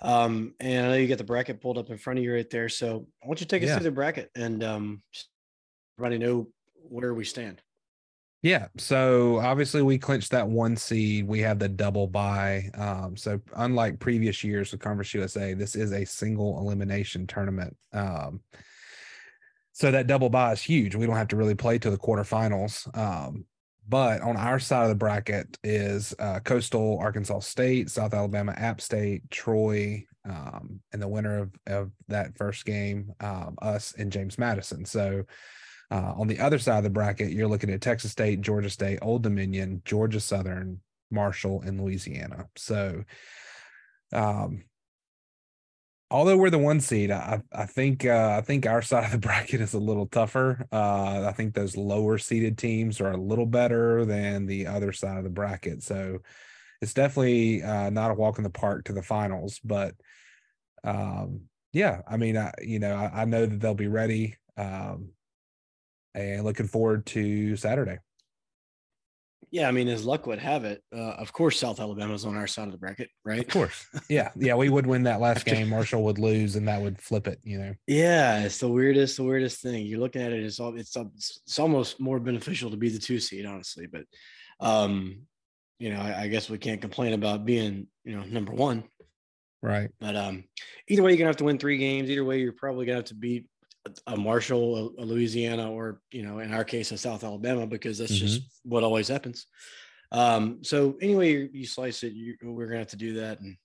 Um, 0.00 0.54
and 0.60 0.86
I 0.86 0.88
know 0.90 0.94
you 0.96 1.08
got 1.08 1.18
the 1.18 1.24
bracket 1.24 1.60
pulled 1.60 1.78
up 1.78 1.90
in 1.90 1.98
front 1.98 2.18
of 2.18 2.24
you 2.24 2.32
right 2.32 2.48
there. 2.48 2.68
So 2.68 3.06
why 3.20 3.26
don't 3.26 3.40
you 3.40 3.46
take 3.46 3.62
us 3.64 3.72
through 3.74 3.82
the 3.82 3.90
bracket 3.90 4.30
and 4.36 4.62
um, 4.62 5.02
everybody 5.98 6.18
know 6.18 6.48
where 6.74 7.12
we 7.12 7.24
stand? 7.24 7.60
yeah. 8.42 8.68
So 8.76 9.38
obviously 9.40 9.82
we 9.82 9.98
clinched 9.98 10.30
that 10.30 10.48
one 10.48 10.76
seed. 10.76 11.26
We 11.26 11.40
have 11.40 11.58
the 11.58 11.68
double 11.68 12.06
bye. 12.06 12.70
Um, 12.74 13.16
so 13.16 13.40
unlike 13.56 13.98
previous 13.98 14.44
years 14.44 14.70
with 14.70 14.80
Conference 14.80 15.12
USA, 15.14 15.54
this 15.54 15.74
is 15.74 15.92
a 15.92 16.04
single 16.04 16.58
elimination 16.60 17.26
tournament. 17.26 17.76
Um, 17.92 18.40
so 19.78 19.92
that 19.92 20.08
double 20.08 20.28
bye 20.28 20.50
is 20.50 20.60
huge. 20.60 20.96
We 20.96 21.06
don't 21.06 21.14
have 21.14 21.28
to 21.28 21.36
really 21.36 21.54
play 21.54 21.78
to 21.78 21.88
the 21.88 21.96
quarterfinals. 21.96 22.92
Um, 22.98 23.44
but 23.88 24.20
on 24.22 24.36
our 24.36 24.58
side 24.58 24.82
of 24.82 24.88
the 24.88 24.96
bracket 24.96 25.56
is 25.62 26.12
uh, 26.18 26.40
Coastal 26.40 26.98
Arkansas 26.98 27.38
State, 27.38 27.88
South 27.88 28.12
Alabama 28.12 28.54
App 28.56 28.80
State, 28.80 29.30
Troy, 29.30 30.04
um, 30.28 30.80
and 30.92 31.00
the 31.00 31.06
winner 31.06 31.38
of, 31.38 31.52
of 31.68 31.92
that 32.08 32.36
first 32.36 32.64
game, 32.64 33.12
um, 33.20 33.56
us 33.62 33.94
and 33.96 34.10
James 34.10 34.36
Madison. 34.36 34.84
So 34.84 35.22
uh, 35.92 36.12
on 36.16 36.26
the 36.26 36.40
other 36.40 36.58
side 36.58 36.78
of 36.78 36.84
the 36.84 36.90
bracket, 36.90 37.30
you're 37.30 37.46
looking 37.46 37.70
at 37.70 37.80
Texas 37.80 38.10
State, 38.10 38.40
Georgia 38.40 38.70
State, 38.70 38.98
Old 39.00 39.22
Dominion, 39.22 39.82
Georgia 39.84 40.18
Southern, 40.18 40.80
Marshall, 41.12 41.62
and 41.62 41.80
Louisiana. 41.80 42.48
So 42.56 43.04
um, 44.12 44.64
although 46.10 46.36
we're 46.36 46.50
the 46.50 46.58
one 46.58 46.80
seed, 46.80 47.10
I 47.10 47.42
I 47.52 47.66
think 47.66 48.04
uh, 48.04 48.36
I 48.38 48.42
think 48.42 48.66
our 48.66 48.82
side 48.82 49.04
of 49.04 49.12
the 49.12 49.18
bracket 49.18 49.60
is 49.60 49.74
a 49.74 49.78
little 49.78 50.06
tougher. 50.06 50.66
Uh, 50.72 51.26
I 51.28 51.32
think 51.32 51.54
those 51.54 51.76
lower 51.76 52.18
seeded 52.18 52.58
teams 52.58 53.00
are 53.00 53.12
a 53.12 53.16
little 53.16 53.46
better 53.46 54.04
than 54.04 54.46
the 54.46 54.66
other 54.66 54.92
side 54.92 55.18
of 55.18 55.24
the 55.24 55.30
bracket. 55.30 55.82
So 55.82 56.20
it's 56.82 56.94
definitely 56.94 57.62
uh, 57.62 57.90
not 57.90 58.10
a 58.10 58.14
walk 58.14 58.38
in 58.38 58.44
the 58.44 58.50
park 58.50 58.84
to 58.86 58.92
the 58.92 59.02
finals, 59.02 59.60
but 59.64 59.94
um, 60.84 61.42
yeah, 61.72 62.02
I 62.08 62.16
mean, 62.16 62.36
I 62.36 62.52
you 62.62 62.78
know 62.78 62.94
I, 62.94 63.22
I 63.22 63.24
know 63.24 63.46
that 63.46 63.60
they'll 63.60 63.74
be 63.74 63.88
ready, 63.88 64.36
um, 64.56 65.10
and 66.14 66.44
looking 66.44 66.66
forward 66.68 67.06
to 67.06 67.56
Saturday. 67.56 67.98
Yeah, 69.50 69.68
I 69.68 69.72
mean, 69.72 69.88
as 69.88 70.04
luck 70.04 70.26
would 70.26 70.38
have 70.38 70.64
it, 70.64 70.82
uh, 70.92 71.12
of 71.12 71.32
course, 71.32 71.58
South 71.58 71.80
Alabama's 71.80 72.24
on 72.24 72.36
our 72.36 72.46
side 72.46 72.66
of 72.66 72.72
the 72.72 72.78
bracket, 72.78 73.08
right? 73.24 73.40
Of 73.40 73.48
course. 73.48 73.86
Yeah. 74.08 74.30
Yeah. 74.36 74.54
We 74.54 74.68
would 74.68 74.86
win 74.86 75.04
that 75.04 75.20
last 75.20 75.44
game. 75.46 75.68
Marshall 75.68 76.04
would 76.04 76.18
lose 76.18 76.56
and 76.56 76.68
that 76.68 76.80
would 76.80 77.00
flip 77.00 77.26
it, 77.26 77.40
you 77.42 77.58
know. 77.58 77.74
Yeah, 77.86 78.44
it's 78.44 78.58
the 78.58 78.68
weirdest, 78.68 79.16
the 79.16 79.24
weirdest 79.24 79.60
thing. 79.62 79.86
You're 79.86 80.00
looking 80.00 80.22
at 80.22 80.32
it, 80.32 80.44
it's 80.44 80.60
all 80.60 80.76
it's 80.76 80.96
it's 80.96 81.58
almost 81.58 82.00
more 82.00 82.20
beneficial 82.20 82.70
to 82.70 82.76
be 82.76 82.88
the 82.88 82.98
two 82.98 83.20
seed, 83.20 83.46
honestly. 83.46 83.86
But 83.86 84.04
um, 84.60 85.22
you 85.78 85.90
know, 85.90 86.00
I, 86.00 86.22
I 86.22 86.28
guess 86.28 86.50
we 86.50 86.58
can't 86.58 86.80
complain 86.80 87.12
about 87.12 87.44
being, 87.44 87.86
you 88.04 88.16
know, 88.16 88.24
number 88.24 88.52
one. 88.52 88.84
Right. 89.62 89.90
But 90.00 90.16
um, 90.16 90.44
either 90.88 91.02
way, 91.02 91.12
you're 91.12 91.18
gonna 91.18 91.28
have 91.28 91.36
to 91.38 91.44
win 91.44 91.58
three 91.58 91.78
games. 91.78 92.10
Either 92.10 92.24
way, 92.24 92.40
you're 92.40 92.52
probably 92.52 92.86
gonna 92.86 92.98
have 92.98 93.06
to 93.06 93.14
beat 93.14 93.46
a 94.06 94.16
Marshall, 94.16 94.94
a, 94.98 95.04
Louisiana, 95.04 95.70
or 95.70 96.00
you 96.10 96.22
know, 96.22 96.38
in 96.40 96.52
our 96.52 96.64
case, 96.64 96.92
a 96.92 96.98
South 96.98 97.24
Alabama, 97.24 97.66
because 97.66 97.98
that's 97.98 98.12
mm-hmm. 98.12 98.26
just 98.26 98.42
what 98.64 98.84
always 98.84 99.08
happens. 99.08 99.46
Um, 100.10 100.58
so 100.62 100.96
anyway, 101.00 101.32
you, 101.32 101.48
you 101.52 101.66
slice 101.66 102.02
it, 102.02 102.12
you, 102.12 102.36
we're 102.42 102.66
gonna 102.66 102.78
have 102.78 102.88
to 102.88 102.96
do 102.96 103.14
that, 103.14 103.40
and 103.40 103.56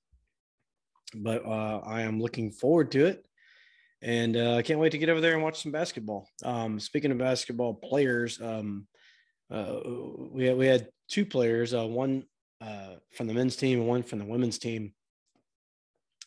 but 1.15 1.45
uh, 1.45 1.81
I 1.85 2.01
am 2.01 2.21
looking 2.21 2.51
forward 2.51 2.91
to 2.91 3.05
it, 3.05 3.25
and 4.01 4.35
uh, 4.35 4.55
I 4.55 4.61
can't 4.61 4.79
wait 4.79 4.91
to 4.91 4.97
get 4.97 5.09
over 5.09 5.21
there 5.21 5.33
and 5.33 5.43
watch 5.43 5.61
some 5.61 5.71
basketball. 5.71 6.27
Um, 6.43 6.79
speaking 6.79 7.11
of 7.11 7.17
basketball 7.17 7.73
players, 7.75 8.41
um, 8.41 8.87
uh, 9.51 9.79
we 10.31 10.45
had, 10.45 10.57
we 10.57 10.67
had 10.67 10.87
two 11.09 11.25
players, 11.25 11.73
uh, 11.73 11.85
one 11.85 12.23
uh, 12.61 12.95
from 13.11 13.27
the 13.27 13.33
men's 13.33 13.55
team 13.55 13.79
and 13.79 13.87
one 13.87 14.03
from 14.03 14.19
the 14.19 14.25
women's 14.25 14.57
team, 14.57 14.93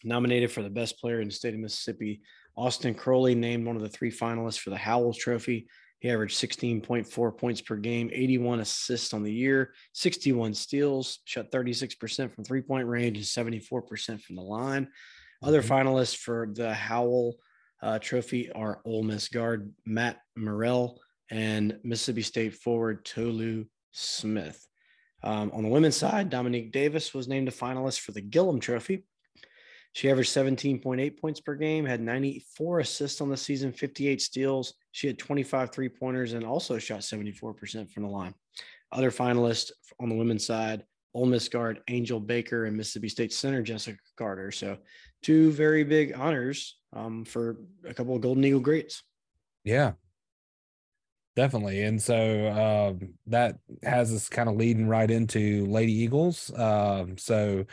nominated 0.04 0.50
for 0.50 0.62
the 0.62 0.70
best 0.70 1.00
player 1.00 1.20
in 1.20 1.28
the 1.28 1.34
state 1.34 1.54
of 1.54 1.60
Mississippi 1.60 2.20
Austin 2.56 2.94
Crowley 2.94 3.34
named 3.34 3.66
one 3.66 3.76
of 3.76 3.82
the 3.82 3.88
three 3.88 4.10
finalists 4.10 4.58
for 4.58 4.70
the 4.70 4.76
Howells 4.76 5.18
Trophy. 5.18 5.68
He 5.98 6.10
averaged 6.10 6.38
16.4 6.38 7.38
points 7.38 7.60
per 7.60 7.76
game, 7.76 8.10
81 8.12 8.60
assists 8.60 9.14
on 9.14 9.22
the 9.22 9.32
year, 9.32 9.72
61 9.92 10.54
steals, 10.54 11.20
shot 11.24 11.50
36% 11.50 12.34
from 12.34 12.44
three 12.44 12.60
point 12.60 12.86
range, 12.86 13.16
and 13.16 13.26
74% 13.26 14.20
from 14.20 14.36
the 14.36 14.42
line. 14.42 14.88
Other 15.42 15.62
mm-hmm. 15.62 15.72
finalists 15.72 16.16
for 16.16 16.48
the 16.52 16.72
Howell 16.72 17.36
uh, 17.82 17.98
Trophy 17.98 18.50
are 18.52 18.80
Ole 18.84 19.02
Miss 19.02 19.28
guard 19.28 19.72
Matt 19.84 20.18
Murrell 20.36 21.00
and 21.30 21.78
Mississippi 21.82 22.22
State 22.22 22.54
forward 22.54 23.04
Tolu 23.04 23.64
Smith. 23.92 24.66
Um, 25.22 25.50
on 25.54 25.62
the 25.62 25.68
women's 25.68 25.96
side, 25.96 26.30
Dominique 26.30 26.72
Davis 26.72 27.14
was 27.14 27.28
named 27.28 27.48
a 27.48 27.52
finalist 27.52 28.00
for 28.00 28.12
the 28.12 28.20
Gillum 28.20 28.60
Trophy. 28.60 29.04
She 29.96 30.10
averaged 30.10 30.34
17.8 30.34 31.18
points 31.18 31.40
per 31.40 31.54
game, 31.54 31.86
had 31.86 32.02
94 32.02 32.80
assists 32.80 33.22
on 33.22 33.30
the 33.30 33.36
season, 33.36 33.72
58 33.72 34.20
steals. 34.20 34.74
She 34.92 35.06
had 35.06 35.18
25 35.18 35.70
three 35.70 35.88
pointers 35.88 36.34
and 36.34 36.44
also 36.44 36.76
shot 36.76 37.00
74% 37.00 37.90
from 37.90 38.02
the 38.02 38.08
line. 38.10 38.34
Other 38.92 39.10
finalists 39.10 39.70
on 39.98 40.10
the 40.10 40.14
women's 40.14 40.44
side 40.44 40.84
Ole 41.14 41.24
Miss 41.24 41.48
guard 41.48 41.80
Angel 41.88 42.20
Baker 42.20 42.66
and 42.66 42.76
Mississippi 42.76 43.08
State 43.08 43.32
center 43.32 43.62
Jessica 43.62 43.96
Carter. 44.18 44.52
So, 44.52 44.76
two 45.22 45.50
very 45.52 45.82
big 45.82 46.12
honors 46.14 46.76
um, 46.92 47.24
for 47.24 47.56
a 47.88 47.94
couple 47.94 48.14
of 48.14 48.20
Golden 48.20 48.44
Eagle 48.44 48.60
greats. 48.60 49.02
Yeah, 49.64 49.92
definitely. 51.36 51.82
And 51.84 52.02
so 52.02 52.16
uh, 52.48 53.06
that 53.28 53.60
has 53.82 54.12
us 54.12 54.28
kind 54.28 54.50
of 54.50 54.56
leading 54.56 54.88
right 54.88 55.10
into 55.10 55.64
Lady 55.64 55.94
Eagles. 55.94 56.52
Um, 56.54 57.16
so, 57.16 57.64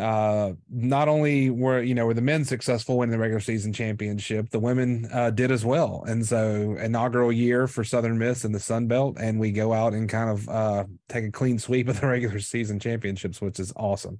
uh 0.00 0.52
not 0.68 1.08
only 1.08 1.50
were 1.50 1.82
you 1.82 1.94
know 1.94 2.06
were 2.06 2.14
the 2.14 2.20
men 2.20 2.44
successful 2.44 2.98
winning 2.98 3.12
the 3.12 3.18
regular 3.18 3.40
season 3.40 3.72
championship 3.72 4.50
the 4.50 4.58
women 4.58 5.08
uh 5.12 5.30
did 5.30 5.50
as 5.50 5.64
well. 5.64 6.04
And 6.06 6.26
so 6.26 6.76
inaugural 6.80 7.30
year 7.30 7.66
for 7.66 7.84
southern 7.84 8.18
miss 8.18 8.44
in 8.44 8.52
the 8.52 8.60
sun 8.60 8.86
belt 8.86 9.18
and 9.20 9.38
we 9.38 9.52
go 9.52 9.72
out 9.72 9.92
and 9.92 10.08
kind 10.08 10.30
of 10.30 10.48
uh 10.48 10.84
take 11.08 11.24
a 11.24 11.30
clean 11.30 11.58
sweep 11.58 11.88
of 11.88 12.00
the 12.00 12.06
regular 12.08 12.40
season 12.40 12.80
championships 12.80 13.40
which 13.40 13.60
is 13.60 13.72
awesome. 13.76 14.18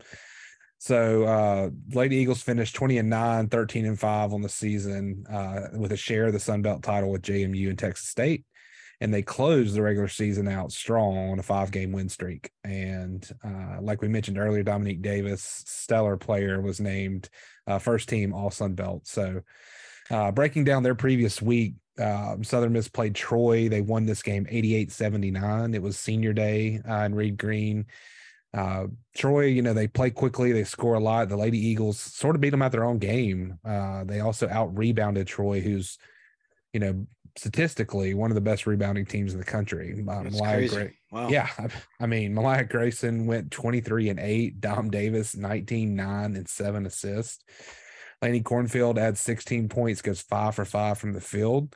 So 0.78 1.24
uh 1.24 1.70
lady 1.92 2.16
eagles 2.16 2.42
finished 2.42 2.74
20 2.76 2.98
and 2.98 3.10
9 3.10 3.48
13 3.48 3.86
and 3.86 3.98
5 3.98 4.32
on 4.32 4.42
the 4.42 4.48
season 4.48 5.24
uh 5.30 5.68
with 5.72 5.92
a 5.92 5.96
share 5.96 6.26
of 6.26 6.32
the 6.32 6.40
sun 6.40 6.62
belt 6.62 6.82
title 6.82 7.10
with 7.10 7.22
jmu 7.22 7.68
and 7.68 7.78
texas 7.78 8.08
state 8.08 8.44
and 9.00 9.12
they 9.12 9.22
closed 9.22 9.74
the 9.74 9.82
regular 9.82 10.08
season 10.08 10.46
out 10.46 10.72
strong 10.72 11.30
on 11.32 11.38
a 11.38 11.42
five 11.42 11.70
game 11.70 11.92
win 11.92 12.08
streak. 12.08 12.50
And 12.64 13.26
uh, 13.42 13.80
like 13.80 14.02
we 14.02 14.08
mentioned 14.08 14.38
earlier, 14.38 14.62
Dominique 14.62 15.02
Davis, 15.02 15.64
stellar 15.66 16.16
player, 16.16 16.60
was 16.60 16.80
named 16.80 17.30
uh, 17.66 17.78
first 17.78 18.08
team 18.08 18.34
All 18.34 18.50
Sun 18.50 18.74
Belt. 18.74 19.06
So 19.06 19.40
uh, 20.10 20.32
breaking 20.32 20.64
down 20.64 20.82
their 20.82 20.94
previous 20.94 21.40
week, 21.40 21.74
um, 21.98 22.44
Southern 22.44 22.72
Miss 22.72 22.88
played 22.88 23.14
Troy. 23.14 23.68
They 23.68 23.80
won 23.80 24.06
this 24.06 24.22
game 24.22 24.46
88 24.48 24.92
79. 24.92 25.74
It 25.74 25.82
was 25.82 25.98
senior 25.98 26.32
day 26.32 26.80
uh, 26.88 27.04
in 27.04 27.14
Reed 27.14 27.38
Green. 27.38 27.86
Uh, 28.52 28.86
Troy, 29.16 29.46
you 29.46 29.62
know, 29.62 29.72
they 29.72 29.86
play 29.86 30.10
quickly, 30.10 30.52
they 30.52 30.64
score 30.64 30.94
a 30.94 31.00
lot. 31.00 31.28
The 31.28 31.36
Lady 31.36 31.58
Eagles 31.58 32.00
sort 32.00 32.34
of 32.34 32.40
beat 32.40 32.50
them 32.50 32.62
at 32.62 32.72
their 32.72 32.84
own 32.84 32.98
game. 32.98 33.58
Uh, 33.64 34.04
they 34.04 34.20
also 34.20 34.48
out 34.48 34.76
rebounded 34.76 35.26
Troy, 35.26 35.60
who's, 35.60 35.98
you 36.72 36.80
know, 36.80 37.06
statistically 37.36 38.14
one 38.14 38.30
of 38.30 38.34
the 38.34 38.40
best 38.40 38.66
rebounding 38.66 39.06
teams 39.06 39.32
in 39.32 39.38
the 39.38 39.44
country. 39.44 39.94
Uh, 40.06 40.22
Malaya 40.22 40.68
Gra- 40.68 40.90
wow. 41.10 41.28
Yeah. 41.28 41.48
I, 42.00 42.06
mean, 42.06 42.34
Malaya 42.34 42.64
Grayson 42.64 43.26
went 43.26 43.50
23 43.50 44.10
and 44.10 44.20
8, 44.20 44.60
Dom 44.60 44.90
Davis 44.90 45.36
19, 45.36 45.94
9, 45.94 46.36
and 46.36 46.48
7 46.48 46.86
assists. 46.86 47.44
Laney 48.22 48.40
Cornfield 48.40 48.98
adds 48.98 49.20
16 49.20 49.68
points, 49.68 50.02
goes 50.02 50.20
five 50.20 50.54
for 50.54 50.64
five 50.64 50.98
from 50.98 51.12
the 51.12 51.20
field. 51.20 51.74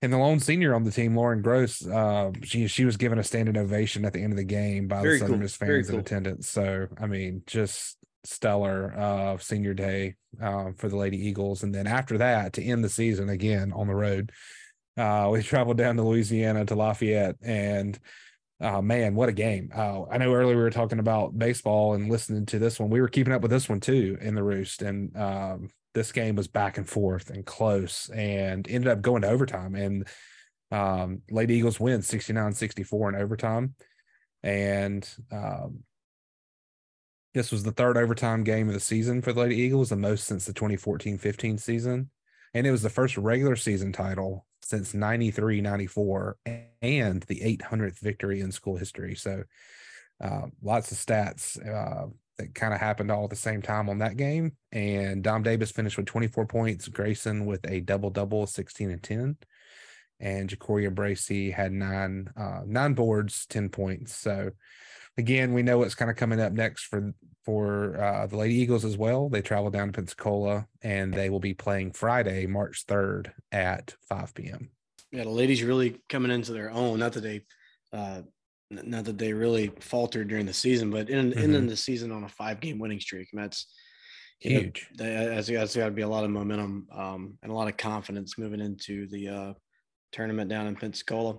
And 0.00 0.12
the 0.12 0.18
lone 0.18 0.38
senior 0.38 0.74
on 0.74 0.84
the 0.84 0.92
team, 0.92 1.16
Lauren 1.16 1.42
Gross, 1.42 1.84
uh, 1.84 2.30
she 2.44 2.68
she 2.68 2.84
was 2.84 2.96
given 2.96 3.18
a 3.18 3.24
standing 3.24 3.56
ovation 3.56 4.04
at 4.04 4.12
the 4.12 4.22
end 4.22 4.32
of 4.32 4.36
the 4.36 4.44
game 4.44 4.86
by 4.86 5.02
Very 5.02 5.14
the 5.14 5.18
Southern 5.18 5.34
cool. 5.34 5.42
Miss 5.42 5.56
fans 5.56 5.90
in 5.90 5.98
attendance. 5.98 6.48
So 6.48 6.86
I 7.00 7.06
mean, 7.06 7.42
just 7.48 7.98
stellar 8.22 8.94
uh, 8.96 9.38
senior 9.38 9.74
day 9.74 10.14
uh, 10.40 10.70
for 10.76 10.88
the 10.88 10.96
Lady 10.96 11.16
Eagles. 11.26 11.62
And 11.62 11.74
then 11.74 11.86
after 11.86 12.18
that, 12.18 12.52
to 12.54 12.62
end 12.62 12.84
the 12.84 12.88
season 12.88 13.28
again 13.28 13.72
on 13.72 13.88
the 13.88 13.94
road, 13.94 14.30
uh, 14.98 15.28
we 15.30 15.42
traveled 15.42 15.78
down 15.78 15.96
to 15.96 16.02
Louisiana 16.02 16.64
to 16.66 16.74
Lafayette, 16.74 17.36
and 17.40 17.98
uh, 18.60 18.82
man, 18.82 19.14
what 19.14 19.28
a 19.28 19.32
game! 19.32 19.70
Uh, 19.74 20.04
I 20.10 20.18
know 20.18 20.34
earlier 20.34 20.56
we 20.56 20.62
were 20.62 20.70
talking 20.70 20.98
about 20.98 21.38
baseball 21.38 21.94
and 21.94 22.10
listening 22.10 22.46
to 22.46 22.58
this 22.58 22.80
one. 22.80 22.90
We 22.90 23.00
were 23.00 23.08
keeping 23.08 23.32
up 23.32 23.42
with 23.42 23.50
this 23.50 23.68
one 23.68 23.80
too 23.80 24.18
in 24.20 24.34
the 24.34 24.42
roost, 24.42 24.82
and 24.82 25.16
um, 25.16 25.70
this 25.94 26.10
game 26.10 26.34
was 26.34 26.48
back 26.48 26.78
and 26.78 26.88
forth 26.88 27.30
and 27.30 27.46
close, 27.46 28.10
and 28.10 28.66
ended 28.68 28.90
up 28.90 29.00
going 29.00 29.22
to 29.22 29.28
overtime. 29.28 29.74
And 29.74 30.08
um, 30.72 31.22
Lady 31.30 31.54
Eagles 31.54 31.80
win 31.80 32.00
69-64 32.00 33.10
in 33.10 33.14
overtime, 33.14 33.74
and 34.42 35.08
um, 35.30 35.84
this 37.34 37.52
was 37.52 37.62
the 37.62 37.72
third 37.72 37.96
overtime 37.96 38.42
game 38.42 38.66
of 38.66 38.74
the 38.74 38.80
season 38.80 39.22
for 39.22 39.32
the 39.32 39.40
Lady 39.40 39.56
Eagles, 39.56 39.90
the 39.90 39.96
most 39.96 40.24
since 40.24 40.44
the 40.44 40.52
2014-15 40.52 41.60
season 41.60 42.10
and 42.54 42.66
it 42.66 42.70
was 42.70 42.82
the 42.82 42.90
first 42.90 43.16
regular 43.16 43.56
season 43.56 43.92
title 43.92 44.46
since 44.68 44.92
93 44.92 45.62
94 45.62 46.36
and 46.82 47.22
the 47.22 47.58
800th 47.58 48.00
victory 48.00 48.40
in 48.40 48.52
school 48.52 48.76
history. 48.76 49.14
So 49.14 49.44
uh, 50.22 50.42
lots 50.62 50.92
of 50.92 50.98
stats 50.98 51.56
uh, 51.58 52.08
that 52.36 52.54
kind 52.54 52.74
of 52.74 52.80
happened 52.80 53.10
all 53.10 53.24
at 53.24 53.30
the 53.30 53.36
same 53.36 53.62
time 53.62 53.88
on 53.88 53.98
that 53.98 54.18
game. 54.18 54.52
And 54.70 55.24
dom 55.24 55.42
davis 55.42 55.70
finished 55.70 55.96
with 55.96 56.04
24 56.04 56.46
points 56.46 56.86
grayson 56.88 57.46
with 57.46 57.64
a 57.66 57.80
double 57.80 58.10
double 58.10 58.46
16 58.46 58.90
and 58.90 59.02
10 59.02 59.36
and 60.20 60.50
jacoria 60.50 60.90
bracey 60.90 61.50
had 61.52 61.72
nine 61.72 62.28
uh, 62.36 62.60
nine 62.66 62.92
boards 62.92 63.46
10 63.46 63.70
points. 63.70 64.14
So 64.14 64.50
again, 65.16 65.54
we 65.54 65.62
know 65.62 65.78
what's 65.78 65.94
kind 65.94 66.10
of 66.10 66.16
coming 66.18 66.40
up 66.40 66.52
next 66.52 66.84
for 66.84 67.14
for 67.48 67.98
uh, 67.98 68.26
the 68.26 68.36
Lady 68.36 68.56
Eagles 68.56 68.84
as 68.84 68.98
well. 68.98 69.30
They 69.30 69.40
travel 69.40 69.70
down 69.70 69.86
to 69.86 69.92
Pensacola 69.94 70.66
and 70.82 71.14
they 71.14 71.30
will 71.30 71.40
be 71.40 71.54
playing 71.54 71.92
Friday, 71.92 72.44
March 72.44 72.84
third 72.86 73.32
at 73.50 73.94
five 74.06 74.34
p.m. 74.34 74.68
Yeah, 75.12 75.22
the 75.22 75.30
ladies 75.30 75.62
really 75.62 75.98
coming 76.10 76.30
into 76.30 76.52
their 76.52 76.70
own. 76.70 76.98
Not 76.98 77.14
that 77.14 77.22
they, 77.22 77.46
uh, 77.90 78.20
not 78.70 79.04
that 79.04 79.16
they 79.16 79.32
really 79.32 79.72
faltered 79.80 80.28
during 80.28 80.44
the 80.44 80.52
season, 80.52 80.90
but 80.90 81.08
in 81.08 81.32
mm-hmm. 81.32 81.54
in 81.54 81.66
the 81.66 81.74
season 81.74 82.12
on 82.12 82.24
a 82.24 82.28
five 82.28 82.60
game 82.60 82.78
winning 82.78 83.00
streak, 83.00 83.28
and 83.32 83.42
that's 83.42 83.66
huge. 84.40 84.86
Know, 84.98 85.30
that's, 85.34 85.48
that's 85.48 85.74
got 85.74 85.86
to 85.86 85.90
be 85.90 86.02
a 86.02 86.08
lot 86.08 86.24
of 86.24 86.30
momentum 86.30 86.86
um, 86.92 87.38
and 87.42 87.50
a 87.50 87.54
lot 87.54 87.68
of 87.68 87.78
confidence 87.78 88.36
moving 88.36 88.60
into 88.60 89.06
the 89.06 89.28
uh, 89.28 89.52
tournament 90.12 90.50
down 90.50 90.66
in 90.66 90.76
Pensacola. 90.76 91.38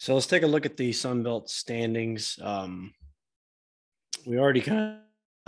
So 0.00 0.14
let's 0.14 0.26
take 0.26 0.42
a 0.42 0.48
look 0.48 0.66
at 0.66 0.76
the 0.76 0.92
Sun 0.92 1.22
Belt 1.22 1.48
standings. 1.48 2.36
Um, 2.42 2.92
we 4.26 4.40
already 4.40 4.60
kind 4.60 4.80
of 4.80 5.05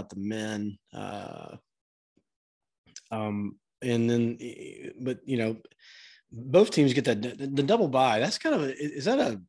the 0.09 0.17
men. 0.17 0.79
Uh, 0.93 1.57
um, 3.11 3.57
and 3.83 4.09
then, 4.09 4.39
but 5.01 5.21
you 5.25 5.37
know, 5.37 5.57
both 6.31 6.71
teams 6.71 6.93
get 6.93 7.05
that 7.07 7.23
the, 7.23 7.63
double 7.63 7.89
bye. 7.89 8.21
That's 8.21 8.39
kind 8.39 8.55
of 8.55 8.63
a, 8.63 8.77
is 8.77 9.05
that 9.07 9.19
a 9.19 9.41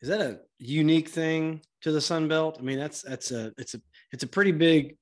is 0.00 0.08
that 0.08 0.20
a 0.20 0.40
unique 0.58 1.08
thing 1.08 1.62
to 1.82 1.92
the 1.92 2.00
Sun 2.00 2.28
Belt? 2.28 2.56
I 2.58 2.62
mean, 2.62 2.78
that's 2.78 3.02
that's 3.02 3.30
a 3.30 3.52
it's 3.58 3.74
a 3.74 3.80
it's 4.12 4.22
a 4.22 4.28
pretty 4.28 4.52
big 4.52 4.96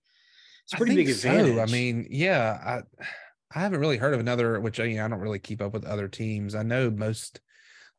it's 0.65 0.75
a 0.75 0.77
pretty 0.77 0.95
big 0.95 1.11
advantage. 1.11 1.57
So. 1.57 1.63
I 1.63 1.67
mean, 1.67 2.07
yeah, 2.11 2.59
I 2.65 3.07
I 3.55 3.61
haven't 3.61 3.81
really 3.81 3.97
heard 3.97 4.15
of 4.15 4.21
another, 4.21 4.61
which 4.61 4.79
you 4.79 4.97
know, 4.97 5.05
I 5.05 5.09
don't 5.09 5.21
really 5.21 5.39
keep 5.39 5.61
up 5.61 5.73
with 5.73 5.85
other 5.85 6.09
teams. 6.09 6.55
I 6.55 6.63
know 6.63 6.91
most 6.91 7.41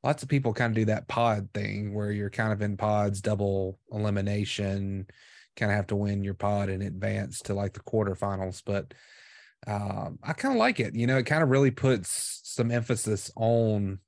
lots 0.03 0.23
of 0.23 0.29
people 0.29 0.53
kind 0.53 0.71
of 0.71 0.75
do 0.75 0.85
that 0.85 1.07
pod 1.07 1.49
thing 1.53 1.93
where 1.93 2.11
you're 2.11 2.29
kind 2.29 2.53
of 2.53 2.61
in 2.61 2.77
pods, 2.77 3.21
double 3.21 3.77
elimination, 3.91 5.07
kind 5.55 5.71
of 5.71 5.75
have 5.75 5.87
to 5.87 5.95
win 5.95 6.23
your 6.23 6.33
pod 6.33 6.69
in 6.69 6.81
advance 6.81 7.39
to 7.41 7.53
like 7.53 7.73
the 7.73 7.79
quarterfinals. 7.81 8.61
But 8.65 8.93
um, 9.67 10.19
I 10.23 10.33
kind 10.33 10.53
of 10.53 10.59
like 10.59 10.79
it. 10.79 10.95
You 10.95 11.07
know, 11.07 11.17
it 11.17 11.25
kind 11.25 11.43
of 11.43 11.49
really 11.49 11.71
puts 11.71 12.41
some 12.43 12.71
emphasis 12.71 13.31
on 13.35 13.99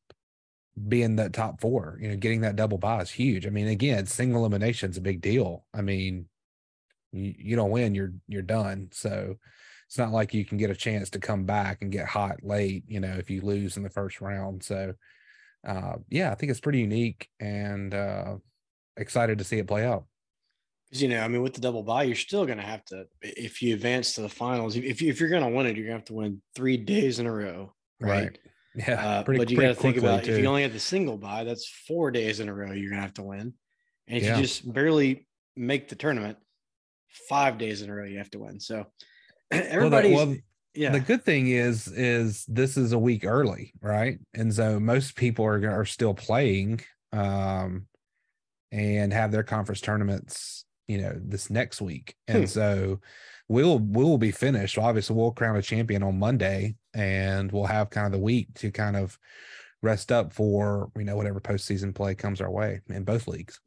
being 0.88 1.18
that 1.18 1.34
top 1.34 1.62
four. 1.62 1.98
You 2.02 2.10
know, 2.10 2.16
getting 2.16 2.42
that 2.42 2.56
double 2.56 2.78
bye 2.78 3.02
is 3.02 3.12
huge. 3.12 3.46
I 3.46 3.50
mean, 3.50 3.68
again, 3.68 4.06
single 4.06 4.42
elimination 4.42 4.90
is 4.90 4.98
a 4.98 5.02
big 5.02 5.22
deal. 5.22 5.66
I 5.74 5.82
mean, 5.82 6.28
you, 7.12 7.36
you 7.38 7.56
don't 7.56 7.72
win, 7.72 7.96
you're 7.96 8.14
you're 8.28 8.42
done. 8.42 8.90
So 8.92 9.36
it's 9.88 9.98
not 9.98 10.12
like 10.12 10.34
you 10.34 10.46
can 10.46 10.58
get 10.58 10.72
a 10.72 10.76
chance 10.76 11.12
to 11.12 11.20
come 11.20 11.46
back 11.46 11.82
and 11.82 11.92
get 11.92 12.08
hot 12.08 12.38
late. 12.44 12.84
You 12.88 13.00
know, 13.00 13.14
if 13.14 13.30
you 13.30 13.42
lose 13.42 13.78
in 13.78 13.84
the 13.84 13.90
first 13.90 14.22
round. 14.22 14.64
So 14.64 14.94
uh, 15.66 15.96
yeah, 16.10 16.32
I 16.32 16.36
think 16.36 16.50
it's 16.50 16.60
pretty 16.60 16.80
unique 16.80 17.30
and 17.40 17.94
uh, 17.94 18.36
excited 18.98 19.38
to 19.38 19.44
see 19.44 19.60
it 19.60 19.68
play 19.68 19.86
out. 19.86 20.06
You 20.94 21.08
know, 21.08 21.22
I 21.22 21.28
mean, 21.28 21.42
with 21.42 21.54
the 21.54 21.62
double 21.62 21.84
bye, 21.84 22.04
you're 22.04 22.16
still 22.16 22.46
going 22.46 22.60
to 22.60 22.64
have 22.64 22.86
to, 22.86 23.06
if 23.22 23.62
you 23.62 23.74
advance 23.74 24.14
to 24.14 24.22
the 24.22 24.30
finals, 24.30 24.76
if 24.76 25.02
you, 25.02 25.10
if 25.10 25.20
you're 25.20 25.30
going 25.30 25.44
to 25.44 25.50
win 25.50 25.66
it, 25.66 25.76
you're 25.76 25.88
going 25.88 25.96
to 25.96 26.00
have 26.00 26.06
to 26.06 26.14
win 26.14 26.42
three 26.56 26.78
days 26.78 27.20
in 27.20 27.26
a 27.26 27.32
row, 27.32 27.74
right? 28.00 28.24
right. 28.24 28.40
Yeah, 28.76 29.06
uh, 29.06 29.24
pretty, 29.24 29.38
but 29.38 29.52
you 29.52 29.58
got 29.58 29.68
to 29.68 29.76
think 29.76 29.98
about 29.98 30.24
too. 30.24 30.34
if 30.34 30.40
you 30.40 30.46
only 30.48 30.64
have 30.64 30.74
the 30.74 30.80
single 30.80 31.18
bye, 31.18 31.44
that's 31.44 31.68
four 31.88 32.10
days 32.10 32.40
in 32.40 32.50
a 32.50 32.54
row 32.54 32.72
you're 32.72 32.90
going 32.90 33.02
to 33.02 33.06
have 33.06 33.14
to 33.16 33.24
win, 33.24 33.54
and 34.08 34.18
if 34.18 34.24
yeah. 34.24 34.36
you 34.36 34.42
just 34.42 34.72
barely 34.72 35.28
make 35.56 35.90
the 35.90 35.96
tournament, 35.96 36.38
five 37.30 37.60
days 37.60 37.84
in 37.84 37.90
a 37.92 37.94
row 37.94 38.06
you 38.06 38.18
have 38.18 38.32
to 38.32 38.40
win. 38.40 38.60
So 38.60 38.88
everybody. 39.52 40.14
Well, 40.16 40.28
well, 40.28 40.36
yeah. 40.76 40.92
The 40.92 41.00
good 41.00 41.24
thing 41.24 41.50
is, 41.50 41.88
is 41.88 42.46
this 42.48 42.78
is 42.78 42.94
a 42.94 43.00
week 43.00 43.26
early, 43.26 43.74
right? 43.80 44.18
And 44.34 44.52
so 44.52 44.80
most 44.80 45.16
people 45.16 45.46
are 45.46 45.70
are 45.70 45.86
still 45.86 46.16
playing, 46.16 46.82
um, 47.12 47.86
and 48.72 49.14
have 49.14 49.32
their 49.32 49.44
conference 49.44 49.82
tournaments, 49.82 50.66
you 50.88 51.00
know, 51.00 51.14
this 51.24 51.50
next 51.50 51.82
week. 51.82 52.16
And 52.28 52.44
hmm. 52.44 52.46
so 52.46 53.00
we'll 53.48 53.80
we'll 53.80 54.18
be 54.18 54.32
finished. 54.32 54.78
Obviously, 54.78 55.16
we'll 55.16 55.32
crown 55.32 55.56
a 55.56 55.62
champion 55.62 56.04
on 56.04 56.20
Monday, 56.20 56.76
and 56.94 57.52
we'll 57.52 57.66
have 57.66 57.90
kind 57.90 58.06
of 58.06 58.12
the 58.12 58.20
week 58.20 58.54
to 58.56 58.72
kind 58.72 58.96
of 58.96 59.18
rest 59.82 60.12
up 60.12 60.34
for 60.34 60.92
you 60.98 61.04
know 61.04 61.16
whatever 61.16 61.42
postseason 61.42 61.94
play 61.94 62.16
comes 62.16 62.42
our 62.42 62.52
way 62.52 62.82
in 62.90 63.04
both 63.04 63.28
leagues. 63.28 63.60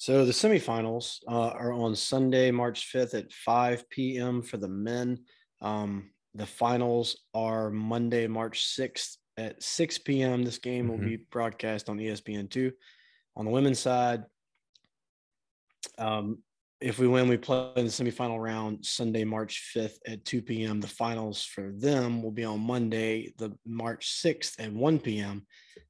So 0.00 0.24
the 0.24 0.32
semifinals 0.32 1.18
uh, 1.26 1.50
are 1.50 1.72
on 1.72 1.96
Sunday, 1.96 2.52
March 2.52 2.92
5th 2.94 3.14
at 3.14 3.32
5 3.32 3.90
p.m. 3.90 4.42
for 4.42 4.56
the 4.56 4.68
men. 4.68 5.24
Um, 5.60 6.10
the 6.36 6.46
finals 6.46 7.18
are 7.34 7.68
Monday, 7.68 8.28
March 8.28 8.76
6th 8.78 9.16
at 9.36 9.60
6 9.60 9.98
p.m. 9.98 10.44
This 10.44 10.58
game 10.58 10.84
mm-hmm. 10.84 10.92
will 10.92 11.04
be 11.04 11.16
broadcast 11.16 11.88
on 11.88 11.98
ESPN2. 11.98 12.70
On 13.34 13.44
the 13.44 13.50
women's 13.50 13.80
side, 13.80 14.22
um, 15.98 16.38
if 16.80 16.98
we 16.98 17.08
win, 17.08 17.28
we 17.28 17.36
play 17.36 17.70
in 17.76 17.86
the 17.86 17.90
semifinal 17.90 18.40
round 18.40 18.84
Sunday, 18.84 19.24
March 19.24 19.72
5th 19.74 19.98
at 20.06 20.24
2 20.24 20.42
p.m. 20.42 20.80
The 20.80 20.86
finals 20.86 21.44
for 21.44 21.72
them 21.72 22.22
will 22.22 22.30
be 22.30 22.44
on 22.44 22.60
Monday, 22.60 23.32
the 23.36 23.56
March 23.66 24.22
6th 24.22 24.60
at 24.64 24.72
1 24.72 24.98
p.m. 25.00 25.44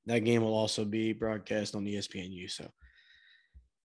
That 0.07 0.21
game 0.21 0.43
will 0.43 0.55
also 0.55 0.85
be 0.87 1.13
broadcast 1.13 1.75
on 1.75 1.85
ESPNU. 1.85 2.51
So, 2.51 2.71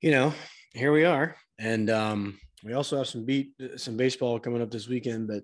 you 0.01 0.11
know, 0.11 0.33
here 0.73 0.93
we 0.93 1.05
are. 1.05 1.37
And 1.59 1.91
um, 1.91 2.39
we 2.65 2.73
also 2.73 2.97
have 2.97 3.09
some 3.09 3.25
beat 3.25 3.53
some 3.77 3.97
baseball 3.97 4.39
coming 4.39 4.63
up 4.63 4.71
this 4.71 4.89
weekend, 4.89 5.29
but 5.29 5.43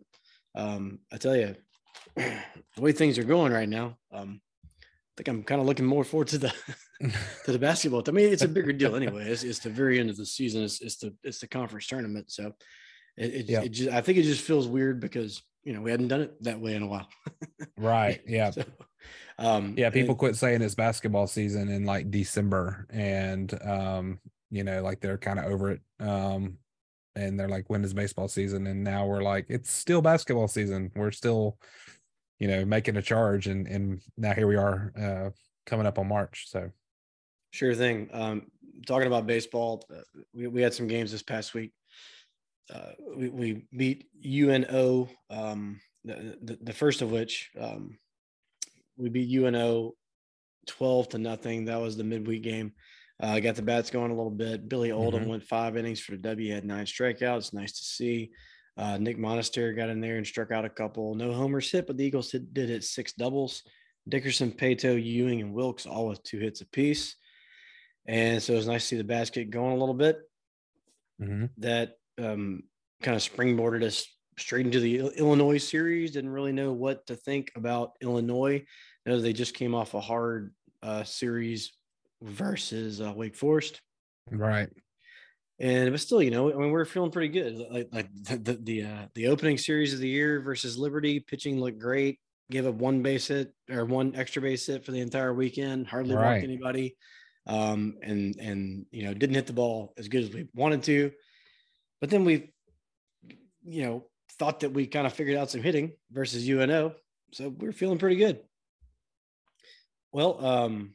um, 0.55 1.01
I 1.13 1.19
tell 1.19 1.37
you, 1.37 1.55
the 2.17 2.81
way 2.81 2.93
things 2.93 3.19
are 3.19 3.25
going 3.25 3.53
right 3.53 3.69
now, 3.69 3.99
um, 4.13 4.41
I 4.65 4.79
think 5.17 5.29
I'm 5.29 5.43
kind 5.43 5.61
of 5.61 5.67
looking 5.67 5.87
more 5.87 6.05
forward 6.05 6.29
to 6.29 6.39
the 6.39 6.55
to 7.45 7.53
the 7.53 7.59
basketball. 7.59 8.03
I 8.07 8.11
mean, 8.11 8.33
it's 8.33 8.43
a 8.43 8.49
bigger 8.49 8.73
deal 8.73 8.97
anyway. 9.03 9.29
It's, 9.29 9.43
it's 9.43 9.59
the 9.59 9.71
very 9.71 9.99
end 10.01 10.11
of 10.11 10.17
the 10.17 10.27
season. 10.27 10.63
It's, 10.63 10.81
it's 10.81 10.97
the 10.97 11.15
it's 11.23 11.41
the 11.41 11.49
conference 11.49 11.87
tournament. 11.87 12.31
So 12.31 12.53
it, 13.17 13.35
it, 13.35 13.49
yeah. 13.49 13.63
it 13.63 13.71
just 13.71 13.91
I 13.91 14.01
think 14.01 14.19
it 14.19 14.23
just 14.23 14.43
feels 14.43 14.67
weird 14.69 15.01
because 15.01 15.43
you 15.65 15.73
know 15.73 15.81
we 15.81 15.91
hadn't 15.91 16.09
done 16.09 16.23
it 16.23 16.43
that 16.43 16.61
way 16.61 16.75
in 16.75 16.83
a 16.83 16.87
while. 16.87 17.09
right. 17.77 18.21
Yeah. 18.27 18.51
So, 18.51 18.65
um, 19.39 19.75
yeah. 19.77 19.91
People 19.91 20.15
quit 20.15 20.37
saying 20.37 20.63
it's 20.63 20.75
basketball 20.75 21.27
season 21.27 21.69
in 21.69 21.85
like 21.85 22.11
December, 22.11 22.87
and 22.91 23.53
um, 23.63 24.21
you 24.51 24.65
know, 24.65 24.83
like 24.83 25.01
they're 25.01 25.19
kind 25.19 25.39
of 25.39 25.47
over 25.47 25.71
it. 25.71 25.81
Um, 25.99 26.59
and 27.15 27.39
they're 27.39 27.49
like, 27.49 27.69
when 27.69 27.85
is 27.85 27.93
baseball 27.93 28.29
season? 28.29 28.67
And 28.67 28.83
now 28.83 29.07
we're 29.07 29.23
like, 29.23 29.47
it's 29.49 29.71
still 29.71 30.01
basketball 30.01 30.49
season. 30.49 30.91
We're 30.95 31.11
still, 31.11 31.59
you 32.39 32.49
know, 32.49 32.65
making 32.65 32.97
a 32.97 33.03
charge, 33.03 33.47
and 33.47 33.67
and 33.67 34.01
now 34.17 34.33
here 34.33 34.47
we 34.47 34.57
are, 34.57 34.93
uh, 34.99 35.31
coming 35.67 35.87
up 35.87 35.99
on 35.99 36.09
March. 36.09 36.47
So, 36.49 36.71
sure 37.53 37.75
thing. 37.75 38.09
Um, 38.13 38.47
talking 38.87 39.07
about 39.07 39.27
baseball, 39.27 39.85
uh, 39.91 40.01
we 40.35 40.49
we 40.49 40.63
had 40.63 40.75
some 40.75 40.89
games 40.89 41.13
this 41.13 41.23
past 41.23 41.55
week. 41.55 41.73
Uh, 42.73 42.93
we, 43.17 43.29
we 43.29 43.65
beat 43.77 44.07
UNO, 44.25 45.09
um, 45.31 45.81
the, 46.05 46.39
the, 46.43 46.59
the 46.63 46.73
first 46.73 47.03
of 47.03 47.11
which 47.11 47.51
um, 47.61 47.99
we 48.97 49.09
beat 49.09 49.31
UNO 49.37 49.95
12 50.67 51.09
to 51.11 51.19
nothing. 51.19 51.65
That 51.67 51.81
was 51.81 51.97
the 51.97 52.05
midweek 52.05 52.43
game. 52.43 52.73
Uh, 53.21 53.39
got 53.41 53.57
the 53.57 53.63
bats 53.63 53.91
going 53.91 54.11
a 54.11 54.15
little 54.15 54.31
bit. 54.31 54.69
Billy 54.69 54.91
Oldham 54.91 55.23
mm-hmm. 55.23 55.31
went 55.31 55.45
five 55.45 55.77
innings 55.77 56.01
for 56.01 56.13
the 56.13 56.19
W, 56.19 56.53
had 56.53 56.65
nine 56.65 56.87
strikeouts. 56.87 57.53
Nice 57.53 57.73
to 57.73 57.85
see. 57.85 58.31
Uh, 58.77 58.97
Nick 58.99 59.19
Monistere 59.19 59.77
got 59.77 59.91
in 59.91 60.01
there 60.01 60.17
and 60.17 60.27
struck 60.27 60.51
out 60.51 60.65
a 60.65 60.71
couple. 60.71 61.15
No 61.15 61.33
homers 61.33 61.71
hit, 61.71 61.87
but 61.87 61.97
the 61.97 62.05
Eagles 62.05 62.31
did, 62.31 62.55
did 62.55 62.71
hit 62.71 62.85
six 62.85 63.13
doubles. 63.13 63.63
Dickerson, 64.09 64.51
Paetow, 64.51 65.03
Ewing, 65.03 65.41
and 65.41 65.53
Wilks 65.53 65.87
all 65.87 66.09
with 66.09 66.23
two 66.23 66.39
hits 66.39 66.63
apiece. 66.63 67.17
And 68.07 68.43
so 68.43 68.55
it 68.55 68.57
was 68.57 68.67
nice 68.67 68.83
to 68.83 68.89
see 68.89 68.97
the 68.97 69.05
basket 69.05 69.51
going 69.51 69.73
a 69.73 69.79
little 69.79 69.95
bit. 69.95 70.21
Mm-hmm. 71.21 71.47
That 71.59 71.97
um, 72.19 72.65
kind 73.03 73.17
of 73.17 73.23
springboarded 73.23 73.85
us 73.85 74.07
straight 74.39 74.67
into 74.67 74.81
the 74.81 75.13
Illinois 75.17 75.59
series. 75.59 76.13
Didn't 76.13 76.31
really 76.31 76.53
know 76.53 76.73
what 76.73 77.07
to 77.07 77.17
think 77.17 77.53
about 77.55 77.93
Illinois. 78.01 78.65
You 79.05 79.13
know, 79.13 79.21
they 79.21 79.33
just 79.33 79.55
came 79.55 79.75
off 79.75 79.95
a 79.95 80.01
hard 80.01 80.53
uh, 80.83 81.05
series 81.05 81.73
versus 82.23 83.01
uh, 83.01 83.13
Wake 83.15 83.37
Forest. 83.37 83.81
Right. 84.31 84.69
And 85.59 85.93
but 85.93 86.01
still, 86.01 86.23
you 86.23 86.31
know, 86.31 86.53
I 86.53 86.57
mean, 86.57 86.71
we're 86.71 86.85
feeling 86.85 87.13
pretty 87.13 87.29
good. 87.29 87.65
Like 87.71 87.89
like 87.93 88.09
the 88.15 88.37
the 88.37 88.55
the, 88.55 88.83
uh, 88.83 89.07
the 89.15 89.29
opening 89.29 89.59
series 89.59 89.95
of 89.95 90.01
the 90.01 90.09
year 90.09 90.41
versus 90.41 90.77
Liberty, 90.77 91.21
pitching 91.21 91.61
looked 91.61 91.79
great. 91.79 92.19
Gave 92.51 92.67
up 92.67 92.75
one 92.75 93.03
base 93.03 93.29
hit 93.29 93.55
or 93.71 93.85
one 93.85 94.15
extra 94.17 94.43
base 94.43 94.67
hit 94.67 94.85
for 94.85 94.91
the 94.91 95.01
entire 95.01 95.33
weekend. 95.33 95.87
Hardly 95.87 96.15
right. 96.15 96.35
walked 96.35 96.45
anybody, 96.45 96.97
um, 97.47 97.97
and 98.03 98.37
and 98.37 98.87
you 98.91 99.05
know 99.05 99.15
didn't 99.15 99.35
hit 99.35 99.47
the 99.47 99.53
ball 99.53 99.93
as 99.97 100.09
good 100.09 100.25
as 100.25 100.33
we 100.33 100.49
wanted 100.55 100.83
to. 100.85 101.13
But 102.01 102.11
then 102.11 102.25
we, 102.25 102.53
you 103.65 103.85
know, 103.85 104.07
thought 104.39 104.61
that 104.61 104.73
we 104.73 104.87
kind 104.87 105.07
of 105.07 105.13
figured 105.13 105.37
out 105.37 105.51
some 105.51 105.63
hitting 105.63 105.93
versus 106.11 106.49
UNO, 106.49 106.95
so 107.33 107.49
we're 107.49 107.73
feeling 107.73 107.99
pretty 107.99 108.17
good. 108.17 108.41
Well, 110.13 110.45
um, 110.45 110.95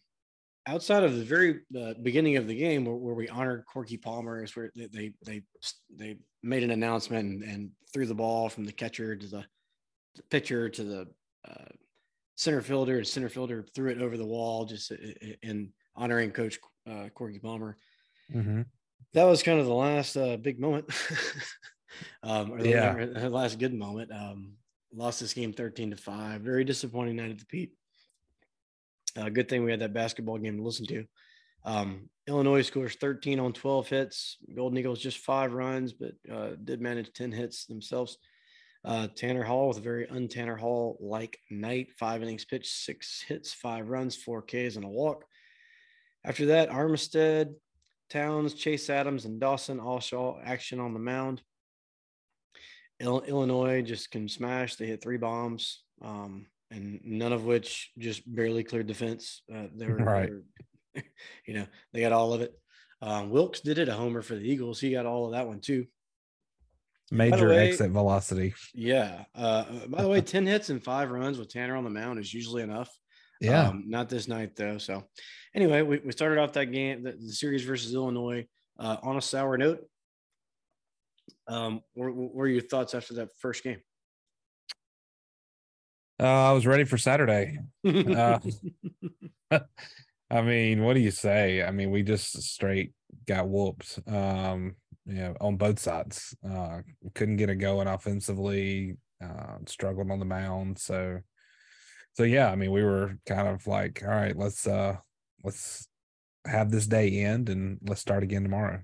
outside 0.67 1.03
of 1.03 1.15
the 1.15 1.23
very 1.23 1.61
uh, 1.77 1.93
beginning 2.01 2.37
of 2.37 2.47
the 2.47 2.55
game 2.55 2.85
where, 2.85 2.95
where, 2.95 3.15
we 3.15 3.29
honored 3.29 3.63
Corky 3.71 3.97
Palmer 3.97 4.43
is 4.43 4.55
where 4.55 4.69
they, 4.75 4.87
they, 4.93 5.13
they, 5.25 5.41
they 5.95 6.17
made 6.43 6.63
an 6.63 6.71
announcement 6.71 7.25
and, 7.25 7.43
and, 7.43 7.71
threw 7.93 8.05
the 8.05 8.13
ball 8.13 8.49
from 8.49 8.65
the 8.65 8.71
catcher 8.71 9.15
to 9.15 9.27
the, 9.27 9.45
the 10.17 10.23
pitcher 10.29 10.67
to 10.67 10.83
the 10.83 11.07
uh, 11.49 11.65
center 12.35 12.61
fielder 12.61 12.97
and 12.97 13.07
center 13.07 13.29
fielder 13.29 13.65
threw 13.73 13.89
it 13.89 14.01
over 14.01 14.17
the 14.17 14.25
wall 14.25 14.65
just 14.65 14.91
in 15.41 15.71
honoring 15.97 16.31
coach 16.31 16.59
uh, 16.89 17.09
Corky 17.13 17.39
Palmer. 17.39 17.77
Mm-hmm. 18.33 18.61
That 19.13 19.23
was 19.23 19.43
kind 19.43 19.59
of 19.59 19.65
the 19.65 19.73
last 19.73 20.15
uh, 20.15 20.37
big 20.37 20.59
moment. 20.59 20.89
um, 22.23 22.51
or 22.51 22.61
the, 22.61 22.69
yeah. 22.69 23.27
last 23.27 23.59
good 23.59 23.73
moment. 23.73 24.11
Um, 24.11 24.53
lost 24.93 25.19
this 25.19 25.33
game 25.33 25.53
13 25.53 25.91
to 25.91 25.97
five, 25.97 26.41
very 26.41 26.63
disappointing 26.63 27.15
night 27.15 27.31
at 27.31 27.39
the 27.39 27.45
Pete. 27.45 27.73
Uh, 29.17 29.29
good 29.29 29.49
thing 29.49 29.63
we 29.63 29.71
had 29.71 29.79
that 29.79 29.93
basketball 29.93 30.37
game 30.37 30.57
to 30.57 30.63
listen 30.63 30.85
to. 30.87 31.05
Um, 31.65 32.09
Illinois 32.27 32.61
scores 32.61 32.95
13 32.95 33.39
on 33.39 33.53
12 33.53 33.89
hits. 33.89 34.37
Golden 34.55 34.77
Eagles 34.77 34.99
just 34.99 35.17
five 35.17 35.53
runs, 35.53 35.93
but 35.93 36.13
uh, 36.31 36.51
did 36.63 36.81
manage 36.81 37.11
10 37.13 37.31
hits 37.31 37.65
themselves. 37.65 38.17
Uh, 38.85 39.07
Tanner 39.15 39.43
Hall 39.43 39.67
with 39.67 39.77
a 39.77 39.81
very 39.81 40.07
un-Tanner 40.07 40.55
Hall 40.55 40.97
like 41.01 41.39
night. 41.49 41.87
Five 41.97 42.21
innings 42.21 42.45
pitched, 42.45 42.67
six 42.67 43.23
hits, 43.27 43.53
five 43.53 43.89
runs, 43.89 44.15
four 44.15 44.41
Ks, 44.41 44.75
and 44.75 44.85
a 44.85 44.87
walk. 44.87 45.25
After 46.23 46.47
that, 46.47 46.69
Armistead, 46.69 47.53
Towns, 48.09 48.53
Chase 48.53 48.89
Adams, 48.89 49.25
and 49.25 49.39
Dawson 49.39 49.79
all 49.79 50.01
saw 50.01 50.39
action 50.43 50.79
on 50.79 50.93
the 50.93 50.99
mound. 50.99 51.41
Illinois 52.99 53.81
just 53.81 54.11
can 54.11 54.27
smash. 54.27 54.75
They 54.75 54.87
hit 54.87 55.01
three 55.01 55.17
bombs. 55.17 55.83
Um, 56.01 56.47
and 56.71 56.99
none 57.03 57.33
of 57.33 57.45
which 57.45 57.91
just 57.97 58.23
barely 58.33 58.63
cleared 58.63 58.87
the 58.87 58.93
fence. 58.93 59.41
Uh, 59.53 59.67
they 59.75 59.87
were, 59.87 59.97
right. 59.97 60.29
They 60.29 61.01
were, 61.01 61.03
you 61.45 61.53
know, 61.53 61.65
they 61.93 62.01
got 62.01 62.11
all 62.11 62.33
of 62.33 62.41
it. 62.41 62.53
Um, 63.01 63.29
Wilks 63.29 63.61
did 63.61 63.77
it 63.77 63.89
a 63.89 63.93
homer 63.93 64.21
for 64.21 64.35
the 64.35 64.49
Eagles. 64.49 64.79
He 64.79 64.91
got 64.91 65.05
all 65.05 65.27
of 65.27 65.33
that 65.33 65.47
one 65.47 65.59
too. 65.59 65.85
Major 67.09 67.49
way, 67.49 67.69
exit 67.69 67.91
velocity. 67.91 68.53
Yeah. 68.73 69.23
Uh, 69.33 69.63
by 69.87 70.01
the 70.01 70.09
way, 70.09 70.19
10 70.19 70.45
hits 70.45 70.69
and 70.69 70.83
five 70.83 71.09
runs 71.09 71.37
with 71.37 71.49
Tanner 71.49 71.77
on 71.77 71.85
the 71.85 71.89
mound 71.89 72.19
is 72.19 72.33
usually 72.33 72.63
enough. 72.63 72.91
Yeah. 73.39 73.69
Um, 73.69 73.85
not 73.87 74.09
this 74.09 74.27
night 74.27 74.55
though. 74.55 74.77
So 74.77 75.03
anyway, 75.55 75.81
we, 75.81 75.99
we 75.99 76.11
started 76.11 76.39
off 76.39 76.53
that 76.53 76.71
game, 76.71 77.03
the, 77.03 77.13
the 77.13 77.31
series 77.31 77.63
versus 77.63 77.93
Illinois, 77.93 78.47
uh, 78.79 78.97
on 79.03 79.17
a 79.17 79.21
sour 79.21 79.57
note. 79.57 79.85
Um, 81.47 81.81
what, 81.93 82.13
what 82.13 82.33
were 82.33 82.47
your 82.47 82.61
thoughts 82.61 82.93
after 82.93 83.15
that 83.15 83.29
first 83.39 83.63
game? 83.63 83.79
Uh, 86.19 86.49
I 86.49 86.51
was 86.51 86.65
ready 86.65 86.83
for 86.83 86.97
Saturday. 86.97 87.59
Uh, 87.85 88.39
I 90.29 90.41
mean, 90.41 90.83
what 90.83 90.95
do 90.95 90.99
you 90.99 91.11
say? 91.11 91.63
I 91.63 91.71
mean, 91.71 91.91
we 91.91 92.03
just 92.03 92.41
straight 92.41 92.91
got 93.27 93.47
whooped. 93.47 93.99
Um, 94.07 94.75
you 95.07 95.15
know, 95.15 95.35
on 95.39 95.55
both 95.55 95.79
sides. 95.79 96.35
Uh, 96.47 96.81
couldn't 97.15 97.37
get 97.37 97.49
it 97.49 97.55
going 97.55 97.87
offensively. 97.87 98.97
Uh, 99.23 99.57
struggled 99.65 100.11
on 100.11 100.19
the 100.19 100.25
mound. 100.25 100.77
So, 100.77 101.19
so 102.17 102.23
yeah. 102.23 102.51
I 102.51 102.55
mean, 102.55 102.71
we 102.71 102.83
were 102.83 103.19
kind 103.27 103.47
of 103.47 103.67
like, 103.67 104.01
all 104.03 104.09
right, 104.09 104.35
let's 104.35 104.65
uh, 104.65 104.97
let's 105.43 105.87
have 106.47 106.71
this 106.71 106.87
day 106.87 107.11
end 107.21 107.47
and 107.47 107.77
let's 107.87 108.01
start 108.01 108.23
again 108.23 108.41
tomorrow. 108.41 108.81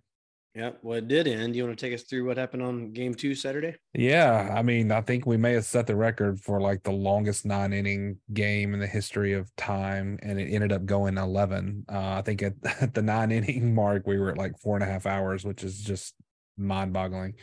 yeah, 0.53 0.71
well, 0.83 0.99
it 0.99 1.07
did 1.07 1.27
end. 1.27 1.55
You 1.55 1.65
want 1.65 1.75
to 1.75 1.83
take 1.83 1.95
us 1.95 2.03
through 2.03 2.27
what 2.27 2.37
happened 2.37 2.61
on 2.61 2.91
game 2.91 3.15
two 3.15 3.33
Saturday? 3.33 3.75
Yeah, 3.95 4.53
I 4.55 4.61
mean, 4.61 4.91
I 4.91 5.01
think 5.01 5.25
we 5.25 5.37
may 5.37 5.53
have 5.53 5.65
set 5.65 5.87
the 5.87 5.95
record 5.95 6.41
for 6.41 6.61
like 6.61 6.83
the 6.83 6.91
longest 6.91 7.43
nine 7.43 7.73
inning 7.73 8.19
game 8.33 8.75
in 8.75 8.79
the 8.79 8.85
history 8.85 9.33
of 9.33 9.49
time, 9.55 10.19
and 10.21 10.39
it 10.39 10.53
ended 10.53 10.71
up 10.71 10.85
going 10.85 11.17
11. 11.17 11.85
Uh, 11.91 12.17
I 12.19 12.21
think 12.21 12.43
at, 12.43 12.53
at 12.81 12.93
the 12.93 13.01
nine 13.01 13.31
inning 13.31 13.73
mark, 13.73 14.05
we 14.05 14.19
were 14.19 14.29
at 14.29 14.37
like 14.37 14.59
four 14.59 14.75
and 14.75 14.83
a 14.83 14.87
half 14.87 15.07
hours, 15.07 15.43
which 15.43 15.63
is 15.63 15.81
just 15.81 16.13
mind 16.55 16.93
boggling. 16.93 17.33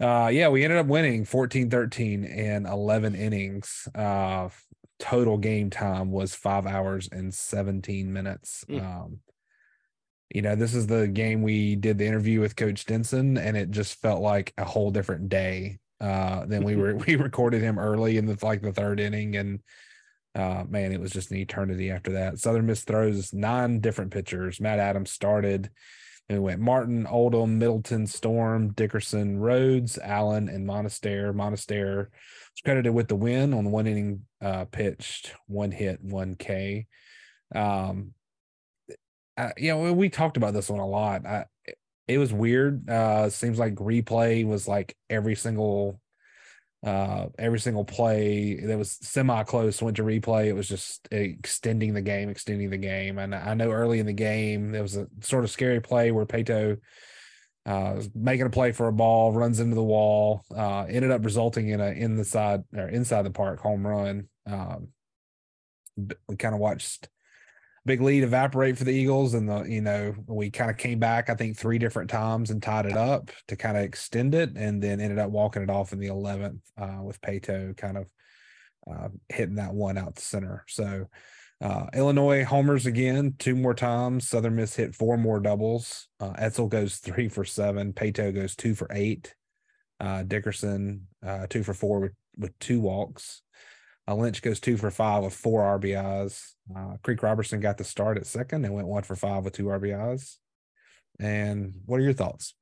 Uh, 0.00 0.28
yeah, 0.32 0.48
we 0.48 0.64
ended 0.64 0.78
up 0.78 0.86
winning 0.86 1.24
14 1.24 1.70
13 1.70 2.24
and 2.24 2.66
11 2.66 3.14
innings. 3.14 3.88
Uh, 3.94 4.48
total 4.98 5.38
game 5.38 5.70
time 5.70 6.10
was 6.10 6.34
five 6.34 6.66
hours 6.66 7.08
and 7.10 7.32
17 7.32 8.12
minutes. 8.12 8.64
Mm. 8.68 8.84
Um, 8.84 9.20
you 10.30 10.42
know, 10.42 10.56
this 10.56 10.74
is 10.74 10.86
the 10.86 11.06
game 11.06 11.42
we 11.42 11.76
did 11.76 11.98
the 11.98 12.06
interview 12.06 12.40
with 12.40 12.56
Coach 12.56 12.84
Denson, 12.84 13.38
and 13.38 13.56
it 13.56 13.70
just 13.70 14.00
felt 14.00 14.20
like 14.20 14.52
a 14.58 14.64
whole 14.64 14.90
different 14.90 15.28
day. 15.28 15.78
Uh, 15.98 16.44
than 16.44 16.62
we 16.62 16.76
were 16.76 16.94
we 17.06 17.16
recorded 17.16 17.62
him 17.62 17.78
early 17.78 18.18
in 18.18 18.26
the 18.26 18.36
like 18.42 18.60
the 18.60 18.72
third 18.72 19.00
inning, 19.00 19.36
and 19.36 19.60
uh, 20.34 20.64
man, 20.68 20.92
it 20.92 21.00
was 21.00 21.12
just 21.12 21.30
an 21.30 21.38
eternity 21.38 21.90
after 21.90 22.12
that. 22.12 22.38
Southern 22.38 22.66
Miss 22.66 22.84
throws 22.84 23.32
nine 23.32 23.80
different 23.80 24.12
pitchers. 24.12 24.60
Matt 24.60 24.78
Adams 24.78 25.10
started. 25.10 25.70
And 26.28 26.38
we 26.38 26.44
went 26.44 26.60
Martin, 26.60 27.06
Oldham, 27.06 27.58
Middleton, 27.58 28.06
Storm, 28.06 28.72
Dickerson, 28.72 29.38
Rhodes, 29.38 29.96
Allen, 29.96 30.48
and 30.48 30.68
Monistere. 30.68 31.32
Monistere 31.32 32.08
was 32.56 32.62
credited 32.64 32.94
with 32.94 33.08
the 33.08 33.16
win 33.16 33.52
on 33.52 33.70
one 33.70 33.86
inning 33.86 34.22
uh, 34.40 34.64
pitched, 34.66 35.34
one 35.46 35.70
hit, 35.70 36.02
one 36.02 36.34
K. 36.34 36.86
Um, 37.54 38.12
uh, 39.36 39.50
you 39.58 39.68
know, 39.68 39.92
we 39.92 40.08
talked 40.08 40.38
about 40.38 40.54
this 40.54 40.70
one 40.70 40.80
a 40.80 40.86
lot. 40.86 41.26
I, 41.26 41.44
it 42.08 42.18
was 42.18 42.32
weird. 42.32 42.88
Uh, 42.88 43.28
seems 43.28 43.58
like 43.58 43.74
replay 43.74 44.46
was 44.46 44.66
like 44.66 44.96
every 45.10 45.34
single, 45.34 46.00
uh, 46.84 47.26
every 47.38 47.58
single 47.58 47.84
play 47.84 48.58
that 48.60 48.78
was 48.78 48.92
semi 49.02 49.42
close 49.42 49.82
went 49.82 49.98
to 49.98 50.04
replay. 50.04 50.46
It 50.46 50.54
was 50.54 50.68
just 50.68 51.06
extending 51.10 51.92
the 51.92 52.00
game, 52.00 52.30
extending 52.30 52.70
the 52.70 52.78
game. 52.78 53.18
And 53.18 53.34
I 53.34 53.52
know 53.52 53.70
early 53.70 53.98
in 53.98 54.06
the 54.06 54.12
game 54.14 54.72
there 54.72 54.82
was 54.82 54.96
a 54.96 55.08
sort 55.20 55.44
of 55.44 55.50
scary 55.50 55.80
play 55.80 56.10
where 56.10 56.24
Paetow 56.24 56.78
uh, 57.66 58.00
making 58.14 58.46
a 58.46 58.50
play 58.50 58.70
for 58.70 58.86
a 58.86 58.92
ball, 58.92 59.32
runs 59.32 59.58
into 59.58 59.74
the 59.74 59.82
wall, 59.82 60.44
uh, 60.56 60.84
ended 60.88 61.10
up 61.10 61.24
resulting 61.24 61.68
in 61.68 61.80
a 61.80 61.88
in 61.88 62.16
the 62.16 62.24
side 62.24 62.62
or 62.74 62.88
inside 62.88 63.22
the 63.22 63.30
park 63.30 63.58
home 63.58 63.84
run. 63.84 64.28
Um, 64.46 64.88
we 66.28 66.36
kind 66.36 66.54
of 66.54 66.60
watched 66.60 67.08
big 67.84 68.00
lead 68.00 68.22
evaporate 68.22 68.78
for 68.78 68.84
the 68.84 68.92
Eagles, 68.92 69.34
and 69.34 69.48
the 69.48 69.64
you 69.64 69.80
know 69.80 70.14
we 70.28 70.48
kind 70.48 70.70
of 70.70 70.76
came 70.76 71.00
back 71.00 71.28
I 71.28 71.34
think 71.34 71.56
three 71.56 71.78
different 71.78 72.08
times 72.08 72.50
and 72.50 72.62
tied 72.62 72.86
it 72.86 72.96
up 72.96 73.32
to 73.48 73.56
kind 73.56 73.76
of 73.76 73.82
extend 73.82 74.36
it, 74.36 74.52
and 74.54 74.80
then 74.80 75.00
ended 75.00 75.18
up 75.18 75.30
walking 75.30 75.62
it 75.62 75.70
off 75.70 75.92
in 75.92 75.98
the 75.98 76.06
eleventh 76.06 76.62
uh, 76.78 77.00
with 77.02 77.20
Paetow 77.20 77.76
kind 77.76 77.96
of 77.96 78.06
uh, 78.88 79.08
hitting 79.28 79.56
that 79.56 79.74
one 79.74 79.98
out 79.98 80.14
the 80.14 80.22
center. 80.22 80.64
So 80.68 81.06
uh, 81.60 81.86
Illinois 81.94 82.44
homers 82.44 82.86
again 82.86 83.34
two 83.38 83.54
more 83.54 83.74
times. 83.74 84.28
Southern 84.28 84.56
Miss 84.56 84.76
hit 84.76 84.94
four 84.94 85.16
more 85.16 85.40
doubles. 85.40 86.08
Uh, 86.20 86.32
Etzel 86.36 86.68
goes 86.68 86.98
three 86.98 87.28
for 87.28 87.44
seven. 87.44 87.92
Paetow 87.92 88.34
goes 88.34 88.54
two 88.54 88.74
for 88.74 88.88
eight. 88.90 89.34
Uh, 89.98 90.22
Dickerson 90.22 91.06
uh, 91.24 91.46
two 91.48 91.62
for 91.62 91.72
four 91.72 92.00
with, 92.00 92.12
with 92.36 92.58
two 92.58 92.80
walks. 92.80 93.42
Uh, 94.06 94.14
Lynch 94.14 94.42
goes 94.42 94.60
two 94.60 94.76
for 94.76 94.90
five 94.90 95.24
with 95.24 95.34
four 95.34 95.62
RBIs. 95.78 96.52
Uh, 96.76 96.96
Creek 97.02 97.22
Robertson 97.22 97.60
got 97.60 97.78
the 97.78 97.84
start 97.84 98.18
at 98.18 98.26
second 98.26 98.64
and 98.64 98.74
went 98.74 98.86
one 98.86 99.02
for 99.02 99.16
five 99.16 99.44
with 99.44 99.54
two 99.54 99.64
RBIs. 99.64 100.36
And 101.18 101.72
what 101.86 101.98
are 101.98 102.04
your 102.04 102.12
thoughts? 102.12 102.54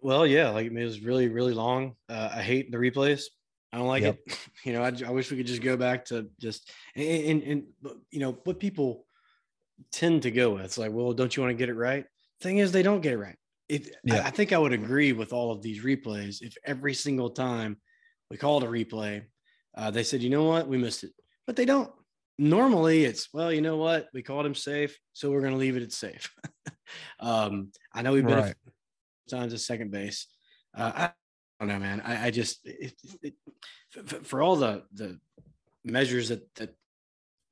Well, 0.00 0.26
yeah, 0.26 0.50
like 0.50 0.66
I 0.66 0.68
mean, 0.68 0.82
it 0.82 0.86
was 0.86 1.00
really, 1.00 1.28
really 1.28 1.54
long. 1.54 1.96
I 2.08 2.42
hate 2.42 2.70
the 2.70 2.78
replays. 2.78 3.24
I 3.74 3.78
don't 3.78 3.88
like 3.88 4.04
Yep. 4.04 4.18
it. 4.26 4.38
You 4.64 4.72
know, 4.72 4.82
I, 4.82 4.92
I 5.06 5.10
wish 5.10 5.30
we 5.30 5.36
could 5.36 5.46
just 5.46 5.60
go 5.60 5.76
back 5.76 6.06
to 6.06 6.30
just 6.40 6.70
and, 6.96 7.04
and, 7.06 7.42
and 7.42 7.64
you 8.10 8.20
know 8.20 8.38
what 8.44 8.58
people 8.58 9.04
tend 9.92 10.22
to 10.22 10.30
go 10.30 10.54
with. 10.54 10.64
It's 10.64 10.78
like, 10.78 10.90
well, 10.90 11.12
don't 11.12 11.36
you 11.36 11.42
want 11.42 11.50
to 11.50 11.58
get 11.58 11.68
it 11.68 11.74
right? 11.74 12.06
Thing 12.40 12.58
is, 12.58 12.72
they 12.72 12.82
don't 12.82 13.02
get 13.02 13.12
it 13.12 13.18
right. 13.18 13.36
If 13.68 13.90
I, 14.10 14.20
I 14.20 14.30
think 14.30 14.52
I 14.54 14.58
would 14.58 14.72
agree 14.72 15.12
with 15.12 15.34
all 15.34 15.50
of 15.50 15.60
these 15.60 15.84
replays 15.84 16.40
if 16.40 16.56
every 16.64 16.94
single 16.94 17.28
time 17.28 17.76
we 18.30 18.38
called 18.38 18.64
a 18.64 18.68
replay, 18.68 19.24
uh, 19.76 19.90
they 19.90 20.02
said, 20.04 20.22
you 20.22 20.30
know 20.30 20.44
what, 20.44 20.66
we 20.66 20.78
missed 20.78 21.04
it, 21.04 21.12
but 21.46 21.56
they 21.56 21.66
don't. 21.66 21.90
Normally, 22.38 23.04
it's 23.04 23.28
well, 23.34 23.52
you 23.52 23.60
know 23.60 23.76
what, 23.76 24.08
we 24.14 24.22
called 24.22 24.46
him 24.46 24.54
safe, 24.54 24.98
so 25.12 25.30
we're 25.30 25.40
going 25.40 25.52
to 25.52 25.58
leave 25.58 25.76
it 25.76 25.82
at 25.82 25.92
safe. 25.92 26.32
um, 27.20 27.70
I 27.92 28.00
know 28.02 28.12
we've 28.12 28.26
been 28.26 28.38
Right. 28.38 28.54
times 29.28 29.52
at 29.52 29.60
second 29.60 29.90
base. 29.90 30.26
Uh, 30.76 30.92
I 30.94 31.10
don't 31.60 31.68
know, 31.68 31.78
man. 31.78 32.00
I, 32.04 32.26
I 32.26 32.30
just 32.30 32.60
it, 32.64 32.94
it, 33.22 33.34
for, 34.24 34.42
all 34.42 34.56
the 34.56 34.84
the 34.92 35.18
measures 35.84 36.28
that 36.28 36.52
that 36.56 36.74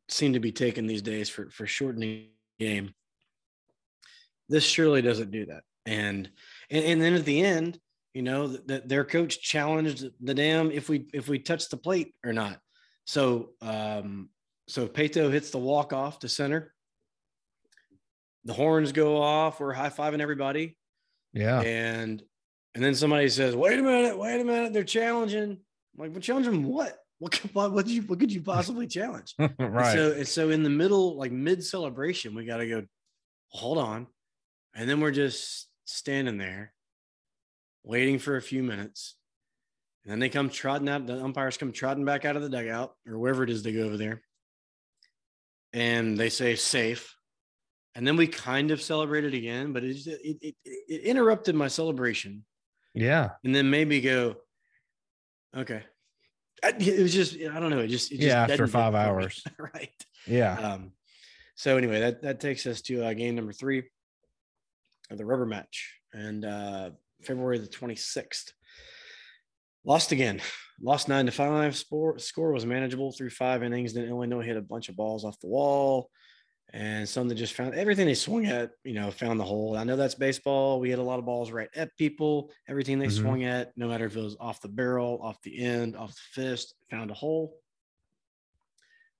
seem 0.09 0.32
to 0.32 0.40
be 0.40 0.53
taken 0.53 0.86
these 0.86 1.03
days 1.03 1.28
for 1.28 1.50
for 1.50 1.66
shortening 1.66 2.28
the 2.59 2.64
game, 2.64 2.94
this 4.48 4.64
surely 4.64 5.03
doesn't 5.03 5.30
do 5.30 5.46
that. 5.46 5.62
And 5.86 6.30
and, 6.70 6.84
and 6.84 7.03
then 7.03 7.14
at 7.14 7.24
the 7.24 7.40
end, 7.42 7.78
you 8.14 8.22
know, 8.22 8.48
that 8.48 8.88
their 8.88 9.05
coach 9.05 9.40
challenged 9.40 10.05
the 10.20 10.34
damn 10.34 10.70
if 10.70 10.88
we 10.88 11.07
if 11.14 11.28
we 11.28 11.38
touch 11.38 11.68
the 11.68 11.76
plate 11.76 12.14
or 12.24 12.32
not. 12.32 12.59
So 13.07 13.50
um 13.61 14.28
so 14.68 14.86
Paetow 14.86 15.30
hits 15.30 15.50
the 15.50 15.59
walk 15.59 15.92
off 15.92 16.20
to 16.20 16.28
center. 16.28 16.72
The 18.44 18.53
horns 18.53 18.92
go 18.92 19.22
off. 19.22 19.61
We're 19.61 19.72
high 19.72 19.90
fiving 19.90 20.20
everybody 20.20 20.76
Yeah. 21.32 21.61
and 21.61 22.22
and 22.74 22.82
then 22.82 22.94
somebody 22.94 23.28
says, 23.28 23.54
"Wait 23.54 23.78
a 23.78 23.82
minute, 23.82 24.18
wait 24.18 24.40
a 24.40 24.44
minute, 24.44 24.72
they're 24.72 24.84
challenging." 24.84 25.50
I'm 25.52 25.58
like, 25.98 26.10
"Well, 26.12 26.20
challenging 26.20 26.64
what? 26.64 26.98
What 27.18 27.32
could, 27.32 27.54
what, 27.54 27.72
what, 27.72 27.86
did 27.86 27.94
you, 27.94 28.02
what 28.02 28.18
could 28.18 28.32
you 28.32 28.42
possibly 28.42 28.86
challenge?" 28.86 29.34
And 29.38 29.54
right. 29.58 29.92
So 29.94 30.12
and 30.12 30.28
so 30.28 30.50
in 30.50 30.62
the 30.62 30.70
middle, 30.70 31.16
like 31.16 31.32
mid 31.32 31.64
celebration, 31.64 32.34
we 32.34 32.44
got 32.44 32.58
to 32.58 32.66
go. 32.68 32.82
Hold 33.48 33.78
on, 33.78 34.06
and 34.74 34.88
then 34.88 35.00
we're 35.00 35.10
just 35.10 35.68
standing 35.84 36.38
there, 36.38 36.72
waiting 37.84 38.18
for 38.18 38.36
a 38.36 38.42
few 38.42 38.62
minutes, 38.62 39.16
and 40.04 40.12
then 40.12 40.18
they 40.20 40.30
come 40.30 40.48
trotting 40.48 40.88
out. 40.88 41.06
The 41.06 41.22
umpires 41.22 41.58
come 41.58 41.72
trotting 41.72 42.06
back 42.06 42.24
out 42.24 42.36
of 42.36 42.42
the 42.42 42.48
dugout 42.48 42.94
or 43.06 43.18
wherever 43.18 43.42
it 43.42 43.50
is 43.50 43.62
they 43.62 43.72
go 43.72 43.82
over 43.82 43.98
there, 43.98 44.22
and 45.72 46.16
they 46.16 46.30
say 46.30 46.54
safe. 46.54 47.14
And 47.94 48.06
then 48.06 48.16
we 48.16 48.26
kind 48.26 48.70
of 48.70 48.80
celebrated 48.80 49.34
again, 49.34 49.74
but 49.74 49.84
it, 49.84 49.92
just- 49.92 50.06
it, 50.08 50.38
it, 50.40 50.54
it 50.64 51.02
interrupted 51.02 51.54
my 51.54 51.68
celebration 51.68 52.42
yeah. 52.95 53.30
and 53.45 53.55
then 53.55 53.70
maybe 53.70 54.01
go, 54.01 54.36
okay. 55.57 55.82
I- 56.64 56.74
It 56.78 57.01
was 57.03 57.12
just, 57.12 57.34
I 57.36 57.59
don't 57.61 57.70
know. 57.70 57.80
It 57.80 57.88
just, 57.88 58.12
it 58.12 58.16
just 58.16 58.26
Yeah, 58.28 58.43
after 58.43 58.66
five 58.66 58.95
hours. 58.95 59.43
right. 59.59 59.90
Yeah. 60.26 60.55
Um, 60.59 60.93
so 61.57 61.76
anyway, 61.76 62.01
that, 62.01 62.22
that 62.22 62.40
takes 62.40 62.66
us 62.66 62.80
to 62.82 63.05
uh, 63.05 63.14
game 63.14 63.34
number 63.34 63.53
three 63.53 63.84
of 65.11 65.18
the 65.18 65.24
rubber 65.24 65.47
match 65.47 65.99
and 66.12 66.45
uh, 66.45 66.90
February 67.22 67.59
the 67.59 67.66
26th. 67.68 68.51
Lost 69.84 70.12
again, 70.12 70.40
lost 70.80 71.09
nine 71.09 71.26
to 71.26 71.32
five. 71.32 71.76
Score, 71.76 72.18
score 72.18 72.53
was 72.53 72.64
manageable 72.64 73.11
through 73.12 73.30
five 73.30 73.62
innings. 73.64 73.95
Then 73.95 74.05
Illinois 74.05 74.45
hit 74.45 74.57
a 74.57 74.62
bunch 74.62 74.88
of 74.88 74.97
balls 74.97 75.24
off 75.24 75.40
the 75.40 75.49
wall 75.49 76.09
and 76.72 77.06
some 77.08 77.28
that 77.28 77.34
just 77.34 77.52
found 77.54 77.74
everything 77.74 78.06
they 78.06 78.14
swung 78.14 78.46
at, 78.46 78.70
you 78.82 78.94
know, 78.94 79.10
found 79.10 79.38
the 79.38 79.44
hole. 79.44 79.76
I 79.76 79.84
know 79.84 79.96
that's 79.96 80.14
baseball. 80.14 80.80
We 80.80 80.88
hit 80.90 80.98
a 80.98 81.02
lot 81.02 81.18
of 81.18 81.26
balls 81.26 81.50
right 81.50 81.68
at 81.76 81.94
people. 81.98 82.50
Everything 82.66 82.98
they 82.98 83.06
Mhm. 83.08 83.20
swung 83.20 83.44
at, 83.44 83.76
no 83.76 83.88
matter 83.88 84.06
if 84.06 84.16
it 84.16 84.20
was 84.22 84.36
off 84.40 84.60
the 84.62 84.68
barrel, 84.68 85.18
off 85.22 85.40
the 85.42 85.62
end, 85.62 85.96
off 85.96 86.14
the 86.14 86.20
fist, 86.42 86.74
found 86.90 87.10
a 87.10 87.14
hole. 87.14 87.58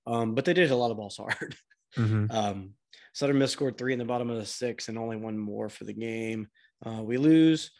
Um, 0.05 0.35
but 0.35 0.45
they 0.45 0.53
did 0.53 0.71
a 0.71 0.75
lot 0.75 0.91
of 0.91 0.97
balls 0.97 1.17
hard. 1.17 1.55
Mhm. 1.95 2.31
Um, 2.33 2.73
Southern 3.13 3.37
Miss 3.37 3.51
scored 3.51 3.77
three 3.77 3.93
in 3.93 3.99
the 3.99 4.05
bottom 4.05 4.29
of 4.31 4.37
the 4.37 4.45
six 4.45 4.89
and 4.89 4.97
only 4.97 5.17
one 5.17 5.37
more 5.37 5.69
for 5.69 5.83
the 5.83 5.93
game. 5.93 6.47
Uh, 6.83 7.03
we 7.03 7.17
lose. 7.17 7.71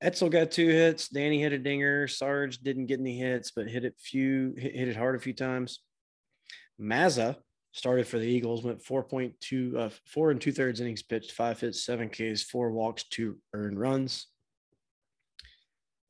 Etzel 0.00 0.30
got 0.30 0.50
two 0.52 0.68
hits. 0.68 1.08
Danny 1.08 1.42
hit 1.42 1.52
a 1.52 1.58
dinger. 1.58 2.06
Sarge 2.06 2.58
didn't 2.58 2.86
get 2.86 3.00
any 3.00 3.18
hits, 3.18 3.50
but 3.50 3.68
hit 3.68 3.84
it 3.84 3.98
few 3.98 4.54
hit, 4.56 4.74
hit 4.74 4.88
it 4.88 4.96
hard 4.96 5.16
a 5.16 5.18
few 5.20 5.34
times. 5.34 5.80
Mazza 6.80 7.36
started 7.72 8.06
for 8.06 8.18
the 8.18 8.26
Eagles, 8.26 8.64
went 8.64 8.82
4.2, 8.82 9.76
uh, 9.76 9.90
four 10.06 10.30
and 10.30 10.40
two 10.40 10.52
thirds 10.52 10.80
innings 10.80 11.02
pitched, 11.02 11.32
five 11.32 11.60
hits, 11.60 11.84
seven 11.84 12.08
Ks, 12.08 12.42
four 12.42 12.70
walks, 12.72 13.04
two 13.04 13.38
earned 13.52 13.78
runs. 13.78 14.26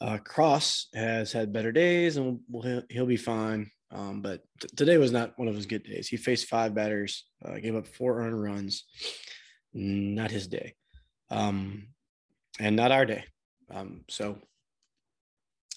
Uh, 0.01 0.17
Cross 0.19 0.89
has 0.95 1.31
had 1.33 1.53
better 1.53 1.73
days 1.73 2.17
and 2.17 2.41
will 2.51 2.63
he'll, 2.63 2.83
he'll 2.89 3.07
be 3.07 3.17
fine. 3.17 3.71
Um, 3.93 4.23
but 4.23 4.43
t- 4.61 4.69
today 4.77 4.99
was 4.99 5.13
not 5.13 5.39
one 5.39 5.49
of 5.49 5.57
his 5.57 5.67
good 5.67 5.83
days. 5.83 6.09
He 6.09 6.17
faced 6.17 6.49
five 6.49 6.75
batters, 6.75 7.27
uh, 7.45 7.59
gave 7.59 7.75
up 7.75 7.87
four 7.87 8.21
earned 8.21 8.41
runs. 8.41 8.85
Not 9.73 10.31
his 10.31 10.49
day, 10.49 10.75
um, 11.31 11.89
and 12.59 12.75
not 12.75 12.91
our 12.91 13.07
day. 13.07 13.25
Um, 13.73 14.05
so 14.09 14.39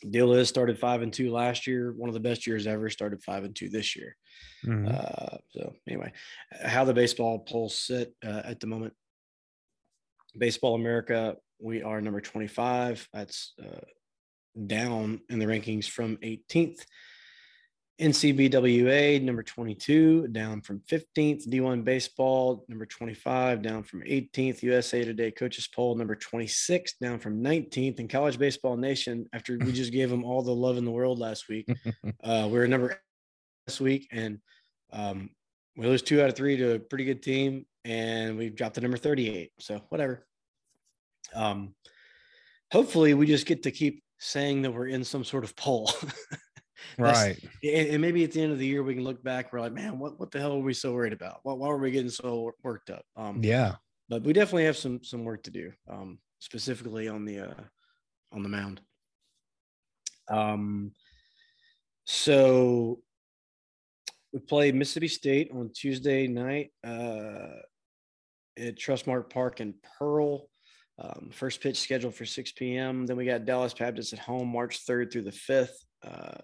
deal 0.10 0.34
is 0.34 0.50
started 0.50 0.80
five 0.80 1.04
and 1.04 1.14
two 1.14 1.32
last 1.32 1.68
year, 1.68 1.94
one 1.96 2.10
of 2.10 2.16
the 2.16 2.20
best 2.20 2.48
years 2.48 2.66
ever. 2.66 2.90
Started 2.90 3.24
five 3.24 3.44
and 3.44 3.56
two 3.56 3.70
this 3.70 3.96
year. 3.96 4.16
Mhm. 4.66 4.88
Uh, 4.88 5.38
so 5.52 5.74
anyway, 5.88 6.12
how 6.64 6.86
the 6.86 6.94
baseball 6.94 7.40
polls 7.40 7.78
sit 7.78 8.14
uh, 8.26 8.42
at 8.46 8.60
the 8.60 8.68
moment. 8.68 8.94
Baseball 10.38 10.76
America, 10.76 11.36
we 11.60 11.84
are 11.84 12.02
number 12.02 12.22
25. 12.22 13.08
That's 13.14 13.54
uh, 13.62 13.82
down 14.68 15.22
in 15.30 15.40
the 15.40 15.46
rankings 15.46 15.88
from 15.88 16.18
18th. 16.18 16.86
NCBWA 18.02 19.22
number 19.22 19.44
22 19.44 20.28
down 20.30 20.62
from 20.62 20.82
15th. 20.90 21.48
D1 21.48 21.84
baseball 21.84 22.66
number 22.68 22.88
25 22.88 23.62
down 23.62 23.84
from 23.84 24.02
18th. 24.02 24.64
USA 24.64 25.06
Today 25.06 25.30
coaches 25.30 25.68
poll 25.68 25.96
number 25.96 26.16
26 26.16 26.94
down 26.94 27.20
from 27.20 27.44
19th. 27.44 28.00
And 28.00 28.10
College 28.10 28.40
Baseball 28.40 28.78
Nation, 28.78 29.30
after 29.32 29.58
we 29.60 29.72
just 29.72 29.92
gave 29.94 30.10
them 30.10 30.24
all 30.24 30.42
the 30.42 30.54
love 30.54 30.78
in 30.78 30.86
the 30.86 30.92
world 30.92 31.20
last 31.20 31.48
week, 31.48 31.68
uh, 32.24 32.48
we 32.52 32.58
are 32.58 32.68
number 32.68 33.00
this 33.66 33.80
week, 33.80 34.08
and 34.12 34.40
um, 34.92 35.30
we 35.76 35.88
lose 35.88 36.02
two 36.02 36.22
out 36.22 36.30
of 36.30 36.36
three 36.36 36.58
to 36.58 36.76
a 36.76 36.80
pretty 36.80 37.06
good 37.06 37.24
team, 37.24 37.66
and 37.86 38.38
we 38.38 38.50
dropped 38.50 38.76
to 38.76 38.82
number 38.82 38.98
38. 38.98 39.52
So 39.60 39.82
whatever. 39.90 40.26
Um, 41.34 41.74
hopefully, 42.72 43.14
we 43.14 43.26
just 43.26 43.46
get 43.46 43.64
to 43.64 43.72
keep 43.72 44.04
saying 44.20 44.62
that 44.64 44.72
we're 44.72 44.88
in 44.88 45.04
some 45.04 45.24
sort 45.24 45.44
of 45.44 45.56
poll. 45.56 45.92
Right. 47.00 47.40
and, 47.64 47.88
and 47.90 48.02
maybe 48.02 48.24
at 48.24 48.34
the 48.34 48.42
end 48.42 48.52
of 48.52 48.60
the 48.60 48.68
year, 48.68 48.84
we 48.84 48.94
can 48.94 49.06
look 49.06 49.24
back. 49.24 49.52
We're 49.52 49.62
like, 49.62 49.72
man, 49.72 49.98
what, 49.98 50.20
what 50.20 50.32
the 50.32 50.40
hell 50.40 50.58
were 50.58 50.64
we 50.64 50.74
so 50.74 50.94
worried 50.94 51.14
about? 51.14 51.40
Why, 51.44 51.54
why 51.54 51.70
were 51.70 51.78
we 51.78 51.90
getting 51.92 52.10
so 52.10 52.52
worked 52.62 52.90
up? 52.90 53.04
Um, 53.16 53.40
Yeah. 53.42 53.76
but 54.10 54.22
we 54.24 54.34
definitely 54.34 54.66
have 54.66 54.78
some 54.78 55.02
some 55.02 55.24
work 55.24 55.44
to 55.44 55.50
do, 55.52 55.72
um, 55.90 56.20
specifically 56.40 57.08
on 57.08 57.24
the 57.26 57.40
uh, 57.40 57.64
on 58.34 58.44
the 58.44 58.50
mound. 58.50 58.82
Um, 60.30 60.92
so 62.04 63.00
we 64.34 64.40
play 64.40 64.72
Mississippi 64.72 65.08
State 65.08 65.52
on 65.54 65.70
Tuesday 65.74 66.28
night 66.28 66.72
uh, 66.84 67.62
at 68.58 68.76
Trustmark 68.78 69.30
Park 69.30 69.62
in 69.62 69.76
Pearl. 69.98 70.48
Um, 71.00 71.30
first 71.32 71.62
pitch 71.62 71.80
scheduled 71.80 72.16
for 72.16 72.26
6 72.26 72.52
p.m. 72.54 73.06
Then 73.06 73.16
we 73.16 73.26
got 73.26 73.46
Dallas 73.46 73.74
Baptist 73.74 74.14
at 74.14 74.20
home 74.20 74.48
March 74.52 74.86
3rd 74.86 75.12
through 75.12 75.24
the 75.24 75.32
5th, 75.32 75.70
uh, 76.06 76.38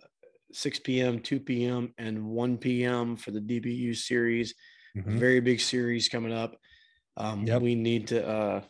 6 0.53 0.79
p.m., 0.79 1.19
2 1.19 1.39
p.m., 1.39 1.93
and 1.97 2.23
1 2.25 2.57
p.m. 2.57 3.15
for 3.15 3.31
the 3.31 3.41
DBU 3.41 3.95
series. 3.95 4.53
Mhm. 4.95 5.19
Very 5.19 5.39
big 5.39 5.59
series 5.59 6.09
coming 6.09 6.33
up. 6.33 6.55
Um, 7.17 7.45
Yep. 7.45 7.61
We 7.61 7.75
need 7.75 8.07
to. 8.07 8.27
Uh, 8.27 8.61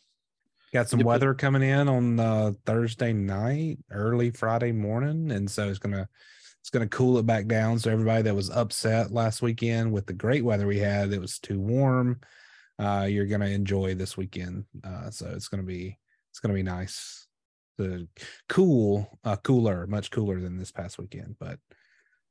Got 0.74 0.88
some 0.90 1.00
Dep- 1.00 1.08
weather 1.08 1.34
coming 1.34 1.64
in 1.64 1.88
on 1.90 2.20
uh, 2.20 2.52
Thursday 2.66 3.12
night, 3.12 3.80
early 3.90 4.30
Friday 4.32 4.72
morning, 4.72 5.32
and 5.32 5.50
so 5.50 5.68
it's 5.68 5.80
gonna 5.80 6.08
it's 6.62 6.70
gonna 6.70 6.88
cool 6.88 7.18
it 7.18 7.26
back 7.26 7.48
down. 7.48 7.80
So 7.80 7.92
everybody 7.92 8.24
that 8.24 8.36
was 8.36 8.50
upset 8.50 9.12
last 9.12 9.42
weekend 9.42 9.92
with 9.92 10.06
the 10.06 10.14
great 10.14 10.44
weather 10.44 10.68
we 10.68 10.78
had, 10.80 11.12
it 11.14 11.22
was 11.22 11.40
too 11.40 11.60
warm. 11.60 12.20
Uh, 12.78 13.08
you're 13.10 13.26
gonna 13.28 13.48
enjoy 13.48 13.96
this 13.96 14.16
weekend. 14.18 14.66
Uh, 14.84 15.10
so 15.10 15.30
it's 15.30 15.48
gonna 15.48 15.64
be 15.64 15.98
it's 16.32 16.40
gonna 16.40 16.54
be 16.54 16.64
nice. 16.64 17.28
The 17.78 18.08
cool, 18.50 19.20
uh, 19.24 19.38
cooler, 19.38 19.88
much 19.88 20.12
cooler 20.12 20.40
than 20.42 20.58
this 20.58 20.72
past 20.72 20.98
weekend, 20.98 21.38
but 21.40 21.60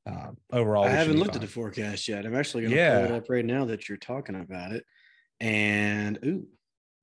uh, 0.05 0.31
overall, 0.53 0.83
I 0.85 0.89
haven't 0.89 1.17
looked 1.17 1.35
at 1.35 1.41
the 1.41 1.47
forecast 1.47 2.07
yet. 2.07 2.25
I'm 2.25 2.35
actually 2.35 2.63
going 2.63 2.75
to 2.75 2.77
pull 3.07 3.15
it 3.15 3.17
up 3.17 3.29
right 3.29 3.43
now 3.45 3.65
that 3.65 3.89
you're 3.89 3.97
talking 3.97 4.35
about 4.35 4.71
it, 4.73 4.85
and 5.39 6.19
ooh, 6.23 6.47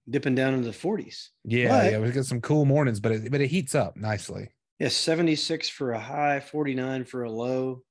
dipping 0.08 0.34
down 0.36 0.54
into 0.54 0.66
the 0.70 0.76
40s. 0.76 1.28
Yeah, 1.44 1.68
but- 1.68 1.90
yeah, 1.92 1.98
we 1.98 2.10
got 2.12 2.24
some 2.24 2.40
cool 2.40 2.64
mornings, 2.64 3.00
but 3.00 3.12
it 3.12 3.30
but 3.32 3.40
it 3.40 3.48
heats 3.48 3.74
up 3.74 3.96
nicely. 3.96 4.50
Yeah, 4.78 4.88
76 4.88 5.68
for 5.70 5.92
a 5.92 5.98
high, 6.00 6.40
49 6.40 7.04
for 7.04 7.24
a 7.24 7.30
low. 7.30 7.82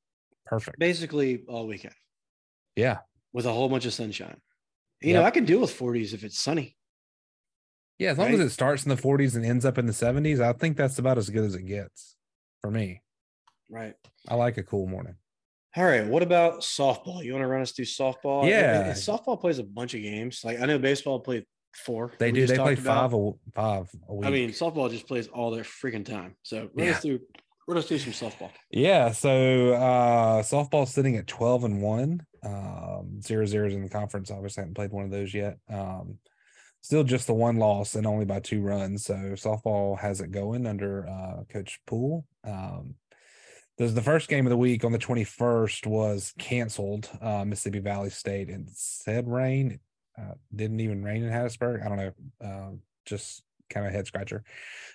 Perfect. 0.45 0.77
Basically 0.77 1.43
all 1.47 1.65
weekend 1.67 1.95
Yeah. 2.75 2.99
with 3.33 3.45
a 3.47 3.51
whole 3.51 3.69
bunch 3.69 3.85
of 3.85 3.93
sunshine. 3.93 4.39
You 5.01 5.13
know, 5.13 5.23
I 5.23 5.31
can 5.31 5.45
deal 5.45 5.59
with 5.61 5.71
40s 5.77 6.13
if 6.13 6.23
it's 6.23 6.39
sunny. 6.39 6.75
Yeah, 7.97 8.11
as 8.11 8.17
long 8.17 8.33
as 8.33 8.39
it 8.39 8.49
starts 8.49 8.83
in 8.83 8.89
the 8.89 8.95
40s 8.97 9.35
and 9.35 9.45
ends 9.45 9.65
up 9.65 9.77
in 9.77 9.85
the 9.85 9.93
70s, 9.93 10.39
I 10.41 10.53
think 10.53 10.77
that's 10.77 10.99
about 10.99 11.17
as 11.17 11.29
good 11.29 11.43
as 11.45 11.55
it 11.55 11.63
gets 11.65 12.15
for 12.61 12.69
me. 12.69 13.01
Right. 13.69 13.95
I 14.27 14.35
like 14.35 14.57
a 14.57 14.63
cool 14.63 14.85
morning. 14.87 15.15
All 15.77 15.83
right. 15.85 16.05
What 16.05 16.21
about 16.23 16.61
softball? 16.61 17.23
You 17.23 17.33
want 17.33 17.43
to 17.43 17.47
run 17.47 17.61
us 17.61 17.71
through 17.71 17.85
softball? 17.85 18.41
And- 18.41 18.49
Yeah. 18.49 18.85
and 18.87 18.95
softball 18.97 19.39
plays 19.39 19.59
a 19.59 19.63
bunch 19.63 19.93
of 19.93 20.01
games. 20.01 20.41
Like 20.43 20.59
I 20.59 20.65
know 20.65 20.77
baseball 20.77 21.19
played 21.19 21.45
four. 21.75 22.13
They 22.19 22.31
do. 22.31 22.45
They 22.47 22.57
play 22.57 22.73
about. 22.73 23.11
five 23.11 23.13
a 23.13 23.31
five 23.53 23.89
a 24.07 24.15
week. 24.15 24.27
I 24.27 24.31
mean, 24.31 24.49
softball 24.51 24.89
just 24.89 25.07
plays 25.07 25.27
all 25.27 25.51
their 25.51 25.63
freaking 25.63 26.05
time. 26.05 26.35
So 26.43 26.69
run 26.73 26.87
Yeah. 26.87 26.93
us 26.93 27.01
through 27.01 27.19
run 27.67 27.77
us 27.77 27.87
through 27.87 27.99
some 27.99 28.13
softball. 28.13 28.51
yeah. 28.71 29.11
So 29.11 29.73
uh 29.73 30.43
softball 30.43 30.87
sitting 30.87 31.17
at 31.17 31.27
12 31.27 31.63
and 31.63 31.81
one. 31.81 32.25
Um, 32.43 33.21
zero 33.21 33.45
zeros 33.45 33.73
in 33.73 33.81
the 33.81 33.89
conference. 33.89 34.29
Obviously, 34.29 34.61
haven't 34.61 34.75
played 34.75 34.91
one 34.91 35.03
of 35.05 35.09
those 35.11 35.33
yet. 35.33 35.57
Um, 35.67 36.19
still 36.81 37.03
just 37.03 37.25
the 37.25 37.33
one 37.33 37.57
loss 37.57 37.95
and 37.95 38.05
only 38.05 38.25
by 38.25 38.39
two 38.39 38.61
runs. 38.61 39.05
So 39.05 39.15
softball 39.33 39.97
has 39.99 40.21
it 40.21 40.29
going 40.31 40.67
under 40.67 41.07
uh 41.07 41.43
Coach 41.51 41.79
Poole. 41.87 42.25
Um, 42.43 42.95
there's 43.77 43.93
the 43.95 44.01
first 44.01 44.29
game 44.29 44.45
of 44.45 44.51
the 44.51 44.57
week 44.57 44.85
on 44.85 44.93
the 44.93 44.97
21st 44.99 45.85
was 45.87 46.33
canceled. 46.37 47.09
Uh, 47.19 47.43
Mississippi 47.43 47.79
Valley 47.79 48.09
State 48.09 48.47
and 48.49 48.69
said 48.71 49.27
rain. 49.27 49.79
Uh, 50.17 50.33
didn't 50.55 50.79
even 50.79 51.03
rain 51.03 51.23
in 51.23 51.31
Hattiesburg. 51.31 51.85
I 51.85 51.89
don't 51.89 51.97
know. 51.97 52.11
Uh, 52.41 52.71
just 53.05 53.43
kind 53.69 53.85
of 53.85 53.91
head 53.91 54.07
scratcher. 54.07 54.43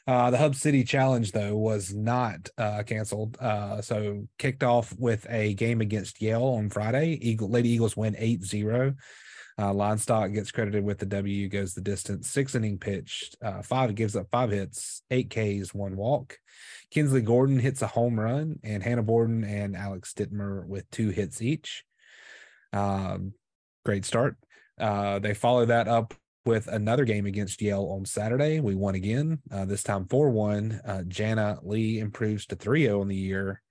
Uh, 0.06 0.30
the 0.30 0.38
Hub 0.38 0.54
City 0.54 0.84
Challenge 0.84 1.30
though 1.32 1.56
was 1.56 1.94
not 1.94 2.48
uh, 2.56 2.82
canceled. 2.84 3.36
Uh, 3.40 3.80
so 3.82 4.26
kicked 4.38 4.62
off 4.62 4.94
with 4.98 5.26
a 5.28 5.54
game 5.54 5.80
against 5.80 6.22
Yale 6.22 6.44
on 6.44 6.70
Friday. 6.70 7.18
Eagle 7.20 7.50
Lady 7.50 7.70
Eagles 7.70 7.96
win 7.96 8.14
8-0. 8.14 8.96
Uh, 9.58 9.74
Leinstock 9.74 10.32
gets 10.32 10.50
credited 10.50 10.82
with 10.82 10.98
the 10.98 11.06
W, 11.06 11.46
goes 11.48 11.74
the 11.74 11.82
distance, 11.82 12.30
six 12.30 12.54
inning 12.54 12.78
pitched, 12.78 13.36
uh, 13.44 13.60
five 13.60 13.94
gives 13.94 14.16
up 14.16 14.26
five 14.30 14.50
hits, 14.50 15.02
eight 15.10 15.28
Ks, 15.28 15.74
one 15.74 15.96
walk. 15.96 16.38
Kinsley 16.90 17.20
Gordon 17.20 17.58
hits 17.58 17.82
a 17.82 17.86
home 17.86 18.18
run, 18.18 18.58
and 18.64 18.82
Hannah 18.82 19.02
Borden 19.02 19.44
and 19.44 19.76
Alex 19.76 20.14
Dittmer 20.14 20.66
with 20.66 20.90
two 20.90 21.10
hits 21.10 21.42
each. 21.42 21.84
Um, 22.72 23.34
great 23.84 24.06
start. 24.06 24.36
Uh, 24.80 25.18
they 25.18 25.34
follow 25.34 25.66
that 25.66 25.86
up 25.88 26.14
with 26.44 26.66
another 26.68 27.04
game 27.04 27.26
against 27.26 27.60
Yale 27.60 27.88
on 27.90 28.04
Saturday. 28.04 28.60
We 28.60 28.74
won 28.74 28.94
again, 28.94 29.40
uh, 29.50 29.66
this 29.66 29.82
time 29.82 30.06
4 30.06 30.30
1. 30.30 30.80
Uh, 30.84 31.02
Jana 31.06 31.58
Lee 31.62 31.98
improves 31.98 32.46
to 32.46 32.56
3 32.56 32.84
0 32.84 33.02
in 33.02 33.08
the 33.08 33.16
year, 33.16 33.62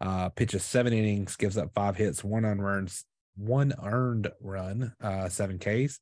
uh, 0.00 0.30
pitches 0.30 0.64
seven 0.64 0.92
innings, 0.92 1.36
gives 1.36 1.58
up 1.58 1.72
five 1.74 1.96
hits, 1.96 2.24
one 2.24 2.44
unearned, 2.44 2.92
one 3.36 3.74
earned 3.82 4.30
run, 4.40 4.94
uh, 5.00 5.28
seven 5.28 5.58
Ks. 5.58 6.00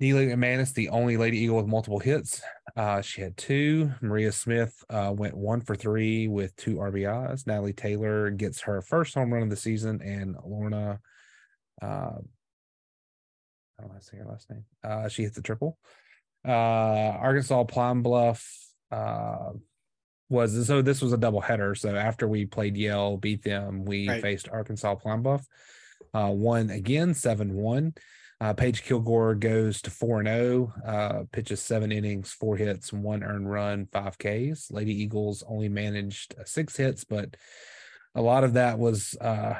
Neely 0.00 0.26
McManus, 0.26 0.74
the 0.74 0.88
only 0.88 1.16
Lady 1.16 1.38
Eagle 1.38 1.58
with 1.58 1.68
multiple 1.68 2.00
hits. 2.00 2.42
Uh, 2.76 3.00
she 3.00 3.20
had 3.20 3.36
two. 3.36 3.92
Maria 4.02 4.32
Smith 4.32 4.74
went 4.90 5.36
one 5.36 5.60
for 5.60 5.76
three 5.76 6.26
with 6.26 6.54
two 6.56 6.76
RBIs. 6.76 7.46
Natalie 7.46 7.72
Taylor 7.72 8.30
gets 8.30 8.62
her 8.62 8.82
first 8.82 9.14
home 9.14 9.32
run 9.32 9.44
of 9.44 9.50
the 9.50 9.56
season, 9.56 10.02
and 10.02 10.34
Lorna, 10.44 10.98
I 13.78 13.82
don't 13.82 13.88
know 13.90 13.94
how 13.94 13.98
to 13.98 14.04
say 14.04 14.16
her 14.18 14.24
last 14.24 14.50
name. 14.50 14.64
Uh, 14.82 15.08
she 15.08 15.22
hits 15.22 15.38
a 15.38 15.42
triple. 15.42 15.78
Uh, 16.46 16.50
Arkansas 16.52 17.64
Pine 17.64 18.02
Bluff 18.02 18.46
uh, 18.90 19.50
was 20.28 20.66
so 20.66 20.82
this 20.82 21.02
was 21.02 21.12
a 21.12 21.18
double 21.18 21.40
header. 21.40 21.74
So 21.74 21.94
after 21.96 22.28
we 22.28 22.46
played 22.46 22.76
Yale, 22.76 23.16
beat 23.16 23.42
them, 23.42 23.84
we 23.84 24.08
Right. 24.08 24.22
faced 24.22 24.48
Arkansas 24.48 24.94
Pine 24.96 25.22
Bluff. 25.22 25.46
Uh, 26.12 26.30
won 26.32 26.70
again, 26.70 27.14
seven 27.14 27.54
one. 27.54 27.94
Uh, 28.40 28.52
Paige 28.52 28.82
Kilgore 28.82 29.34
goes 29.36 29.80
to 29.82 29.90
4 29.90 30.18
and 30.20 30.28
0, 30.28 30.74
uh, 30.84 31.22
pitches 31.32 31.62
seven 31.62 31.90
innings, 31.92 32.32
four 32.32 32.56
hits, 32.56 32.92
one 32.92 33.22
earned 33.22 33.48
run, 33.48 33.86
five 33.92 34.18
Ks. 34.18 34.70
Lady 34.70 34.92
Eagles 35.02 35.44
only 35.48 35.68
managed 35.68 36.34
six 36.44 36.76
hits, 36.76 37.04
but 37.04 37.36
a 38.14 38.20
lot 38.20 38.44
of 38.44 38.54
that 38.54 38.78
was, 38.78 39.16
uh, 39.20 39.54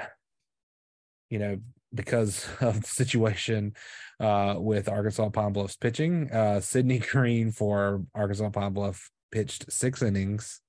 you 1.30 1.38
know, 1.38 1.58
because 1.94 2.46
of 2.60 2.80
the 2.82 2.86
situation 2.88 3.74
uh, 4.20 4.56
with 4.58 4.88
Arkansas 4.88 5.28
Pine 5.30 5.52
Bluff's 5.52 5.76
pitching. 5.76 6.30
Uh, 6.30 6.60
Sydney 6.60 6.98
Green 7.10 7.50
for 7.50 8.04
Arkansas 8.14 8.50
Pine 8.50 8.72
Bluff 8.72 9.10
pitched 9.32 9.70
six 9.72 10.00
innings, 10.02 10.60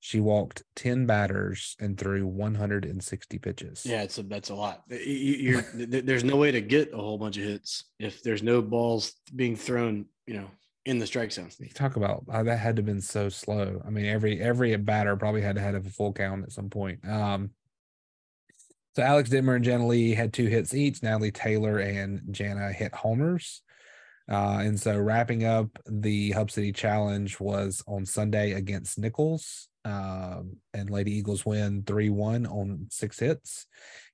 She 0.00 0.20
walked 0.20 0.64
10 0.76 1.06
batters 1.06 1.76
and 1.80 1.96
threw 1.96 2.26
160 2.26 3.38
pitches. 3.38 3.86
Yeah, 3.86 4.02
it's 4.02 4.18
a 4.18 4.22
that's 4.22 4.50
a 4.50 4.54
lot. 4.54 4.82
You- 4.90 5.62
there's 5.74 6.24
no 6.24 6.36
way 6.36 6.50
to 6.50 6.60
get 6.60 6.92
a 6.92 6.96
whole 6.96 7.18
bunch 7.18 7.38
of 7.38 7.44
hits 7.44 7.84
if 7.98 8.22
there's 8.22 8.42
no 8.42 8.60
balls 8.60 9.14
being 9.34 9.56
thrown, 9.56 10.06
you 10.26 10.34
know, 10.34 10.50
in 10.84 10.98
the 10.98 11.06
strike 11.06 11.32
zone. 11.32 11.48
You 11.58 11.68
talk 11.68 11.96
about 11.96 12.24
how 12.30 12.42
that 12.42 12.58
had 12.58 12.76
to 12.76 12.80
have 12.80 12.86
been 12.86 13.00
so 13.00 13.28
slow. 13.28 13.80
I 13.86 13.90
mean, 13.90 14.06
every 14.06 14.40
every 14.40 14.76
batter 14.76 15.16
probably 15.16 15.40
had 15.40 15.54
to 15.54 15.62
have 15.62 15.86
a 15.86 15.90
full 15.90 16.12
count 16.12 16.42
at 16.42 16.52
some 16.52 16.68
point. 16.68 17.08
Um, 17.08 17.50
so 18.94 19.02
Alex 19.02 19.30
Ditmer 19.30 19.56
and 19.56 19.64
Jana 19.64 19.86
Lee 19.86 20.14
had 20.14 20.32
two 20.32 20.46
hits 20.46 20.74
each. 20.74 21.02
Natalie 21.02 21.30
Taylor 21.30 21.78
and 21.78 22.20
Jana 22.30 22.72
hit 22.72 22.94
homers. 22.94 23.62
Uh, 24.30 24.60
and 24.60 24.78
so 24.78 24.98
wrapping 24.98 25.44
up 25.44 25.68
the 25.86 26.30
Hub 26.32 26.50
City 26.50 26.72
Challenge 26.72 27.38
was 27.40 27.82
on 27.86 28.06
Sunday 28.06 28.52
against 28.52 28.98
Nichols. 28.98 29.68
Um, 29.84 30.58
and 30.72 30.90
Lady 30.90 31.12
Eagles 31.12 31.44
win 31.44 31.82
3 31.84 32.10
1 32.10 32.46
on 32.46 32.86
six 32.90 33.18
hits. 33.18 33.66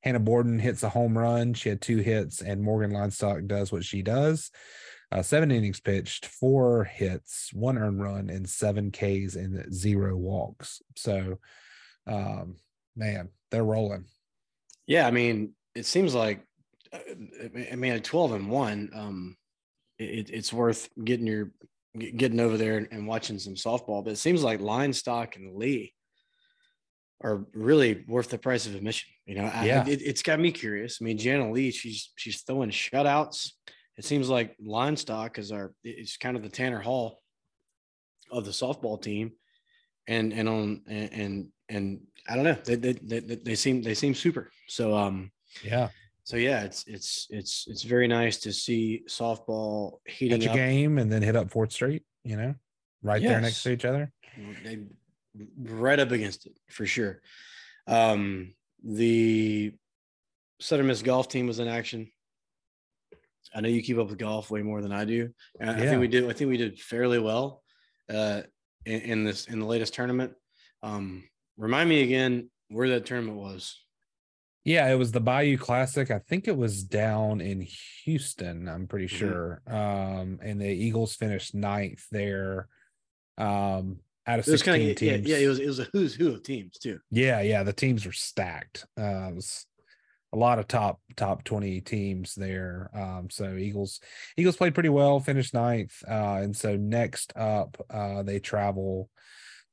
Hannah 0.02 0.20
Borden 0.20 0.58
hits 0.58 0.82
a 0.82 0.88
home 0.88 1.18
run. 1.18 1.52
She 1.54 1.68
had 1.68 1.82
two 1.82 1.98
hits, 1.98 2.40
and 2.40 2.62
Morgan 2.62 2.92
Leinstock 2.92 3.46
does 3.46 3.70
what 3.70 3.84
she 3.84 4.00
does. 4.00 4.50
Uh, 5.10 5.22
seven 5.22 5.50
innings 5.50 5.80
pitched, 5.80 6.26
four 6.26 6.84
hits, 6.84 7.50
one 7.52 7.78
earned 7.78 8.02
run, 8.02 8.30
and 8.30 8.48
seven 8.48 8.90
Ks 8.90 9.34
and 9.34 9.72
zero 9.74 10.16
walks. 10.16 10.82
So, 10.96 11.38
um, 12.06 12.56
man, 12.96 13.28
they're 13.50 13.64
rolling. 13.64 14.04
Yeah, 14.88 15.06
I 15.06 15.10
mean, 15.12 15.52
it 15.76 15.86
seems 15.86 16.14
like, 16.14 16.40
uh, 16.92 16.98
I 17.70 17.76
mean, 17.76 17.92
at 17.92 18.02
12 18.04 18.32
and 18.32 18.50
one, 18.50 18.90
um, 18.94 19.36
it, 19.98 20.30
it's 20.30 20.52
worth 20.52 20.88
getting 21.04 21.26
your 21.26 21.52
getting 21.98 22.40
over 22.40 22.56
there 22.56 22.76
and, 22.78 22.88
and 22.90 23.06
watching 23.06 23.38
some 23.38 23.54
softball. 23.54 24.02
But 24.04 24.12
it 24.14 24.18
seems 24.18 24.42
like 24.42 24.60
Leinstock 24.60 25.36
and 25.36 25.54
Lee 25.56 25.92
are 27.22 27.44
really 27.52 28.04
worth 28.08 28.28
the 28.30 28.38
price 28.38 28.66
of 28.66 28.74
admission. 28.74 29.10
You 29.26 29.34
know, 29.36 29.44
I- 29.44 29.66
Yeah. 29.66 29.86
it, 29.86 30.00
it's 30.02 30.22
got 30.22 30.40
me 30.40 30.50
curious. 30.52 30.98
I 31.00 31.04
mean, 31.04 31.18
Jana 31.18 31.50
Lee, 31.50 31.70
she's 31.70 32.10
she's 32.16 32.40
throwing 32.42 32.70
shutouts. 32.70 33.52
It 33.98 34.04
seems 34.04 34.28
like 34.30 34.56
Leinstock 34.58 35.38
is 35.38 35.52
our 35.52 35.74
it's 35.84 36.16
kind 36.16 36.36
of 36.36 36.42
the 36.42 36.48
Tanner 36.48 36.80
Hall 36.80 37.20
of 38.30 38.44
the 38.46 38.52
softball 38.52 39.00
team, 39.02 39.32
and 40.06 40.32
and 40.32 40.48
on 40.48 40.82
and 40.88 41.12
and, 41.12 41.48
and 41.68 42.00
I 42.28 42.34
don't 42.34 42.44
know 42.44 42.56
they, 42.64 42.76
they 42.76 42.92
they 42.92 43.20
they 43.20 43.54
seem 43.54 43.82
they 43.82 43.94
seem 43.94 44.14
super. 44.14 44.50
So 44.68 44.96
um 44.96 45.30
Yeah. 45.62 45.88
so 46.24 46.36
yeah, 46.36 46.62
it's 46.62 46.84
it's 46.86 47.26
it's 47.30 47.66
it's 47.68 47.82
very 47.82 48.08
nice 48.08 48.38
to 48.38 48.52
see 48.52 49.02
softball 49.08 49.98
heating 50.06 50.40
Catch 50.40 50.48
a 50.48 50.50
up. 50.50 50.56
game 50.56 50.98
and 50.98 51.10
then 51.10 51.22
hit 51.22 51.36
up 51.36 51.50
Fourth 51.50 51.72
Street, 51.72 52.02
you 52.24 52.36
know, 52.36 52.54
right 53.02 53.22
there 53.22 53.40
next 53.40 53.62
to 53.62 53.72
each 53.72 53.84
other. 53.84 54.12
They 54.64 54.80
right 55.58 55.98
up 55.98 56.10
against 56.10 56.46
it 56.46 56.52
for 56.70 56.86
sure. 56.86 57.20
Um, 57.86 58.54
the 58.84 59.72
Southern 60.60 60.86
Miss 60.86 61.02
golf 61.02 61.28
team 61.28 61.46
was 61.46 61.58
in 61.58 61.68
action. 61.68 62.10
I 63.54 63.60
know 63.60 63.68
you 63.68 63.82
keep 63.82 63.98
up 63.98 64.08
with 64.08 64.18
golf 64.18 64.50
way 64.50 64.62
more 64.62 64.82
than 64.82 64.92
I 64.92 65.04
do. 65.04 65.30
And 65.58 65.70
I 65.70 65.80
think 65.86 66.00
we 66.00 66.08
did. 66.08 66.24
I 66.28 66.32
think 66.34 66.50
we 66.50 66.56
did 66.58 66.78
fairly 66.78 67.18
well 67.18 67.62
uh, 68.12 68.42
in, 68.84 69.00
in 69.00 69.24
this 69.24 69.46
in 69.46 69.58
the 69.60 69.66
latest 69.66 69.94
tournament. 69.94 70.32
Um, 70.82 71.24
remind 71.58 71.88
me 71.90 72.02
again 72.02 72.50
where 72.68 72.88
that 72.90 73.04
tournament 73.04 73.36
was. 73.36 73.78
Yeah, 74.64 74.90
it 74.90 74.96
was 74.96 75.12
the 75.12 75.20
Bayou 75.20 75.56
Classic. 75.58 76.10
I 76.10 76.18
think 76.18 76.46
it 76.48 76.56
was 76.56 76.82
down 76.84 77.40
in 77.40 77.66
Houston, 78.04 78.68
I'm 78.68 78.86
pretty 78.86 79.06
Mhm. 79.06 79.18
sure. 79.18 79.62
Um, 79.66 80.40
and 80.42 80.60
the 80.60 80.68
Eagles 80.68 81.14
finished 81.14 81.54
ninth 81.54 82.06
there. 82.10 82.68
Um, 83.38 84.00
out 84.26 84.38
of 84.40 84.46
It 84.46 84.50
was 84.50 84.60
16 84.60 84.72
kind 84.72 84.82
of 84.82 84.88
yeah, 85.02 85.16
teams. 85.16 85.28
yeah. 85.28 85.36
It 85.38 85.48
was 85.48 85.58
it 85.58 85.66
was 85.66 85.78
a 85.78 85.84
who's 85.92 86.14
who 86.14 86.34
of 86.34 86.42
teams 86.42 86.78
too. 86.78 87.00
Yeah, 87.10 87.40
yeah, 87.40 87.62
the 87.62 87.72
teams 87.72 88.04
were 88.04 88.12
stacked. 88.12 88.84
Uh, 88.98 89.28
it 89.30 89.34
was 89.36 89.64
a 90.34 90.36
lot 90.36 90.58
of 90.58 90.68
top 90.68 91.00
top 91.16 91.44
20 91.44 91.80
teams 91.80 92.34
there. 92.34 92.90
Um, 92.92 93.30
so 93.30 93.56
Eagles 93.56 94.00
Eagles 94.36 94.56
played 94.56 94.74
pretty 94.74 94.90
well, 94.90 95.18
finished 95.20 95.54
ninth. 95.54 96.02
Uh, 96.06 96.40
and 96.42 96.54
so 96.54 96.76
next 96.76 97.32
up, 97.36 97.78
uh, 97.88 98.22
they 98.22 98.38
travel 98.38 99.08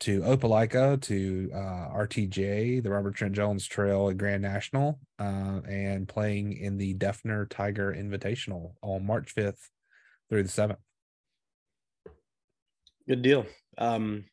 to 0.01 0.21
Opelika 0.21 1.01
to 1.03 1.49
uh, 1.53 1.57
RTJ, 1.95 2.83
the 2.83 2.89
Robert 2.89 3.15
Trent 3.15 3.33
Jones 3.33 3.65
Trail 3.65 4.09
at 4.09 4.17
Grand 4.17 4.41
National, 4.41 4.99
uh, 5.19 5.61
and 5.67 6.07
playing 6.07 6.53
in 6.53 6.77
the 6.77 6.93
Defner 6.95 7.49
Tiger 7.49 7.93
Invitational 7.97 8.73
on 8.81 9.05
March 9.05 9.33
5th 9.35 9.69
through 10.29 10.43
the 10.43 10.49
7th. 10.49 10.77
Good 13.07 13.21
deal. 13.21 13.45
Um, 13.77 14.25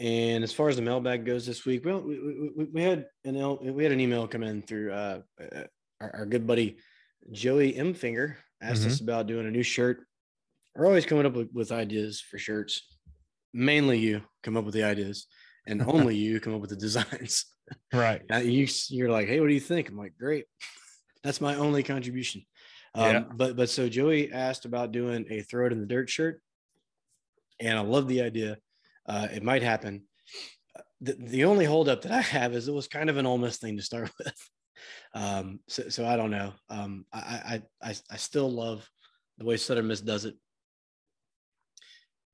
and 0.00 0.42
as 0.42 0.52
far 0.52 0.68
as 0.68 0.76
the 0.76 0.82
mailbag 0.82 1.26
goes 1.26 1.46
this 1.46 1.64
week, 1.66 1.84
well, 1.84 2.00
we, 2.00 2.50
we, 2.56 2.64
we- 2.72 2.82
had 2.82 3.06
an 3.24 3.74
we 3.74 3.82
had 3.82 3.92
an 3.92 4.00
email 4.00 4.26
come 4.26 4.42
in 4.42 4.62
through 4.62 4.92
uh, 4.92 5.20
uh, 5.40 5.64
our, 6.00 6.16
our 6.16 6.26
good 6.26 6.46
buddy 6.46 6.78
Joey 7.30 7.76
M. 7.76 7.92
Finger 7.92 8.38
asked 8.62 8.86
us 8.86 9.00
about 9.00 9.26
doing 9.26 9.46
a 9.46 9.50
new 9.50 9.62
shirt. 9.62 10.06
We're 10.74 10.86
always 10.86 11.04
coming 11.04 11.26
up 11.26 11.34
with, 11.34 11.50
with 11.52 11.70
ideas 11.70 12.20
for 12.20 12.38
shirts. 12.38 12.80
Mainly 13.52 13.98
you 13.98 14.22
come 14.42 14.56
up 14.56 14.64
with 14.64 14.74
the 14.74 14.84
ideas, 14.84 15.26
and 15.66 15.82
only 15.86 16.16
you 16.16 16.40
come 16.40 16.54
up 16.54 16.60
with 16.60 16.70
the 16.70 16.76
designs. 16.76 17.46
Right. 17.92 18.22
Now 18.28 18.38
you 18.38 18.66
you're 18.88 19.10
like, 19.10 19.28
hey, 19.28 19.40
what 19.40 19.48
do 19.48 19.54
you 19.54 19.60
think? 19.60 19.88
I'm 19.88 19.96
like, 19.98 20.16
great. 20.18 20.46
That's 21.22 21.40
my 21.40 21.54
only 21.54 21.82
contribution. 21.82 22.44
Um, 22.94 23.04
Yeah. 23.04 23.24
But 23.32 23.56
but 23.56 23.70
so 23.70 23.88
Joey 23.88 24.32
asked 24.32 24.64
about 24.64 24.92
doing 24.92 25.26
a 25.30 25.42
throw 25.42 25.66
it 25.66 25.72
in 25.72 25.80
the 25.80 25.86
dirt 25.86 26.10
shirt, 26.10 26.40
and 27.60 27.78
I 27.78 27.82
love 27.82 28.08
the 28.08 28.22
idea. 28.22 28.58
Uh, 29.06 29.28
it 29.32 29.42
might 29.42 29.62
happen. 29.62 30.02
The, 31.00 31.14
the 31.18 31.44
only 31.44 31.64
holdup 31.64 32.02
that 32.02 32.12
I 32.12 32.20
have 32.20 32.54
is 32.54 32.68
it 32.68 32.74
was 32.74 32.86
kind 32.86 33.08
of 33.08 33.16
an 33.16 33.26
Ole 33.26 33.38
Miss 33.38 33.56
thing 33.58 33.76
to 33.76 33.82
start 33.82 34.10
with. 34.18 34.34
Um, 35.14 35.60
so, 35.68 35.88
so 35.88 36.06
I 36.06 36.16
don't 36.16 36.30
know. 36.30 36.52
Um, 36.68 37.06
I, 37.12 37.62
I 37.82 37.90
I 37.90 37.94
I 38.10 38.16
still 38.16 38.50
love 38.50 38.88
the 39.38 39.44
way 39.44 39.56
Southern 39.56 39.86
Miss 39.86 40.00
does 40.00 40.24
it, 40.24 40.34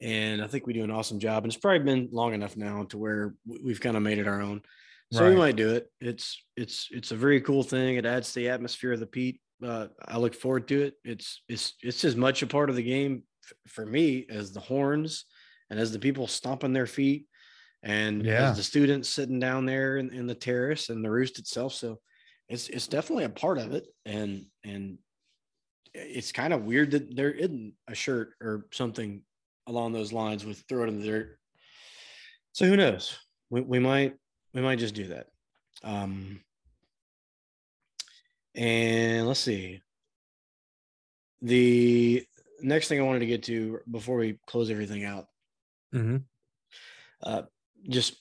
and 0.00 0.42
I 0.42 0.46
think 0.46 0.66
we 0.66 0.72
do 0.72 0.84
an 0.84 0.90
awesome 0.90 1.18
job. 1.18 1.44
And 1.44 1.52
it's 1.52 1.60
probably 1.60 1.80
been 1.84 2.08
long 2.12 2.34
enough 2.34 2.56
now 2.56 2.84
to 2.84 2.98
where 2.98 3.34
we- 3.46 3.60
we've 3.62 3.80
kind 3.80 3.96
of 3.96 4.02
made 4.02 4.18
it 4.18 4.28
our 4.28 4.40
own. 4.42 4.62
So 5.12 5.28
we 5.28 5.36
might 5.36 5.54
do 5.56 5.70
it. 5.72 5.88
It's 6.00 6.42
it's 6.56 6.88
it's 6.90 7.12
a 7.12 7.16
very 7.16 7.40
cool 7.40 7.62
thing. 7.62 7.94
It 7.94 8.04
adds 8.04 8.32
to 8.32 8.40
the 8.40 8.48
atmosphere 8.48 8.92
of 8.92 8.98
the 9.00 9.06
Pete. 9.06 9.40
Uh, 9.64 9.86
I 10.04 10.18
look 10.18 10.34
forward 10.34 10.66
to 10.68 10.82
it. 10.82 10.94
It's 11.04 11.42
it's 11.48 11.74
it's 11.80 12.04
as 12.04 12.16
much 12.16 12.42
a 12.42 12.46
part 12.48 12.70
of 12.70 12.76
the 12.76 12.82
game 12.82 13.22
f- 13.44 13.72
for 13.72 13.86
me 13.86 14.26
as 14.28 14.52
the 14.52 14.58
horns 14.60 15.24
and 15.70 15.78
as 15.78 15.92
the 15.92 16.00
people 16.00 16.26
stomping 16.26 16.72
their 16.72 16.86
feet 16.88 17.26
and 17.84 18.24
Yeah. 18.26 18.50
as 18.50 18.56
the 18.56 18.64
students 18.64 19.08
sitting 19.08 19.38
down 19.38 19.64
there 19.64 19.96
in, 19.96 20.12
in 20.12 20.26
the 20.26 20.34
terrace 20.34 20.88
and 20.90 21.04
the 21.04 21.10
roost 21.10 21.38
itself. 21.38 21.72
So 21.74 22.00
it's 22.48 22.68
it's 22.68 22.88
definitely 22.88 23.24
a 23.24 23.28
part 23.30 23.58
of 23.58 23.72
it. 23.74 23.86
And 24.04 24.46
and 24.64 24.98
it's 25.94 26.32
kind 26.32 26.52
of 26.52 26.64
weird 26.64 26.90
that 26.90 27.14
there 27.14 27.30
isn't 27.30 27.74
a 27.86 27.94
shirt 27.94 28.34
or 28.40 28.66
something 28.72 29.22
along 29.66 29.92
those 29.92 30.12
lines 30.12 30.44
with 30.44 30.62
throw 30.68 30.84
it 30.84 30.88
in 30.88 31.00
the 31.00 31.06
dirt. 31.06 31.38
So 32.52 32.66
who 32.66 32.76
knows? 32.76 33.18
We, 33.50 33.60
we 33.60 33.78
might 33.78 34.14
we 34.54 34.60
might 34.60 34.78
just 34.78 34.94
do 34.94 35.08
that. 35.08 35.26
Um, 35.82 36.40
and 38.54 39.26
let's 39.26 39.40
see. 39.40 39.82
The 41.42 42.24
next 42.62 42.88
thing 42.88 42.98
I 42.98 43.04
wanted 43.04 43.20
to 43.20 43.26
get 43.26 43.42
to 43.44 43.80
before 43.90 44.16
we 44.16 44.38
close 44.46 44.70
everything 44.70 45.04
out, 45.04 45.26
mm-hmm. 45.94 46.16
uh, 47.22 47.42
just 47.88 48.16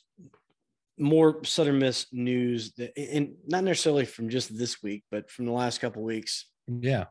more 0.97 1.43
Southern 1.43 1.79
Miss 1.79 2.07
news 2.11 2.73
that, 2.73 2.97
and 2.97 3.35
not 3.47 3.63
necessarily 3.63 4.05
from 4.05 4.29
just 4.29 4.57
this 4.57 4.83
week, 4.83 5.03
but 5.11 5.29
from 5.29 5.45
the 5.45 5.51
last 5.51 5.79
couple 5.79 6.03
weeks. 6.03 6.45
Yeah. 6.67 7.05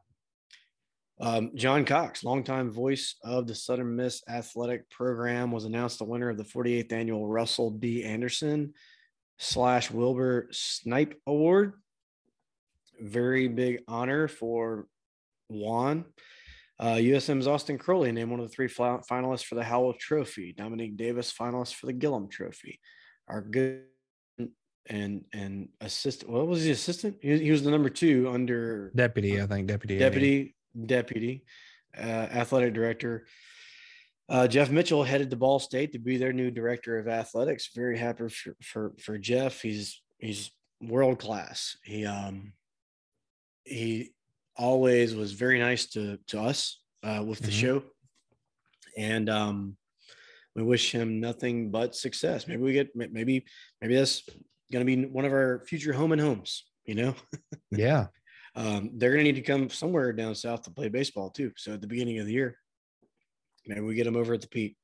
Um, 1.25 1.53
John 1.55 1.87
Cox, 1.87 2.23
longtime 2.23 2.71
voice 2.71 3.17
of 3.25 3.47
the 3.47 3.55
Southern 3.55 3.97
Miss 3.97 4.23
athletic 4.29 4.91
program, 4.91 5.51
was 5.51 5.65
announced 5.65 5.99
the 5.99 6.05
winner 6.05 6.29
of 6.29 6.37
the 6.37 6.45
48th 6.45 6.93
annual 6.93 7.27
Russell 7.27 7.71
B. 7.71 8.05
Anderson 8.05 8.75
slash 9.39 9.91
Wilbur 9.91 10.49
Snipe 10.53 11.19
Award. 11.27 11.73
Very 13.01 13.49
big 13.49 13.81
honor 13.89 14.29
for 14.29 14.87
Juan. 15.49 16.05
Uh, 16.79 16.97
USM's 16.97 17.47
Austin 17.47 17.79
Crowley 17.79 18.13
named 18.13 18.31
one 18.31 18.41
of 18.41 18.47
the 18.47 18.55
three 18.55 18.69
finalists 18.69 19.45
for 19.45 19.55
the 19.55 19.65
Howell 19.65 19.95
Trophy. 19.95 20.53
Dominique 20.53 20.99
Davis 20.99 21.33
finalist 21.33 21.73
for 21.77 21.87
the 21.87 21.95
Gillum 21.95 22.29
Trophy. 22.29 22.79
Our 23.29 23.41
good 23.41 23.85
and 24.91 25.25
and 25.33 25.71
assistant. 25.81 26.31
What 26.31 26.47
was 26.47 26.65
the 26.65 26.73
assistant? 26.73 27.17
He, 27.23 27.39
he 27.39 27.51
was 27.51 27.63
the 27.63 27.71
number 27.71 27.89
two 27.89 28.29
under 28.29 28.93
Deputy, 28.95 29.41
I 29.41 29.47
think 29.47 29.69
deputy. 29.69 29.97
Deputy 29.97 30.55
deputy 30.87 31.45
uh, 31.97 32.01
athletic 32.01 32.75
director 32.75 33.27
uh, 34.29 34.47
jeff 34.49 34.71
mitchell 34.71 35.05
headed 35.05 35.31
to 35.31 35.37
ball 35.37 35.59
state 35.59 35.93
to 35.93 35.99
be 35.99 36.17
their 36.17 36.33
new 36.33 36.51
director 36.51 36.99
of 36.99 37.09
athletics 37.09 37.71
very 37.75 37.99
happy 37.99 38.29
for 38.29 38.57
for, 38.63 38.93
for 38.99 39.19
jeff 39.19 39.61
he's 39.63 40.03
he's 40.19 40.51
world 40.81 41.19
class 41.19 41.77
he 41.85 42.05
um 42.05 42.53
he 43.65 44.13
always 44.57 45.15
was 45.15 45.33
very 45.33 45.59
nice 45.59 45.87
to 45.87 46.19
to 46.27 46.41
us 46.41 46.81
uh, 47.03 47.23
with 47.27 47.39
the 47.41 47.51
Mhm. 47.51 47.61
show 47.61 47.83
and 48.97 49.29
um 49.29 49.77
we 50.55 50.63
wish 50.63 50.93
him 50.93 51.19
nothing 51.21 51.71
but 51.73 51.97
success. 51.97 52.47
Maybe 52.47 52.63
we 52.63 52.73
get 52.73 52.95
maybe 52.95 53.45
maybe 53.81 53.97
that's 53.97 54.23
going 54.71 54.87
to 54.87 54.97
be 54.97 55.05
one 55.05 55.25
of 55.25 55.33
our 55.33 55.65
future 55.67 55.93
home 55.93 56.13
and 56.13 56.21
homes. 56.21 56.65
You 56.85 56.95
know, 56.95 57.15
Yeah. 57.73 58.07
Um, 58.57 58.91
they're 58.95 59.11
going 59.11 59.25
to 59.25 59.33
need 59.33 59.45
to 59.45 59.53
come 59.53 59.69
somewhere 59.69 60.13
down 60.13 60.35
south 60.35 60.63
to 60.63 60.71
play 60.71 60.89
baseball 60.89 61.31
too. 61.31 61.53
So 61.57 61.73
at 61.73 61.81
the 61.81 61.87
beginning 61.87 62.19
of 62.21 62.27
the 62.27 62.33
year, 62.33 62.57
maybe 63.67 63.81
we 63.81 63.95
get 63.95 64.05
them 64.05 64.17
over 64.17 64.35
at 64.35 64.41
the 64.41 64.49
Pete. 64.49 64.77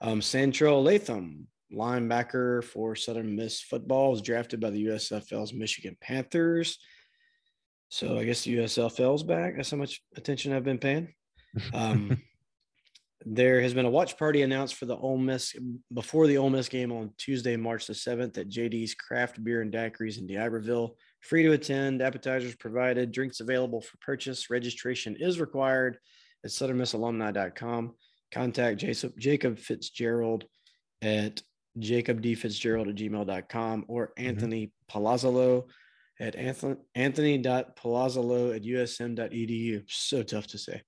Um, 0.00 0.20
Santrell 0.20 0.82
Latham, 0.82 1.46
linebacker 1.72 2.64
for 2.64 2.96
Southern 2.96 3.36
Miss 3.36 3.60
football, 3.60 4.10
was 4.10 4.22
drafted 4.22 4.60
by 4.60 4.70
the 4.70 4.86
USFL's 4.86 5.52
Michigan 5.52 5.96
Panthers. 6.00 6.78
So 7.88 8.18
I 8.18 8.24
guess 8.24 8.42
the 8.42 8.58
USFL's 8.58 9.22
back. 9.22 9.56
That's 9.56 9.70
how 9.70 9.76
much 9.76 10.02
attention 10.16 10.52
I've 10.52 10.64
been 10.64 10.78
paying. 10.78 11.14
Um, 11.72 12.20
there 13.24 13.60
has 13.60 13.72
been 13.72 13.86
a 13.86 13.90
watch 13.90 14.18
party 14.18 14.42
announced 14.42 14.74
for 14.74 14.86
the 14.86 14.96
Ole 14.96 15.18
Miss 15.18 15.54
before 15.92 16.26
the 16.26 16.38
Ole 16.38 16.50
Miss 16.50 16.68
game 16.68 16.90
on 16.90 17.12
Tuesday, 17.18 17.56
March 17.56 17.86
the 17.86 17.92
7th 17.92 18.36
at 18.38 18.48
JD's 18.48 18.94
Craft 18.94 19.42
Beer 19.44 19.62
and 19.62 19.72
Daiquiris 19.72 20.18
in 20.18 20.26
D'Iberville. 20.26 20.96
Free 21.24 21.42
to 21.42 21.52
attend, 21.52 22.02
appetizers 22.02 22.54
provided, 22.54 23.10
drinks 23.10 23.40
available 23.40 23.80
for 23.80 23.96
purchase. 24.02 24.50
Registration 24.50 25.16
is 25.18 25.40
required 25.40 25.96
at 26.44 26.50
southernmissalumni.com. 26.50 27.94
Contact 28.30 28.78
Jacob, 28.78 29.12
Jacob 29.18 29.58
Fitzgerald 29.58 30.44
at 31.00 31.40
jacobdfitzgerald 31.78 32.90
at 32.90 32.94
gmail.com 32.96 33.84
or 33.88 34.12
Anthony 34.18 34.72
Palazzolo 34.90 35.64
at 36.20 36.36
Anthony, 36.36 36.76
anthony.palazzolo 36.94 38.54
at 38.54 38.62
usm.edu. 38.62 39.82
So 39.88 40.22
tough 40.22 40.46
to 40.48 40.58
say. 40.58 40.82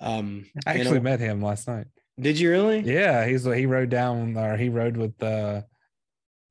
Um, 0.00 0.46
I 0.66 0.78
actually 0.78 1.00
met 1.00 1.20
him 1.20 1.42
last 1.42 1.68
night. 1.68 1.86
did 2.18 2.40
you 2.40 2.50
really? 2.50 2.80
Yeah, 2.80 3.26
he's 3.26 3.44
he 3.44 3.66
rode 3.66 3.90
down 3.90 4.36
or 4.36 4.56
he 4.56 4.70
rode 4.70 4.96
with 4.96 5.22
uh 5.22 5.62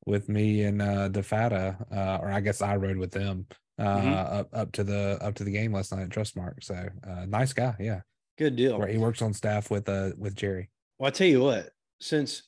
with 0.05 0.29
me 0.29 0.63
and 0.63 0.81
uh 0.81 1.09
Defata, 1.09 1.75
uh 1.95 2.19
or 2.21 2.31
I 2.31 2.39
guess 2.41 2.61
I 2.61 2.75
rode 2.75 2.97
with 2.97 3.11
them 3.11 3.45
uh 3.79 3.83
Mhm. 3.99 4.13
up 4.39 4.49
up 4.53 4.71
to 4.73 4.83
the 4.83 5.17
up 5.21 5.35
to 5.35 5.43
the 5.43 5.51
game 5.51 5.73
last 5.73 5.91
night 5.93 6.03
at 6.03 6.09
Trustmark. 6.09 6.63
So 6.63 6.87
uh 7.07 7.25
nice 7.25 7.53
guy, 7.53 7.75
yeah. 7.79 8.01
Good 8.37 8.55
deal. 8.55 8.79
Where 8.79 8.87
he 8.87 8.97
works 8.97 9.21
on 9.21 9.33
staff 9.33 9.69
with 9.69 9.87
uh 9.89 10.11
with 10.17 10.35
Jerry. 10.35 10.69
Well, 10.97 11.07
I 11.07 11.11
tell 11.11 11.27
you 11.27 11.41
what, 11.41 11.69
since 11.99 12.43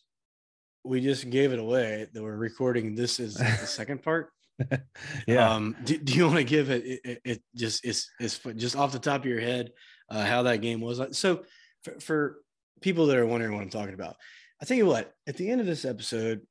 we 0.84 1.01
just 1.01 1.30
gave 1.30 1.54
it 1.54 1.60
away 1.60 2.08
that 2.12 2.22
we're 2.22 2.36
recording, 2.36 2.95
this 2.95 3.20
is 3.20 3.36
the 3.36 3.45
second 3.66 4.04
part. 4.04 4.30
yeah. 5.28 5.49
Um, 5.51 5.76
do, 5.84 5.97
do 5.97 6.14
you 6.14 6.26
want 6.26 6.38
to 6.38 6.43
give 6.43 6.70
it, 6.70 6.86
it, 6.86 6.99
it, 7.04 7.22
it 7.26 7.43
just 7.56 7.84
it's 7.86 8.10
it's 8.20 8.39
just 8.56 8.76
off 8.76 8.91
the 8.91 8.99
top 8.99 9.22
of 9.22 9.26
your 9.26 9.39
head 9.39 9.72
uh, 10.10 10.24
how 10.26 10.43
that 10.43 10.62
game 10.62 10.82
was? 10.82 11.01
So 11.18 11.43
for, 11.84 11.99
for 11.99 12.38
people 12.82 13.08
that 13.08 13.18
are 13.18 13.26
wondering 13.26 13.54
what 13.54 13.62
I'm 13.62 13.70
talking 13.70 13.93
about, 13.95 14.16
I 14.62 14.66
tell 14.66 14.78
you 14.78 14.86
what, 14.86 15.12
at 15.26 15.38
the 15.38 15.49
end 15.49 15.60
of 15.62 15.68
this 15.68 15.86
episode, 15.86 16.41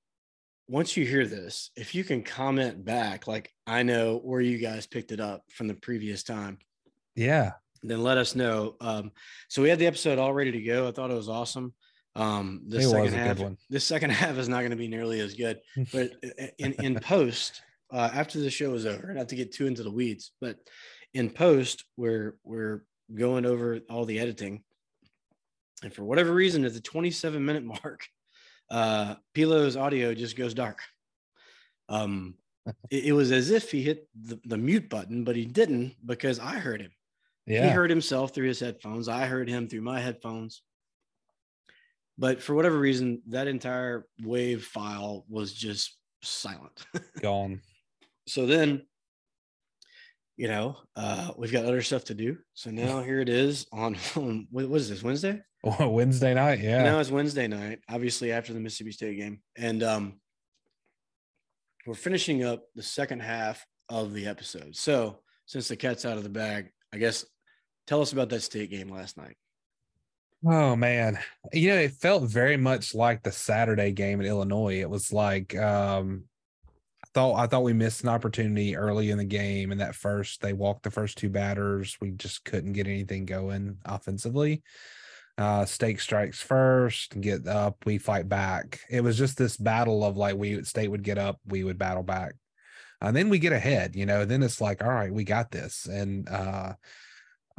once 0.72 0.96
you 0.96 1.04
hear 1.04 1.26
this, 1.26 1.70
if 1.76 1.94
you 1.94 2.02
can 2.02 2.22
comment 2.22 2.82
back, 2.82 3.26
like 3.26 3.52
I 3.66 3.82
know 3.82 4.16
where 4.24 4.40
you 4.40 4.56
guys 4.56 4.86
picked 4.86 5.12
it 5.12 5.20
up 5.20 5.44
from 5.52 5.68
the 5.68 5.74
previous 5.74 6.22
time, 6.22 6.56
yeah. 7.14 7.52
then 7.82 8.02
let 8.02 8.16
us 8.16 8.34
know. 8.34 8.76
Um, 8.80 9.12
so 9.50 9.60
we 9.60 9.68
had 9.68 9.78
the 9.78 9.86
episode 9.86 10.18
all 10.18 10.32
ready 10.32 10.50
to 10.50 10.62
go. 10.62 10.88
I 10.88 10.92
thought 10.92 11.10
it 11.10 11.14
was 11.14 11.28
awesome. 11.28 11.74
Um, 12.16 12.62
the 12.68 12.78
It 12.78 12.88
second 12.88 13.12
half, 13.12 13.38
one. 13.38 13.58
the 13.68 13.80
second 13.80 14.10
half 14.22 14.38
is 14.38 14.48
not 14.48 14.60
going 14.60 14.70
to 14.70 14.76
be 14.76 14.88
nearly 14.88 15.20
as 15.20 15.34
good. 15.34 15.60
But 15.92 16.12
in 16.58 16.72
in 16.82 16.98
post, 17.00 17.60
uh, 17.92 18.08
after 18.10 18.40
the 18.40 18.50
show 18.50 18.72
is 18.72 18.86
over, 18.86 19.12
not 19.12 19.28
to 19.28 19.36
get 19.36 19.52
too 19.52 19.66
into 19.66 19.82
the 19.82 19.92
weeds, 19.92 20.32
but 20.40 20.56
in 21.12 21.28
post, 21.28 21.84
we're 21.98 22.38
we're 22.44 22.82
going 23.14 23.44
over 23.44 23.80
all 23.90 24.06
the 24.06 24.20
editing, 24.20 24.62
and 25.82 25.92
for 25.92 26.02
whatever 26.02 26.32
reason, 26.32 26.64
at 26.64 26.72
the 26.72 26.80
27 26.80 27.44
minute 27.44 27.64
mark, 27.84 28.06
uh, 28.72 29.14
Pilo's 29.34 29.76
audio 29.76 30.14
just 30.14 30.36
goes 30.36 30.54
dark. 30.54 30.80
Um, 31.88 32.34
it, 32.90 33.04
it 33.06 33.12
was 33.12 33.30
as 33.30 33.50
if 33.50 33.70
he 33.70 33.82
hit 33.82 34.08
the, 34.20 34.40
the 34.46 34.56
mute 34.56 34.88
button, 34.88 35.24
but 35.24 35.36
he 35.36 35.44
didn't 35.44 35.94
because 36.04 36.40
I 36.40 36.54
heard 36.54 36.80
him. 36.80 36.90
Yeah. 37.46 37.66
He 37.66 37.70
heard 37.70 37.90
himself 37.90 38.34
through 38.34 38.48
his 38.48 38.60
headphones. 38.60 39.08
I 39.08 39.26
heard 39.26 39.48
him 39.48 39.68
through 39.68 39.82
my 39.82 40.00
headphones. 40.00 40.62
But 42.16 42.42
for 42.42 42.54
whatever 42.54 42.78
reason, 42.78 43.20
that 43.28 43.48
entire 43.48 44.06
wave 44.22 44.64
file 44.64 45.24
was 45.28 45.52
just 45.52 45.98
silent. 46.22 46.86
gone. 47.20 47.60
so 48.26 48.46
then, 48.46 48.86
you 50.36 50.48
know, 50.48 50.76
uh, 50.96 51.32
we've 51.36 51.52
got 51.52 51.64
other 51.64 51.82
stuff 51.82 52.04
to 52.04 52.14
do. 52.14 52.38
So 52.54 52.70
now 52.70 53.02
here 53.04 53.20
it 53.20 53.28
is 53.28 53.66
on, 53.72 53.96
on 54.16 54.46
what 54.50 54.68
what 54.68 54.80
is 54.80 54.88
this 54.88 55.02
Wednesday? 55.02 55.42
Wednesday 55.80 56.34
night, 56.34 56.60
yeah. 56.60 56.82
Now 56.82 56.98
it's 56.98 57.10
Wednesday 57.10 57.46
night, 57.46 57.80
obviously 57.88 58.32
after 58.32 58.52
the 58.52 58.60
Mississippi 58.60 58.92
State 58.92 59.16
game, 59.16 59.40
and 59.56 59.82
um, 59.82 60.20
we're 61.86 61.94
finishing 61.94 62.44
up 62.44 62.64
the 62.74 62.82
second 62.82 63.20
half 63.20 63.64
of 63.88 64.12
the 64.12 64.26
episode. 64.26 64.74
So 64.74 65.18
since 65.46 65.68
the 65.68 65.76
cat's 65.76 66.04
out 66.04 66.16
of 66.16 66.22
the 66.22 66.28
bag, 66.28 66.70
I 66.92 66.98
guess 66.98 67.24
tell 67.86 68.00
us 68.00 68.12
about 68.12 68.28
that 68.30 68.40
state 68.40 68.70
game 68.70 68.88
last 68.88 69.16
night. 69.16 69.36
Oh 70.44 70.74
man. 70.74 71.18
You 71.52 71.70
know, 71.70 71.76
it 71.76 71.92
felt 71.92 72.24
very 72.24 72.56
much 72.56 72.94
like 72.94 73.22
the 73.22 73.32
Saturday 73.32 73.92
game 73.92 74.20
in 74.20 74.26
Illinois. 74.26 74.80
It 74.80 74.90
was 74.90 75.12
like 75.12 75.56
um 75.56 76.24
I 77.04 77.08
thought 77.14 77.34
I 77.36 77.46
thought 77.46 77.62
we 77.62 77.72
missed 77.72 78.02
an 78.02 78.08
opportunity 78.08 78.76
early 78.76 79.10
in 79.10 79.18
the 79.18 79.24
game 79.24 79.70
and 79.70 79.80
that 79.80 79.94
first 79.94 80.40
they 80.40 80.52
walked 80.52 80.82
the 80.82 80.90
first 80.90 81.18
two 81.18 81.28
batters. 81.28 81.96
We 82.00 82.10
just 82.10 82.44
couldn't 82.44 82.72
get 82.72 82.88
anything 82.88 83.24
going 83.24 83.78
offensively. 83.84 84.62
Uh 85.39 85.64
stake 85.64 86.01
strikes 86.01 86.41
first 86.41 87.18
get 87.20 87.47
up, 87.47 87.76
we 87.85 87.99
fight 87.99 88.28
back. 88.28 88.80
It 88.91 89.03
was 89.03 89.16
just 89.16 89.39
this 89.39 89.57
battle 89.57 90.05
of 90.05 90.16
like 90.16 90.37
we 90.37 90.62
state 90.64 90.89
would 90.89 91.03
get 91.03 91.18
up, 91.18 91.41
we 91.47 91.64
would 91.64 91.78
battle 91.78 92.03
back. 92.03 92.35
And 93.01 93.16
then 93.16 93.30
we 93.30 93.39
get 93.41 93.53
ahead, 93.53 93.97
you 93.97 94.07
know, 94.07 94.24
then 94.24 94.43
it's 94.45 94.61
like, 94.61 94.85
all 94.85 94.91
right, 94.91 95.12
we 95.12 95.24
got 95.24 95.51
this. 95.51 95.87
And 95.87 96.28
uh 96.28 96.74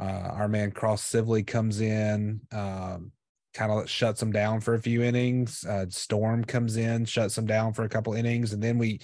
uh, 0.00 0.02
our 0.04 0.48
man 0.48 0.72
Cross 0.72 1.04
Sibley 1.04 1.42
comes 1.42 1.80
in, 1.80 2.40
um, 2.52 3.12
kind 3.52 3.70
of 3.70 3.88
shuts 3.88 4.20
them 4.20 4.32
down 4.32 4.60
for 4.60 4.74
a 4.74 4.82
few 4.82 5.02
innings. 5.02 5.64
Uh, 5.64 5.86
Storm 5.88 6.44
comes 6.44 6.76
in, 6.76 7.04
shuts 7.04 7.36
them 7.36 7.46
down 7.46 7.72
for 7.72 7.84
a 7.84 7.88
couple 7.88 8.14
innings, 8.14 8.52
and 8.52 8.62
then 8.62 8.78
we 8.78 9.00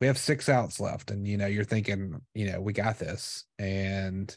we 0.00 0.06
have 0.06 0.18
six 0.18 0.48
outs 0.48 0.80
left, 0.80 1.10
and 1.10 1.26
you 1.26 1.36
know 1.36 1.46
you're 1.46 1.64
thinking, 1.64 2.20
you 2.34 2.50
know, 2.50 2.60
we 2.60 2.72
got 2.72 2.98
this. 2.98 3.44
And 3.58 4.36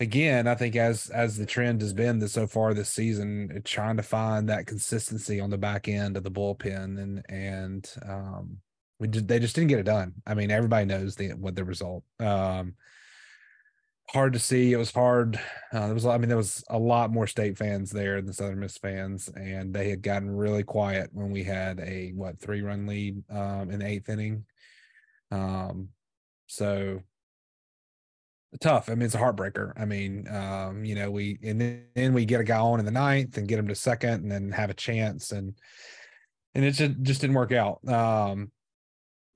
again, 0.00 0.46
I 0.46 0.54
think 0.54 0.76
as 0.76 1.10
as 1.10 1.36
the 1.36 1.46
trend 1.46 1.80
has 1.80 1.92
been 1.92 2.18
this 2.18 2.32
so 2.32 2.46
far 2.46 2.74
this 2.74 2.90
season, 2.90 3.50
uh, 3.54 3.60
trying 3.64 3.96
to 3.96 4.02
find 4.02 4.48
that 4.48 4.66
consistency 4.66 5.40
on 5.40 5.50
the 5.50 5.58
back 5.58 5.88
end 5.88 6.16
of 6.16 6.24
the 6.24 6.30
bullpen, 6.30 7.00
and 7.00 7.24
and 7.28 7.90
um, 8.06 8.58
we 8.98 9.08
did 9.08 9.28
they 9.28 9.38
just 9.38 9.54
didn't 9.54 9.68
get 9.68 9.80
it 9.80 9.84
done. 9.84 10.14
I 10.26 10.34
mean, 10.34 10.50
everybody 10.50 10.86
knows 10.86 11.16
the 11.16 11.30
what 11.30 11.56
the 11.56 11.64
result. 11.64 12.04
Um, 12.20 12.74
hard 14.10 14.32
to 14.34 14.38
see. 14.38 14.72
It 14.72 14.76
was 14.76 14.92
hard. 14.92 15.40
Uh, 15.72 15.86
there 15.86 15.94
was, 15.94 16.06
I 16.06 16.18
mean, 16.18 16.28
there 16.28 16.36
was 16.36 16.62
a 16.68 16.78
lot 16.78 17.10
more 17.10 17.26
state 17.26 17.56
fans 17.56 17.90
there 17.90 18.20
than 18.20 18.32
Southern 18.32 18.60
Miss 18.60 18.78
fans, 18.78 19.28
and 19.28 19.74
they 19.74 19.90
had 19.90 20.02
gotten 20.02 20.30
really 20.30 20.62
quiet 20.62 21.10
when 21.12 21.30
we 21.30 21.42
had 21.42 21.80
a 21.80 22.10
what 22.14 22.38
three 22.40 22.62
run 22.62 22.86
lead 22.86 23.22
um, 23.30 23.70
in 23.70 23.80
the 23.80 23.86
eighth 23.86 24.08
inning. 24.08 24.44
Um, 25.30 25.88
so 26.46 27.00
tough. 28.60 28.88
I 28.88 28.94
mean, 28.94 29.02
it's 29.02 29.14
a 29.14 29.18
heartbreaker. 29.18 29.72
I 29.76 29.84
mean, 29.84 30.28
um, 30.28 30.84
you 30.84 30.94
know, 30.94 31.10
we 31.10 31.38
and 31.42 31.60
then, 31.60 31.84
then 31.94 32.14
we 32.14 32.24
get 32.24 32.40
a 32.40 32.44
guy 32.44 32.58
on 32.58 32.78
in 32.78 32.84
the 32.84 32.90
ninth 32.92 33.36
and 33.36 33.48
get 33.48 33.58
him 33.58 33.68
to 33.68 33.74
second, 33.74 34.22
and 34.22 34.30
then 34.30 34.50
have 34.50 34.70
a 34.70 34.74
chance, 34.74 35.32
and 35.32 35.54
and 36.54 36.64
it 36.64 36.72
just 36.72 37.02
just 37.02 37.20
didn't 37.20 37.36
work 37.36 37.52
out. 37.52 37.86
Um, 37.88 38.50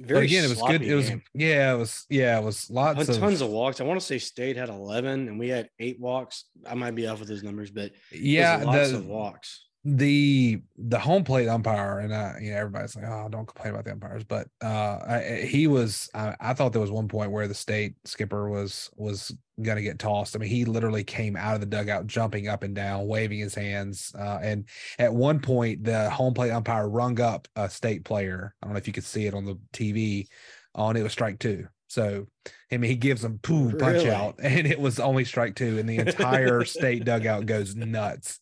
Very 0.00 0.20
but 0.20 0.24
again, 0.24 0.44
it 0.44 0.48
was 0.48 0.62
good. 0.62 0.82
It 0.82 0.94
was 0.94 1.08
game. 1.08 1.22
yeah, 1.34 1.74
it 1.74 1.76
was 1.76 2.06
yeah, 2.08 2.38
it 2.38 2.44
was 2.44 2.70
lots 2.70 2.96
Tons, 2.96 3.08
of 3.08 3.18
tons 3.18 3.40
of 3.40 3.50
walks. 3.50 3.80
I 3.80 3.84
want 3.84 4.00
to 4.00 4.06
say 4.06 4.18
State 4.18 4.56
had 4.56 4.68
11 4.68 5.28
and 5.28 5.38
we 5.38 5.48
had 5.48 5.68
eight 5.78 5.98
walks. 6.00 6.44
I 6.66 6.74
might 6.74 6.94
be 6.94 7.06
off 7.06 7.20
with 7.20 7.28
those 7.28 7.42
numbers, 7.42 7.70
but 7.70 7.92
yeah, 8.12 8.62
lots 8.64 8.90
the, 8.90 8.98
of 8.98 9.06
walks. 9.06 9.67
The 9.84 10.60
the 10.76 10.98
home 10.98 11.22
plate 11.22 11.48
umpire 11.48 12.00
and 12.00 12.12
I, 12.12 12.38
you 12.42 12.50
know 12.50 12.56
everybody's 12.56 12.96
like 12.96 13.04
oh 13.06 13.28
don't 13.30 13.46
complain 13.46 13.72
about 13.72 13.84
the 13.84 13.92
umpires 13.92 14.24
but 14.24 14.48
uh 14.62 14.98
I, 15.06 15.46
he 15.48 15.68
was 15.68 16.10
I, 16.14 16.34
I 16.40 16.54
thought 16.54 16.72
there 16.72 16.82
was 16.82 16.90
one 16.90 17.06
point 17.06 17.30
where 17.30 17.46
the 17.46 17.54
state 17.54 17.94
skipper 18.04 18.50
was 18.50 18.90
was 18.96 19.32
gonna 19.62 19.82
get 19.82 19.98
tossed 20.00 20.34
i 20.34 20.38
mean 20.40 20.50
he 20.50 20.64
literally 20.64 21.04
came 21.04 21.36
out 21.36 21.54
of 21.54 21.60
the 21.60 21.66
dugout 21.66 22.08
jumping 22.08 22.48
up 22.48 22.64
and 22.64 22.74
down 22.74 23.06
waving 23.06 23.38
his 23.38 23.54
hands 23.54 24.12
uh 24.18 24.38
and 24.42 24.68
at 24.98 25.14
one 25.14 25.38
point 25.40 25.84
the 25.84 26.10
home 26.10 26.34
plate 26.34 26.50
umpire 26.50 26.88
rung 26.88 27.20
up 27.20 27.46
a 27.54 27.70
state 27.70 28.04
player 28.04 28.54
i 28.60 28.66
don't 28.66 28.74
know 28.74 28.78
if 28.78 28.86
you 28.88 28.92
could 28.92 29.04
see 29.04 29.26
it 29.26 29.34
on 29.34 29.44
the 29.44 29.58
tv 29.72 30.26
on 30.74 30.96
it 30.96 31.02
was 31.02 31.12
strike 31.12 31.38
two 31.38 31.66
so 31.88 32.26
I 32.70 32.76
mean, 32.76 32.90
he 32.90 32.96
gives 32.96 33.22
them 33.22 33.38
poo 33.42 33.70
punch 33.74 34.04
Really? 34.04 34.10
out, 34.10 34.36
and 34.42 34.66
it 34.66 34.78
was 34.78 35.00
only 35.00 35.24
strike 35.24 35.56
two, 35.56 35.78
and 35.78 35.88
the 35.88 35.96
entire 35.96 36.64
state 36.66 37.04
dugout 37.04 37.46
goes 37.46 37.74
nuts. 37.74 38.40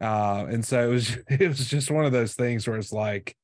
Uh, 0.00 0.46
and 0.48 0.64
so 0.64 0.88
it 0.88 0.92
was 0.92 1.16
it 1.28 1.48
was 1.48 1.68
just 1.68 1.90
one 1.90 2.04
of 2.04 2.12
those 2.12 2.34
things 2.34 2.66
where 2.68 2.76
it's 2.76 2.92
like 2.92 3.36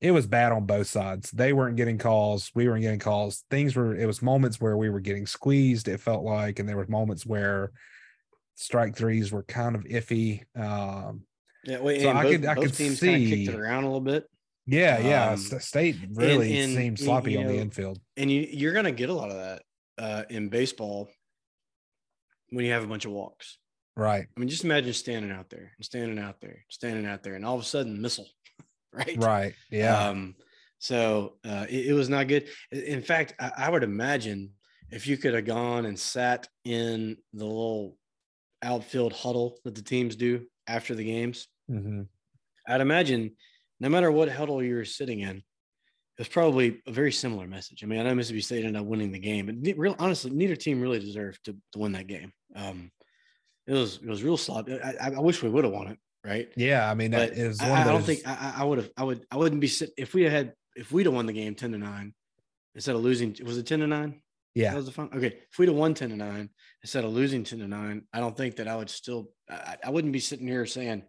it 0.00 0.10
was 0.10 0.26
bad 0.26 0.52
on 0.52 0.66
both 0.66 0.86
sides. 0.88 1.30
They 1.30 1.52
weren't 1.52 1.76
getting 1.76 1.98
calls, 1.98 2.50
we 2.54 2.68
weren't 2.68 2.82
getting 2.82 2.98
calls. 2.98 3.44
Things 3.50 3.76
were 3.76 3.94
it 3.94 4.06
was 4.06 4.22
moments 4.22 4.60
where 4.60 4.76
we 4.76 4.90
were 4.90 5.00
getting 5.00 5.26
squeezed, 5.26 5.88
it 5.88 6.00
felt 6.00 6.24
like, 6.24 6.58
and 6.58 6.68
there 6.68 6.76
were 6.76 6.86
moments 6.86 7.24
where 7.26 7.72
strike 8.56 8.96
threes 8.96 9.32
were 9.32 9.44
kind 9.44 9.76
of 9.76 9.84
iffy. 9.84 10.42
Um, 10.56 11.22
Yeah, 11.64 11.80
wait, 11.80 12.02
So 12.02 12.10
and 12.10 12.18
I 12.18 12.22
both, 12.24 12.32
could- 12.32 12.46
I 12.46 12.54
could 12.54 12.74
teams 12.74 13.02
of 13.02 13.08
kicked 13.08 13.48
it 13.48 13.54
around 13.54 13.84
a 13.84 13.86
little 13.86 14.00
bit. 14.00 14.24
Yeah, 14.66 14.98
yeah. 15.00 15.30
Um, 15.30 15.36
State 15.36 15.96
really 16.12 16.58
and, 16.60 16.72
seemed 16.74 16.98
sloppy 16.98 17.32
you 17.32 17.40
on 17.40 17.46
the 17.46 17.58
infield. 17.58 17.98
and 18.16 18.30
you 18.30 18.46
you're 18.50 18.72
gonna 18.72 18.92
get 18.92 19.10
a 19.10 19.14
lot 19.14 19.30
of 19.30 19.36
that 19.36 19.62
uh, 19.98 20.22
in 20.30 20.48
baseball 20.48 21.08
when 22.50 22.64
you 22.64 22.72
have 22.72 22.84
a 22.84 22.86
bunch 22.86 23.04
of 23.04 23.10
walks. 23.12 23.58
Right. 23.96 24.26
I 24.34 24.40
mean, 24.40 24.48
just 24.48 24.64
imagine 24.64 24.92
standing 24.92 25.30
out 25.30 25.50
there, 25.50 25.72
standing 25.82 26.18
out 26.18 26.40
there, 26.40 26.64
standing 26.68 27.06
out 27.06 27.22
there, 27.22 27.34
and 27.34 27.44
all 27.44 27.54
of 27.54 27.60
a 27.60 27.64
sudden 27.64 28.00
missile, 28.00 28.28
right? 28.92 29.16
Right. 29.18 29.54
Yeah. 29.70 30.08
Um, 30.08 30.34
so 30.78 31.34
uh, 31.44 31.66
it, 31.68 31.86
it 31.88 31.92
was 31.92 32.08
not 32.08 32.28
good. 32.28 32.48
In 32.70 33.02
fact, 33.02 33.34
I, 33.38 33.52
I 33.56 33.70
would 33.70 33.82
imagine 33.84 34.52
if 34.90 35.06
you 35.06 35.16
could 35.16 35.34
have 35.34 35.44
gone 35.44 35.86
and 35.86 35.98
sat 35.98 36.48
in 36.64 37.16
the 37.32 37.44
little 37.44 37.96
outfield 38.62 39.12
huddle 39.12 39.58
that 39.64 39.74
the 39.74 39.82
teams 39.82 40.16
do 40.16 40.46
after 40.66 40.94
the 40.94 41.04
games, 41.04 41.48
hmm 41.68 42.02
I'd 42.68 42.80
imagine 42.80 43.32
no 43.80 43.88
matter 43.88 44.12
what 44.12 44.28
huddle 44.28 44.62
you 44.62 44.76
were 44.76 44.84
sitting 44.84 45.20
in, 45.20 45.42
it's 46.16 46.28
probably 46.28 46.80
a 46.86 46.92
very 46.92 47.10
similar 47.10 47.48
message. 47.48 47.82
I 47.82 47.86
mean, 47.86 47.98
I 47.98 48.04
know 48.04 48.14
Mississippi 48.14 48.40
State 48.40 48.64
ended 48.64 48.80
up 48.80 48.86
winning 48.86 49.10
the 49.10 49.18
game, 49.18 49.46
but 49.46 49.56
ne- 49.56 49.72
real 49.72 49.96
honestly, 49.98 50.30
neither 50.30 50.54
team 50.54 50.80
really 50.80 51.00
deserved 51.00 51.44
to, 51.46 51.56
to 51.72 51.78
win 51.80 51.92
that 51.92 52.06
game. 52.06 52.32
Um, 52.54 52.92
it 53.66 53.72
was 53.72 53.96
it 53.96 54.06
was 54.06 54.22
real 54.22 54.36
sloppy. 54.36 54.80
I, 54.80 54.90
I, 55.00 55.10
I 55.16 55.20
wish 55.20 55.42
we 55.42 55.48
would 55.48 55.64
have 55.64 55.72
won 55.72 55.88
it, 55.88 55.98
right? 56.24 56.48
Yeah. 56.56 56.90
I 56.90 56.94
mean, 56.94 57.10
that 57.12 57.32
is 57.32 57.60
I, 57.60 57.68
one 57.70 57.78
I 57.78 57.80
of 57.82 57.86
those. 57.86 57.94
don't 57.94 58.02
think 58.04 58.26
I, 58.26 58.32
I- 58.56 58.60
I 58.62 58.64
would 58.64 58.78
have. 58.78 58.90
I 58.96 59.04
would. 59.04 59.24
I 59.30 59.36
wouldn't 59.36 59.60
be 59.60 59.68
sit 59.68 59.90
if 59.96 60.14
we 60.14 60.22
had 60.24 60.52
if 60.76 60.90
we'd 60.92 61.06
have 61.06 61.14
won 61.14 61.26
the 61.26 61.32
game 61.32 61.54
ten 61.54 61.72
to 61.72 61.78
nine 61.78 62.14
instead 62.74 62.94
of 62.96 63.02
losing. 63.02 63.36
Was 63.44 63.58
it 63.58 63.66
ten 63.66 63.80
to 63.80 63.86
nine? 63.86 64.20
Yeah, 64.54 64.70
That 64.72 64.76
was 64.76 64.86
the 64.86 64.92
fun. 64.92 65.08
Okay, 65.14 65.38
if 65.50 65.58
we'd 65.58 65.68
have 65.68 65.76
won 65.76 65.94
ten 65.94 66.10
to 66.10 66.16
nine 66.16 66.50
instead 66.82 67.04
of 67.04 67.12
losing 67.12 67.42
ten 67.44 67.60
to 67.60 67.68
nine, 67.68 68.02
I 68.12 68.20
don't 68.20 68.36
think 68.36 68.56
that 68.56 68.68
I 68.68 68.76
would 68.76 68.90
still. 68.90 69.30
I, 69.48 69.76
I 69.84 69.90
wouldn't 69.90 70.12
be 70.12 70.18
sitting 70.20 70.46
here 70.46 70.66
saying 70.66 71.04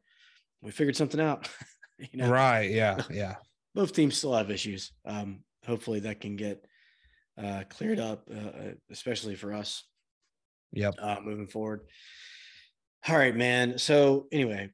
we 0.62 0.72
figured 0.72 0.95
something 0.95 1.20
out. 1.20 1.49
you 1.99 2.20
know, 2.20 2.30
Right. 2.30 2.70
Yeah. 2.72 3.01
Yeah. 3.12 3.36
both 3.76 3.91
teams 3.93 4.16
still 4.18 4.34
have 4.34 4.49
issues. 4.51 4.91
Um, 5.06 5.43
hopefully 5.66 5.99
that 6.01 6.22
can 6.22 6.36
get 6.38 6.64
uh, 7.38 7.64
cleared 7.70 7.99
up, 7.99 8.30
uh, 8.34 8.72
especially 8.91 9.36
for 9.36 9.54
us 9.54 9.84
Yep. 10.72 10.95
uh, 10.99 11.18
moving 11.24 11.47
forward. 11.47 11.82
All 13.08 13.18
right, 13.18 13.36
man. 13.36 13.78
So 13.78 14.28
anyway, 14.32 14.70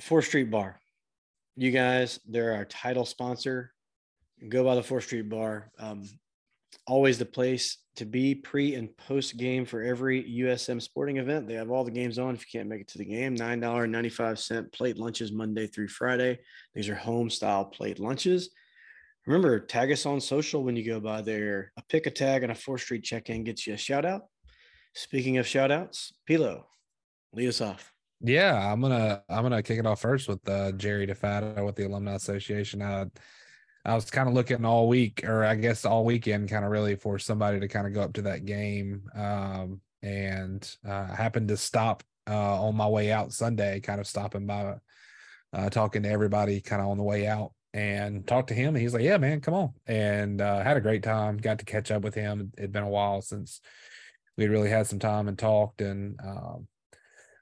Fourth 0.00 0.26
Street 0.26 0.48
Bar, 0.48 0.78
you 1.56 1.72
guys, 1.72 2.20
they're 2.24 2.54
our 2.54 2.64
title 2.64 3.04
sponsor. 3.04 3.72
Go 4.48 4.62
by 4.62 4.76
the 4.76 4.82
Fourth 4.84 5.04
Street 5.04 5.28
Bar. 5.28 5.72
Um, 5.80 6.04
always 6.86 7.18
the 7.18 7.24
place 7.24 7.78
to 7.96 8.04
be 8.04 8.36
pre 8.36 8.76
and 8.76 8.96
post 8.96 9.36
game 9.36 9.64
for 9.64 9.82
every 9.82 10.22
USM 10.22 10.80
sporting 10.80 11.16
event. 11.16 11.48
They 11.48 11.54
have 11.54 11.68
all 11.68 11.82
the 11.82 11.90
games 11.90 12.16
on. 12.16 12.36
If 12.36 12.42
you 12.42 12.60
can't 12.60 12.68
make 12.68 12.82
it 12.82 12.88
to 12.88 12.98
the 12.98 13.04
game, 13.04 13.34
nine 13.34 13.58
dollar 13.58 13.82
and 13.82 13.92
ninety 13.92 14.08
five 14.08 14.38
cent 14.38 14.70
plate 14.70 14.98
lunches 14.98 15.32
Monday 15.32 15.66
through 15.66 15.88
Friday. 15.88 16.38
These 16.74 16.88
are 16.88 16.94
home 16.94 17.28
style 17.28 17.64
plate 17.64 17.98
lunches. 17.98 18.50
Remember, 19.26 19.58
tag 19.58 19.90
us 19.90 20.06
on 20.06 20.20
social 20.20 20.62
when 20.62 20.76
you 20.76 20.86
go 20.86 21.00
by 21.00 21.22
there. 21.22 21.72
A 21.76 21.82
pick 21.88 22.06
a 22.06 22.10
tag 22.10 22.44
and 22.44 22.52
a 22.52 22.54
Fourth 22.54 22.82
Street 22.82 23.02
check 23.02 23.30
in 23.30 23.42
gets 23.42 23.66
you 23.66 23.74
a 23.74 23.76
shout 23.76 24.04
out. 24.04 24.22
Speaking 24.94 25.38
of 25.38 25.46
shout 25.46 25.70
outs, 25.70 26.12
Pilo, 26.28 26.64
lead 27.32 27.48
us 27.48 27.60
off. 27.60 27.92
Yeah, 28.20 28.72
I'm 28.72 28.80
gonna 28.80 29.22
I'm 29.28 29.42
gonna 29.42 29.62
kick 29.62 29.78
it 29.78 29.86
off 29.86 30.00
first 30.00 30.28
with 30.28 30.46
uh, 30.48 30.72
Jerry 30.72 31.06
DeFatta 31.06 31.64
with 31.64 31.76
the 31.76 31.86
Alumni 31.86 32.14
Association. 32.14 32.82
I 32.82 33.06
I 33.84 33.94
was 33.94 34.10
kind 34.10 34.28
of 34.28 34.34
looking 34.34 34.64
all 34.64 34.88
week, 34.88 35.24
or 35.24 35.44
I 35.44 35.54
guess 35.54 35.84
all 35.84 36.04
weekend, 36.04 36.50
kind 36.50 36.64
of 36.64 36.70
really 36.70 36.96
for 36.96 37.18
somebody 37.18 37.60
to 37.60 37.68
kind 37.68 37.86
of 37.86 37.94
go 37.94 38.02
up 38.02 38.12
to 38.14 38.22
that 38.22 38.44
game, 38.44 39.02
um, 39.14 39.80
and 40.02 40.68
uh, 40.86 41.06
happened 41.06 41.48
to 41.48 41.56
stop 41.56 42.02
uh, 42.28 42.62
on 42.62 42.76
my 42.76 42.88
way 42.88 43.12
out 43.12 43.32
Sunday, 43.32 43.80
kind 43.80 44.00
of 44.00 44.06
stopping 44.06 44.46
by, 44.46 44.74
uh, 45.52 45.70
talking 45.70 46.02
to 46.02 46.10
everybody, 46.10 46.60
kind 46.60 46.82
of 46.82 46.88
on 46.88 46.98
the 46.98 47.04
way 47.04 47.26
out, 47.26 47.52
and 47.72 48.26
talked 48.26 48.48
to 48.48 48.54
him. 48.54 48.74
And 48.74 48.82
he's 48.82 48.94
like, 48.94 49.04
"Yeah, 49.04 49.16
man, 49.16 49.40
come 49.40 49.54
on," 49.54 49.72
and 49.86 50.40
uh, 50.40 50.62
had 50.62 50.76
a 50.76 50.82
great 50.82 51.04
time. 51.04 51.36
Got 51.36 51.60
to 51.60 51.64
catch 51.64 51.90
up 51.92 52.02
with 52.02 52.14
him. 52.14 52.52
It'd 52.58 52.72
been 52.72 52.82
a 52.82 52.88
while 52.88 53.22
since 53.22 53.60
we 54.38 54.46
really 54.46 54.70
had 54.70 54.86
some 54.86 55.00
time 55.00 55.26
and 55.26 55.36
talked, 55.36 55.80
and 55.80 56.18
um, 56.24 56.68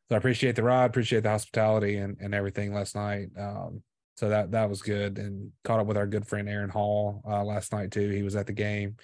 so 0.09 0.15
I 0.15 0.17
appreciate 0.17 0.57
the 0.57 0.63
ride, 0.63 0.87
appreciate 0.87 1.23
the 1.23 1.29
hospitality 1.29 1.99
and, 1.99 2.17
and 2.21 2.35
everything 2.35 2.73
last 2.73 2.97
night. 2.97 3.29
Um, 3.39 3.83
so 4.17 4.31
that 4.31 4.53
that 4.53 4.71
was 4.71 4.81
good, 4.81 5.19
and 5.19 5.53
caught 5.63 5.79
up 5.79 5.87
with 5.87 5.99
our 5.99 6.07
good 6.07 6.27
friend 6.27 6.49
Aaron 6.49 6.71
Hall 6.71 7.23
uh, 7.29 7.45
last 7.45 7.71
night 7.73 7.93
too. 7.93 8.09
He 8.09 8.23
was 8.23 8.35
at 8.35 8.47
the 8.47 8.55
game, 8.55 8.97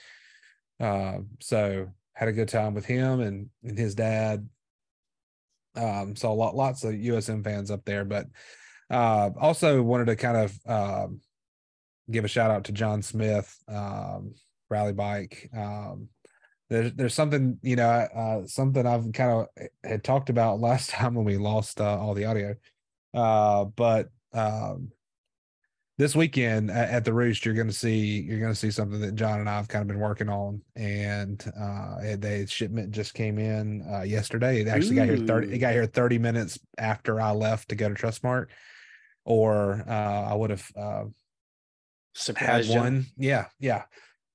uh, 0.81 1.19
so 1.41 1.89
had 2.15 2.29
a 2.29 2.33
good 2.33 2.49
time 2.49 2.73
with 2.73 2.87
him 2.87 3.21
and 3.21 3.51
and 3.63 3.79
his 3.79 3.95
dad. 3.95 4.49
Um, 5.77 6.17
so 6.17 6.33
a 6.33 6.35
lot 6.35 6.57
lots 6.57 6.83
of 6.85 6.95
USM 6.95 7.45
fans 7.45 7.71
up 7.71 7.85
there, 7.85 8.07
but 8.07 8.27
uh, 8.91 9.31
also 9.39 9.83
wanted 9.83 10.07
to 10.07 10.17
kind 10.17 10.37
of 10.39 10.59
um, 10.67 11.21
give 12.11 12.25
a 12.25 12.29
shout 12.29 12.51
out 12.51 12.65
to 12.65 12.73
John 12.73 13.03
Smith, 13.03 13.55
um, 13.69 14.35
Rally 14.71 14.93
Bike. 14.95 15.51
Um, 15.55 16.09
there's 16.73 16.93
there's 16.95 17.15
something 17.15 17.59
you 17.63 17.77
know 17.77 17.85
uh, 17.85 18.47
something 18.47 18.87
I've 18.87 19.13
kind 19.13 19.31
of 19.31 19.69
had 19.85 20.03
talked 20.03 20.31
about 20.31 20.61
last 20.69 20.91
time 20.91 21.15
when 21.15 21.25
we 21.25 21.37
lost 21.37 21.81
uh, 21.81 21.99
all 21.99 22.15
the 22.15 22.25
audio, 22.25 22.55
uh, 23.15 23.65
but 23.65 24.09
um, 24.33 24.89
this 25.99 26.17
weekend 26.17 26.71
at, 26.71 26.91
at 26.91 27.05
the 27.05 27.13
Roost 27.13 27.45
you're 27.45 27.55
going 27.55 27.69
to 27.69 27.73
see 27.73 28.23
you're 28.23 28.41
going 28.41 28.53
to 28.53 28.59
see 28.59 28.71
something 28.71 29.01
that 29.01 29.15
John 29.15 29.41
and 29.41 29.49
I've 29.49 29.69
kind 29.69 29.83
of 29.83 29.89
been 29.89 30.01
working 30.01 30.29
on, 30.29 30.63
and 30.75 31.43
uh, 31.59 32.17
the 32.17 32.47
shipment 32.49 32.91
just 32.91 33.15
came 33.15 33.39
in 33.39 33.87
uh, 33.93 34.03
yesterday. 34.03 34.63
It 34.63 34.69
actually 34.69 34.97
got 34.97 35.07
here 35.07 35.19
thirty. 35.19 35.53
It 35.53 35.59
got 35.59 35.75
here 35.75 35.87
thirty 35.87 36.19
minutes 36.19 36.59
after 36.79 37.21
I 37.21 37.33
left 37.33 37.69
to 37.69 37.75
go 37.75 37.89
to 37.89 37.95
Trustmark, 37.95 38.47
or 39.25 39.85
uh, 39.87 40.31
I 40.31 40.35
would 40.35 40.51
have 40.51 40.67
uh, 40.77 41.05
had 41.05 41.13
Surprise 42.15 42.69
one. 42.69 43.07
Yeah, 43.17 43.47
yeah. 43.59 43.85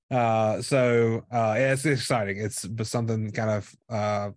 Uh, 0.10 0.62
so 0.62 1.26
uh, 1.32 1.56
yeah, 1.58 1.74
it's 1.74 1.86
exciting. 1.86 2.38
It's 2.38 2.66
something 2.84 3.32
kind 3.32 3.50
of 3.50 3.76
uh, 3.90 4.30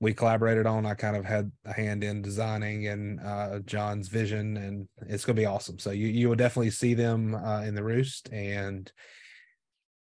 we 0.00 0.12
collaborated 0.12 0.66
on. 0.66 0.84
I 0.86 0.94
kind 0.94 1.16
of 1.16 1.24
had 1.24 1.50
a 1.64 1.72
hand 1.72 2.04
in 2.04 2.22
designing 2.22 2.88
and 2.88 3.20
uh, 3.20 3.60
John's 3.60 4.08
vision, 4.08 4.56
and 4.56 4.88
it's 5.08 5.24
going 5.24 5.36
to 5.36 5.40
be 5.40 5.46
awesome. 5.46 5.78
So 5.78 5.90
you 5.90 6.08
you 6.08 6.28
will 6.28 6.36
definitely 6.36 6.70
see 6.70 6.94
them 6.94 7.34
uh, 7.34 7.62
in 7.62 7.74
the 7.74 7.84
roost 7.84 8.32
and. 8.32 8.90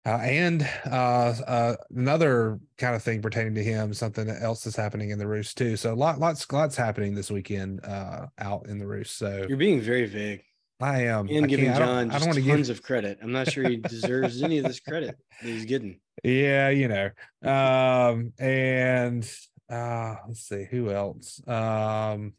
Uh, 0.03 0.17
and 0.23 0.67
uh, 0.87 1.31
uh, 1.45 1.75
another 1.91 2.59
kind 2.79 2.95
of 2.95 3.03
thing 3.03 3.21
pertaining 3.21 3.53
to 3.53 3.63
him, 3.63 3.93
something 3.93 4.27
else 4.31 4.65
is 4.65 4.75
happening 4.75 5.11
in 5.11 5.19
the 5.19 5.27
roost 5.27 5.59
too. 5.59 5.77
So 5.77 5.93
lot, 5.93 6.17
lots, 6.17 6.51
lots 6.51 6.75
happening 6.75 7.13
this 7.13 7.29
weekend 7.29 7.85
uh, 7.85 8.25
out 8.39 8.65
in 8.65 8.79
the 8.79 8.87
roost. 8.87 9.19
So 9.19 9.45
You're 9.47 9.59
being 9.59 9.79
very 9.79 10.07
vague 10.07 10.41
I 10.81 11.03
am 11.05 11.27
and 11.29 11.45
I 11.45 11.47
giving 11.47 11.69
I 11.69 11.79
don't- 11.79 11.87
John 11.87 11.97
I 12.11 12.13
just 12.13 12.19
don't 12.19 12.27
want 12.35 12.43
to 12.45 12.49
tons 12.51 12.67
give 12.67 12.77
of 12.77 12.83
credit. 12.83 13.19
I'm 13.21 13.31
not 13.31 13.51
sure 13.51 13.67
he 13.67 13.77
deserves 13.77 14.41
any 14.41 14.57
of 14.59 14.65
this 14.65 14.79
credit 14.79 15.17
that 15.41 15.47
he's 15.47 15.65
getting. 15.65 15.99
Yeah, 16.23 16.69
you 16.69 16.87
know. 16.87 17.09
Um 17.43 18.33
and 18.39 19.29
uh 19.69 20.15
let's 20.27 20.41
see 20.41 20.65
who 20.69 20.91
else. 20.91 21.41
Um 21.47 22.33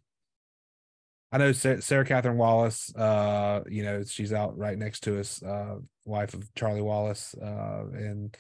I 1.35 1.39
know 1.39 1.53
Sarah, 1.53 2.05
Catherine 2.05 2.37
Wallace, 2.37 2.95
uh, 2.95 3.63
you 3.67 3.83
know, 3.85 4.05
she's 4.05 4.35
out 4.35 4.59
right 4.59 4.77
next 4.77 5.01
to 5.05 5.19
us, 5.19 5.43
uh, 5.43 5.77
wife 6.05 6.35
of 6.35 6.53
Charlie 6.55 6.83
Wallace, 6.83 7.35
uh, 7.41 7.85
and 7.95 8.37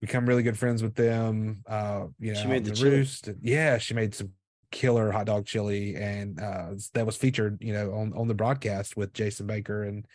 become 0.00 0.24
really 0.24 0.44
good 0.44 0.56
friends 0.56 0.84
with 0.84 0.94
them. 0.94 1.64
Uh, 1.66 2.06
you 2.20 2.32
know, 2.32 2.40
She 2.40 2.46
made 2.46 2.64
in 2.68 2.74
the 2.74 2.84
roost. 2.88 3.28
Yeah, 3.42 3.78
she 3.78 3.94
made 3.94 4.14
some 4.14 4.30
killer 4.70 5.10
hot 5.10 5.26
dog 5.26 5.46
chili, 5.46 5.96
and 5.96 6.40
uh, 6.40 6.70
that 6.94 7.06
was 7.06 7.16
featured, 7.16 7.58
you 7.60 7.72
know, 7.72 7.92
on 7.92 8.12
on 8.14 8.28
the 8.28 8.34
broadcast 8.34 8.96
with 8.96 9.12
Jason 9.12 9.46
Baker 9.46 9.84
and 9.84 10.06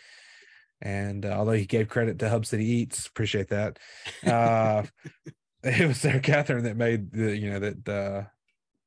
and 0.82 1.26
uh, 1.26 1.30
although 1.30 1.53
he 1.53 1.66
gave 1.66 1.88
credit 1.88 2.20
to 2.20 2.30
Hub 2.30 2.45
City 2.45 2.66
Eats, 2.66 3.08
appreciate 3.08 3.49
that. 3.49 3.80
Uh, 4.26 4.84
it 5.64 5.88
was 5.88 5.97
Sarah 5.97 6.20
Catherine 6.20 6.64
that 6.64 6.78
made 6.78 7.12
the, 7.12 7.36
you 7.36 7.49
know, 7.49 7.60
that 7.60 7.89
uh, 7.89 8.24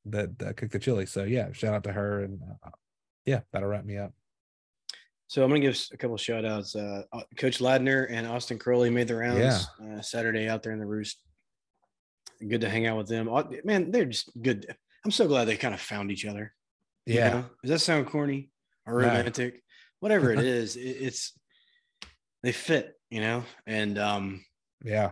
that 0.05 0.29
uh, 0.41 0.53
cooked 0.53 0.71
the 0.71 0.79
chili. 0.79 1.05
So 1.05 1.23
yeah, 1.23 1.51
shout 1.51 1.73
out 1.73 1.83
to 1.83 1.91
her, 1.91 2.23
and 2.23 2.39
uh, 2.63 2.69
yeah, 3.25 3.41
that'll 3.51 3.69
wrap 3.69 3.85
me 3.85 3.97
up. 3.97 4.13
So 5.27 5.43
I'm 5.43 5.49
gonna 5.49 5.59
give 5.59 5.79
a 5.91 5.97
couple 5.97 6.15
of 6.15 6.21
shout 6.21 6.45
outs. 6.45 6.75
Uh, 6.75 7.03
uh, 7.11 7.21
Coach 7.37 7.59
Ladner 7.59 8.07
and 8.09 8.25
Austin 8.25 8.57
Crowley 8.57 8.89
made 8.89 9.07
the 9.07 9.15
rounds 9.15 9.67
uh, 9.83 10.01
Saturday 10.01 10.47
out 10.47 10.63
there 10.63 10.73
in 10.73 10.79
the 10.79 10.85
roost. 10.85 11.19
Good 12.47 12.61
to 12.61 12.69
hang 12.69 12.87
out 12.87 12.97
with 12.97 13.07
them. 13.07 13.29
Man, 13.65 13.91
they're 13.91 14.05
just 14.05 14.29
good. 14.41 14.73
I'm 15.05 15.11
so 15.11 15.27
glad 15.27 15.45
they 15.45 15.57
kind 15.57 15.73
of 15.73 15.79
found 15.81 16.11
each 16.11 16.25
other. 16.25 16.53
you 17.05 17.15
Yeah, 17.15 17.29
know? 17.29 17.45
Does 17.63 17.71
that 17.71 17.79
sound 17.79 18.07
corny 18.07 18.49
or 18.85 19.01
No. 19.01 19.07
romantic? 19.07 19.63
Whatever 19.99 20.31
it 20.31 20.39
is, 20.43 20.75
it, 20.75 20.81
it's 20.81 21.33
they 22.43 22.51
fit, 22.51 22.93
you 23.09 23.21
know. 23.21 23.43
And 23.65 23.97
um, 23.97 24.45
yeah, 24.83 25.11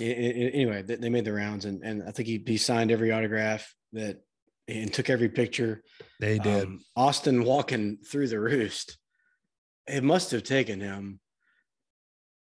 i- 0.00 0.04
i- 0.04 0.06
i- 0.06 0.52
anyway, 0.54 0.82
they, 0.82 0.96
they 0.96 1.08
made 1.10 1.24
the 1.24 1.32
rounds, 1.32 1.64
and 1.64 1.82
and 1.84 2.02
I 2.06 2.12
think 2.12 2.28
he, 2.28 2.42
he 2.46 2.56
signed 2.56 2.90
every 2.90 3.10
autograph 3.12 3.72
that 3.92 4.20
and 4.68 4.92
took 4.92 5.10
every 5.10 5.28
picture. 5.28 5.82
they 6.20 6.38
did. 6.38 6.64
Um, 6.64 6.80
Austin 6.96 7.42
walking 7.44 7.98
through 8.06 8.28
the 8.28 8.38
roost. 8.38 8.98
It 9.88 10.04
must 10.04 10.30
have 10.30 10.44
taken 10.44 10.80
him. 10.80 11.18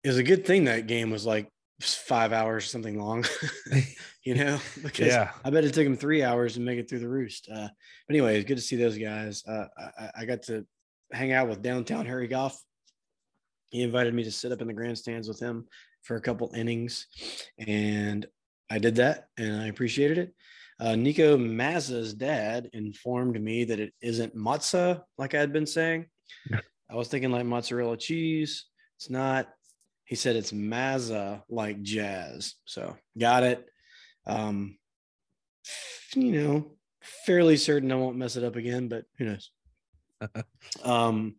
It 0.03 0.09
was 0.09 0.17
a 0.17 0.23
good 0.23 0.45
thing 0.45 0.65
that 0.65 0.85
game 0.87 1.09
was 1.09 1.25
like 1.25 1.49
five 1.83 2.33
hours, 2.33 2.63
or 2.65 2.67
something 2.67 2.99
long, 2.99 3.25
you 4.23 4.35
know, 4.35 4.59
because 4.83 5.07
Yeah. 5.07 5.31
I 5.43 5.49
bet 5.49 5.65
it 5.65 5.73
took 5.73 5.85
him 5.85 5.95
three 5.97 6.23
hours 6.23 6.55
to 6.55 6.59
make 6.61 6.79
it 6.79 6.89
through 6.89 6.99
the 6.99 7.09
roost. 7.09 7.49
Uh, 7.49 7.67
but 8.07 8.13
anyway, 8.15 8.37
it's 8.37 8.47
good 8.47 8.57
to 8.57 8.61
see 8.63 8.75
those 8.75 8.97
guys. 8.97 9.43
Uh, 9.45 9.65
I, 9.77 10.09
I 10.19 10.25
got 10.25 10.43
to 10.43 10.65
hang 11.11 11.31
out 11.31 11.49
with 11.49 11.61
downtown 11.61 12.05
Harry 12.05 12.27
Goff. 12.27 12.61
He 13.69 13.83
invited 13.83 14.13
me 14.13 14.23
to 14.23 14.31
sit 14.31 14.51
up 14.51 14.61
in 14.61 14.67
the 14.67 14.73
grandstands 14.73 15.27
with 15.27 15.39
him 15.39 15.67
for 16.03 16.15
a 16.15 16.21
couple 16.21 16.51
innings, 16.55 17.07
and 17.57 18.25
I 18.69 18.79
did 18.79 18.95
that, 18.95 19.27
and 19.37 19.61
I 19.61 19.67
appreciated 19.67 20.17
it. 20.17 20.33
Uh, 20.79 20.95
Nico 20.95 21.37
Mazza's 21.37 22.13
dad 22.13 22.69
informed 22.73 23.39
me 23.39 23.65
that 23.65 23.79
it 23.79 23.93
isn't 24.01 24.35
matzah 24.35 25.03
like 25.17 25.35
I 25.35 25.39
had 25.39 25.53
been 25.53 25.67
saying. 25.67 26.07
I 26.89 26.95
was 26.95 27.07
thinking 27.07 27.31
like 27.31 27.45
mozzarella 27.45 27.97
cheese. 27.97 28.65
It's 28.97 29.09
not. 29.09 29.47
He 30.11 30.17
said 30.17 30.35
it's 30.35 30.51
Mazza 30.51 31.41
like 31.47 31.81
jazz. 31.83 32.55
So 32.65 32.97
got 33.17 33.43
it. 33.43 33.65
Um, 34.27 34.77
you 36.13 36.33
know, 36.33 36.71
fairly 37.25 37.55
certain 37.55 37.89
I 37.93 37.95
won't 37.95 38.17
mess 38.17 38.35
it 38.35 38.43
up 38.43 38.57
again, 38.57 38.89
but 38.89 39.05
who 39.17 39.23
knows? 39.23 39.51
um, 40.83 41.37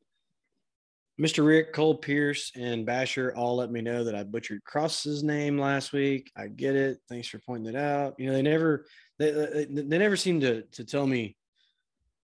Mr. 1.21 1.47
Rick, 1.47 1.75
Cole 1.75 1.97
Pierce, 1.97 2.51
and 2.57 2.87
Basher 2.87 3.37
all 3.37 3.57
let 3.57 3.71
me 3.71 3.83
know 3.83 4.05
that 4.05 4.15
I 4.15 4.23
butchered 4.23 4.65
Cross's 4.65 5.23
name 5.23 5.59
last 5.59 5.93
week. 5.93 6.33
I 6.35 6.47
get 6.47 6.75
it. 6.75 6.97
Thanks 7.11 7.29
for 7.29 7.41
pointing 7.41 7.75
it 7.75 7.79
out. 7.79 8.15
You 8.17 8.29
know, 8.29 8.33
they 8.33 8.41
never 8.41 8.87
they 9.19 9.33
they, 9.33 9.67
they 9.67 9.99
never 9.99 10.17
seem 10.17 10.41
to 10.41 10.63
to 10.63 10.85
tell 10.87 11.07
me, 11.07 11.37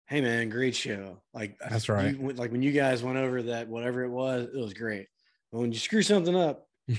"Hey, 0.06 0.22
man, 0.22 0.48
great 0.48 0.74
show." 0.74 1.20
Like 1.34 1.58
That's 1.58 1.90
right. 1.90 2.18
you- 2.18 2.32
like 2.32 2.50
when 2.50 2.62
you 2.62 2.72
guys 2.72 3.02
went 3.02 3.18
over 3.18 3.42
that 3.42 3.68
whatever 3.68 4.04
it 4.04 4.10
was, 4.10 4.48
it 4.54 4.58
was 4.58 4.72
great. 4.72 5.06
When 5.50 5.72
you 5.72 5.78
screw 5.78 6.02
something 6.02 6.36
up, 6.36 6.68
here 6.88 6.98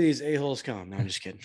these 0.00 0.20
a 0.22 0.34
holes 0.34 0.62
come. 0.62 0.90
No, 0.90 0.96
I'm 0.98 1.06
just 1.06 1.22
kidding. 1.22 1.40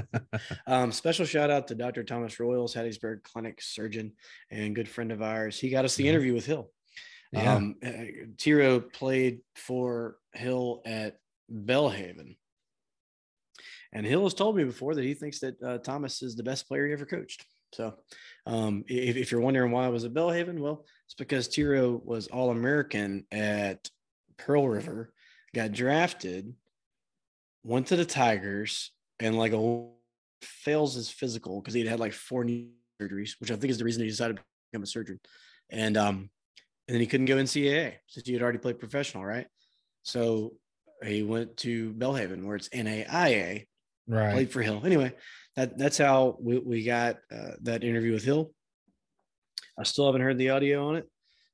um, 0.66 0.92
special 0.92 1.24
shout 1.24 1.50
out 1.50 1.68
to 1.68 1.74
Dr. 1.74 2.02
Thomas 2.04 2.38
Royals, 2.40 2.74
Hattiesburg 2.74 3.22
Clinic 3.22 3.60
surgeon 3.62 4.12
and 4.50 4.74
good 4.74 4.88
friend 4.88 5.12
of 5.12 5.22
ours. 5.22 5.58
He 5.58 5.70
got 5.70 5.84
us 5.84 5.94
the 5.96 6.04
Mhm. 6.04 6.08
interview 6.08 6.34
with 6.34 6.46
Hill. 6.46 6.70
Yeah. 7.32 7.54
Um, 7.54 7.76
uh, 7.84 7.92
Tiro 8.36 8.80
played 8.80 9.40
for 9.54 10.18
Hill 10.34 10.82
at 10.84 11.18
Belhaven. 11.50 12.36
And 13.94 14.06
Hill 14.06 14.24
has 14.24 14.34
told 14.34 14.56
me 14.56 14.64
before 14.64 14.94
that 14.94 15.04
he 15.04 15.14
thinks 15.14 15.38
that 15.40 15.62
uh, 15.62 15.78
Thomas 15.78 16.22
is 16.22 16.34
the 16.34 16.42
best 16.42 16.66
player 16.66 16.86
he 16.86 16.92
ever 16.92 17.06
coached. 17.06 17.44
So, 17.72 17.94
um, 18.46 18.84
if, 18.86 19.16
if 19.16 19.30
you're 19.32 19.40
wondering 19.40 19.70
why 19.70 19.86
I 19.86 19.88
was 19.90 20.04
at 20.04 20.12
Belhaven, 20.12 20.58
well, 20.58 20.84
it's 21.06 21.14
because 21.14 21.48
Tiro 21.48 22.00
was 22.04 22.26
All 22.26 22.50
American 22.50 23.26
at 23.30 23.88
Pearl 24.46 24.68
River, 24.68 25.12
got 25.54 25.72
drafted, 25.72 26.54
went 27.64 27.88
to 27.88 27.96
the 27.96 28.04
Tigers, 28.04 28.90
and 29.20 29.36
like 29.38 29.52
a 29.52 29.86
fails 30.40 30.94
his 30.94 31.08
physical 31.08 31.60
because 31.60 31.74
he'd 31.74 31.86
had 31.86 32.00
like 32.00 32.12
four 32.12 32.44
knee 32.44 32.70
surgeries, 33.00 33.32
which 33.40 33.50
I 33.50 33.56
think 33.56 33.70
is 33.70 33.78
the 33.78 33.84
reason 33.84 34.02
he 34.02 34.08
decided 34.08 34.38
to 34.38 34.42
become 34.70 34.82
a 34.82 34.86
surgeon. 34.86 35.20
And 35.70 35.96
um, 35.96 36.30
and 36.88 36.94
then 36.94 37.00
he 37.00 37.06
couldn't 37.06 37.26
go 37.26 37.36
NCAA 37.36 37.94
since 38.06 38.26
he 38.26 38.32
had 38.32 38.42
already 38.42 38.58
played 38.58 38.78
professional, 38.78 39.24
right? 39.24 39.46
So 40.02 40.54
he 41.04 41.22
went 41.22 41.56
to 41.58 41.92
Belhaven, 41.94 42.44
where 42.44 42.56
it's 42.56 42.68
NAIA, 42.70 43.66
right. 44.08 44.32
played 44.32 44.50
for 44.50 44.62
Hill. 44.62 44.82
Anyway, 44.84 45.14
that 45.56 45.78
that's 45.78 45.98
how 45.98 46.36
we, 46.40 46.58
we 46.58 46.84
got 46.84 47.16
uh, 47.30 47.52
that 47.62 47.84
interview 47.84 48.12
with 48.12 48.24
Hill. 48.24 48.52
I 49.78 49.84
still 49.84 50.06
haven't 50.06 50.22
heard 50.22 50.38
the 50.38 50.50
audio 50.50 50.88
on 50.88 50.96
it. 50.96 51.08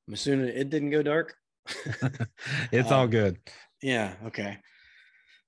I'm 0.07 0.14
assuming 0.14 0.49
it 0.49 0.70
didn't 0.70 0.91
go 0.91 1.03
dark. 1.03 1.34
it's 2.72 2.90
all 2.90 3.04
Um, 3.04 3.10
good. 3.10 3.38
Yeah. 3.82 4.14
Okay. 4.26 4.58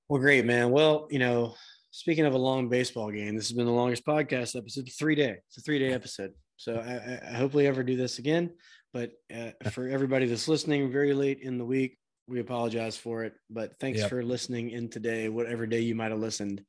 Well, 0.08 0.20
great, 0.20 0.44
man. 0.44 0.70
Well, 0.70 1.06
you 1.10 1.18
know, 1.18 1.54
speaking 1.90 2.24
of 2.26 2.34
a 2.34 2.38
long 2.38 2.68
baseball 2.68 3.10
game, 3.10 3.36
this 3.36 3.48
has 3.48 3.56
been 3.56 3.66
the 3.66 3.72
longest 3.72 4.04
podcast 4.04 4.56
episode, 4.56 4.88
three 4.98 5.14
day. 5.14 5.36
It's 5.48 5.58
a 5.58 5.60
three 5.60 5.78
day 5.78 5.92
episode. 5.92 6.32
So 6.56 6.74
I, 6.76 7.28
I, 7.28 7.30
I 7.30 7.36
hopefully 7.36 7.66
ever 7.66 7.82
do 7.82 7.96
this 7.96 8.18
again. 8.18 8.50
But 8.92 9.12
uh, 9.34 9.50
for 9.70 9.88
everybody 9.88 10.26
that's 10.26 10.48
listening 10.48 10.90
very 10.92 11.14
late 11.14 11.40
in 11.42 11.58
the 11.58 11.64
week, 11.64 11.96
we 12.26 12.40
apologize 12.40 12.96
for 12.96 13.24
it. 13.24 13.34
But 13.48 13.78
thanks 13.80 14.00
Yep. 14.00 14.10
for 14.10 14.22
listening 14.22 14.70
in 14.70 14.88
today, 14.88 15.28
whatever 15.28 15.66
day 15.66 15.80
you 15.80 15.94
might 15.94 16.10
have 16.10 16.20
listened, 16.20 16.62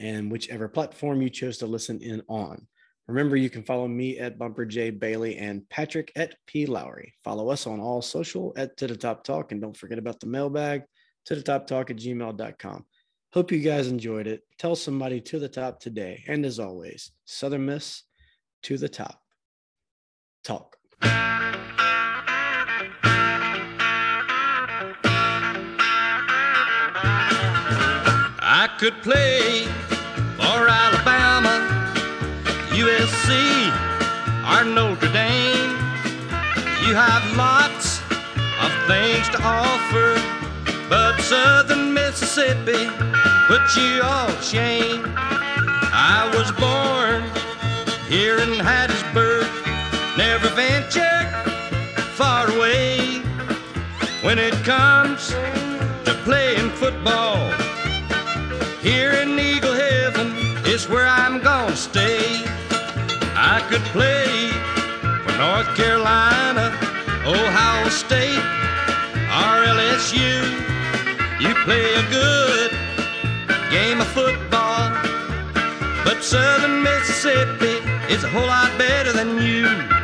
and 0.00 0.30
whichever 0.30 0.68
platform 0.68 1.22
you 1.22 1.30
chose 1.30 1.58
to 1.58 1.66
listen 1.66 2.00
in 2.00 2.22
on. 2.28 2.66
Remember, 3.06 3.36
you 3.36 3.50
can 3.50 3.62
follow 3.62 3.86
me 3.86 4.18
at 4.18 4.38
Bumper 4.38 4.64
J 4.64 4.90
Bailey 4.90 5.36
and 5.36 5.68
Patrick 5.68 6.10
at 6.16 6.36
P 6.46 6.64
Lowry. 6.64 7.12
Follow 7.22 7.50
us 7.50 7.66
on 7.66 7.80
all 7.80 8.00
social 8.00 8.54
at 8.56 8.76
To 8.78 8.86
the 8.86 8.96
Top 8.96 9.24
Talk. 9.24 9.52
And 9.52 9.60
don't 9.60 9.76
forget 9.76 9.98
about 9.98 10.20
the 10.20 10.26
mailbag 10.26 10.84
to 11.26 11.34
the 11.34 11.42
top 11.42 11.66
talk 11.66 11.90
at 11.90 11.96
gmail.com. 11.96 12.84
Hope 13.32 13.50
you 13.50 13.58
guys 13.58 13.88
enjoyed 13.88 14.26
it. 14.26 14.42
Tell 14.58 14.76
somebody 14.76 15.20
to 15.22 15.38
the 15.38 15.48
top 15.48 15.80
today. 15.80 16.22
And 16.28 16.44
as 16.46 16.60
always, 16.60 17.10
Southern 17.24 17.66
Miss 17.66 18.02
to 18.62 18.78
the 18.78 18.88
top. 18.88 19.20
Talk. 20.44 20.76
I 28.46 28.68
could 28.78 28.94
play 29.02 29.66
USC, 32.84 33.30
or 34.52 34.62
Notre 34.62 35.10
Dame. 35.10 35.72
You 36.84 36.94
have 36.94 37.24
lots 37.34 38.00
of 38.60 38.70
things 38.86 39.26
to 39.30 39.38
offer, 39.42 40.20
but 40.90 41.18
Southern 41.22 41.94
Mississippi 41.94 42.90
put 43.48 43.64
you 43.74 44.02
all 44.02 44.28
to 44.28 44.42
shame. 44.42 45.02
I 45.16 46.30
was 46.36 46.52
born 46.60 47.22
here 48.06 48.38
in 48.40 48.52
Hattiesburg, 48.68 49.48
never 50.18 50.48
ventured 50.50 51.28
far 52.20 52.50
away. 52.50 53.22
When 54.22 54.38
it 54.38 54.54
comes 54.62 55.28
to 56.04 56.12
playing 56.24 56.68
football, 56.72 57.38
here 58.82 59.12
in 59.12 59.38
Eagle 59.38 59.72
Heaven 59.72 60.28
is 60.66 60.86
where 60.86 61.06
I'm 61.06 61.40
gonna 61.40 61.74
stay. 61.76 62.23
I 63.54 63.60
could 63.70 63.82
play 63.94 64.50
for 65.22 65.38
North 65.38 65.76
Carolina, 65.76 66.74
Ohio 67.24 67.88
State, 67.88 68.42
or 69.30 69.54
LSU. 69.78 70.42
You 71.38 71.54
play 71.62 71.94
a 71.94 72.02
good 72.10 72.72
game 73.70 74.00
of 74.00 74.08
football, 74.08 74.90
but 76.02 76.24
Southern 76.24 76.82
Mississippi 76.82 77.78
is 78.12 78.24
a 78.24 78.28
whole 78.28 78.48
lot 78.48 78.76
better 78.76 79.12
than 79.12 79.38
you. 79.40 80.03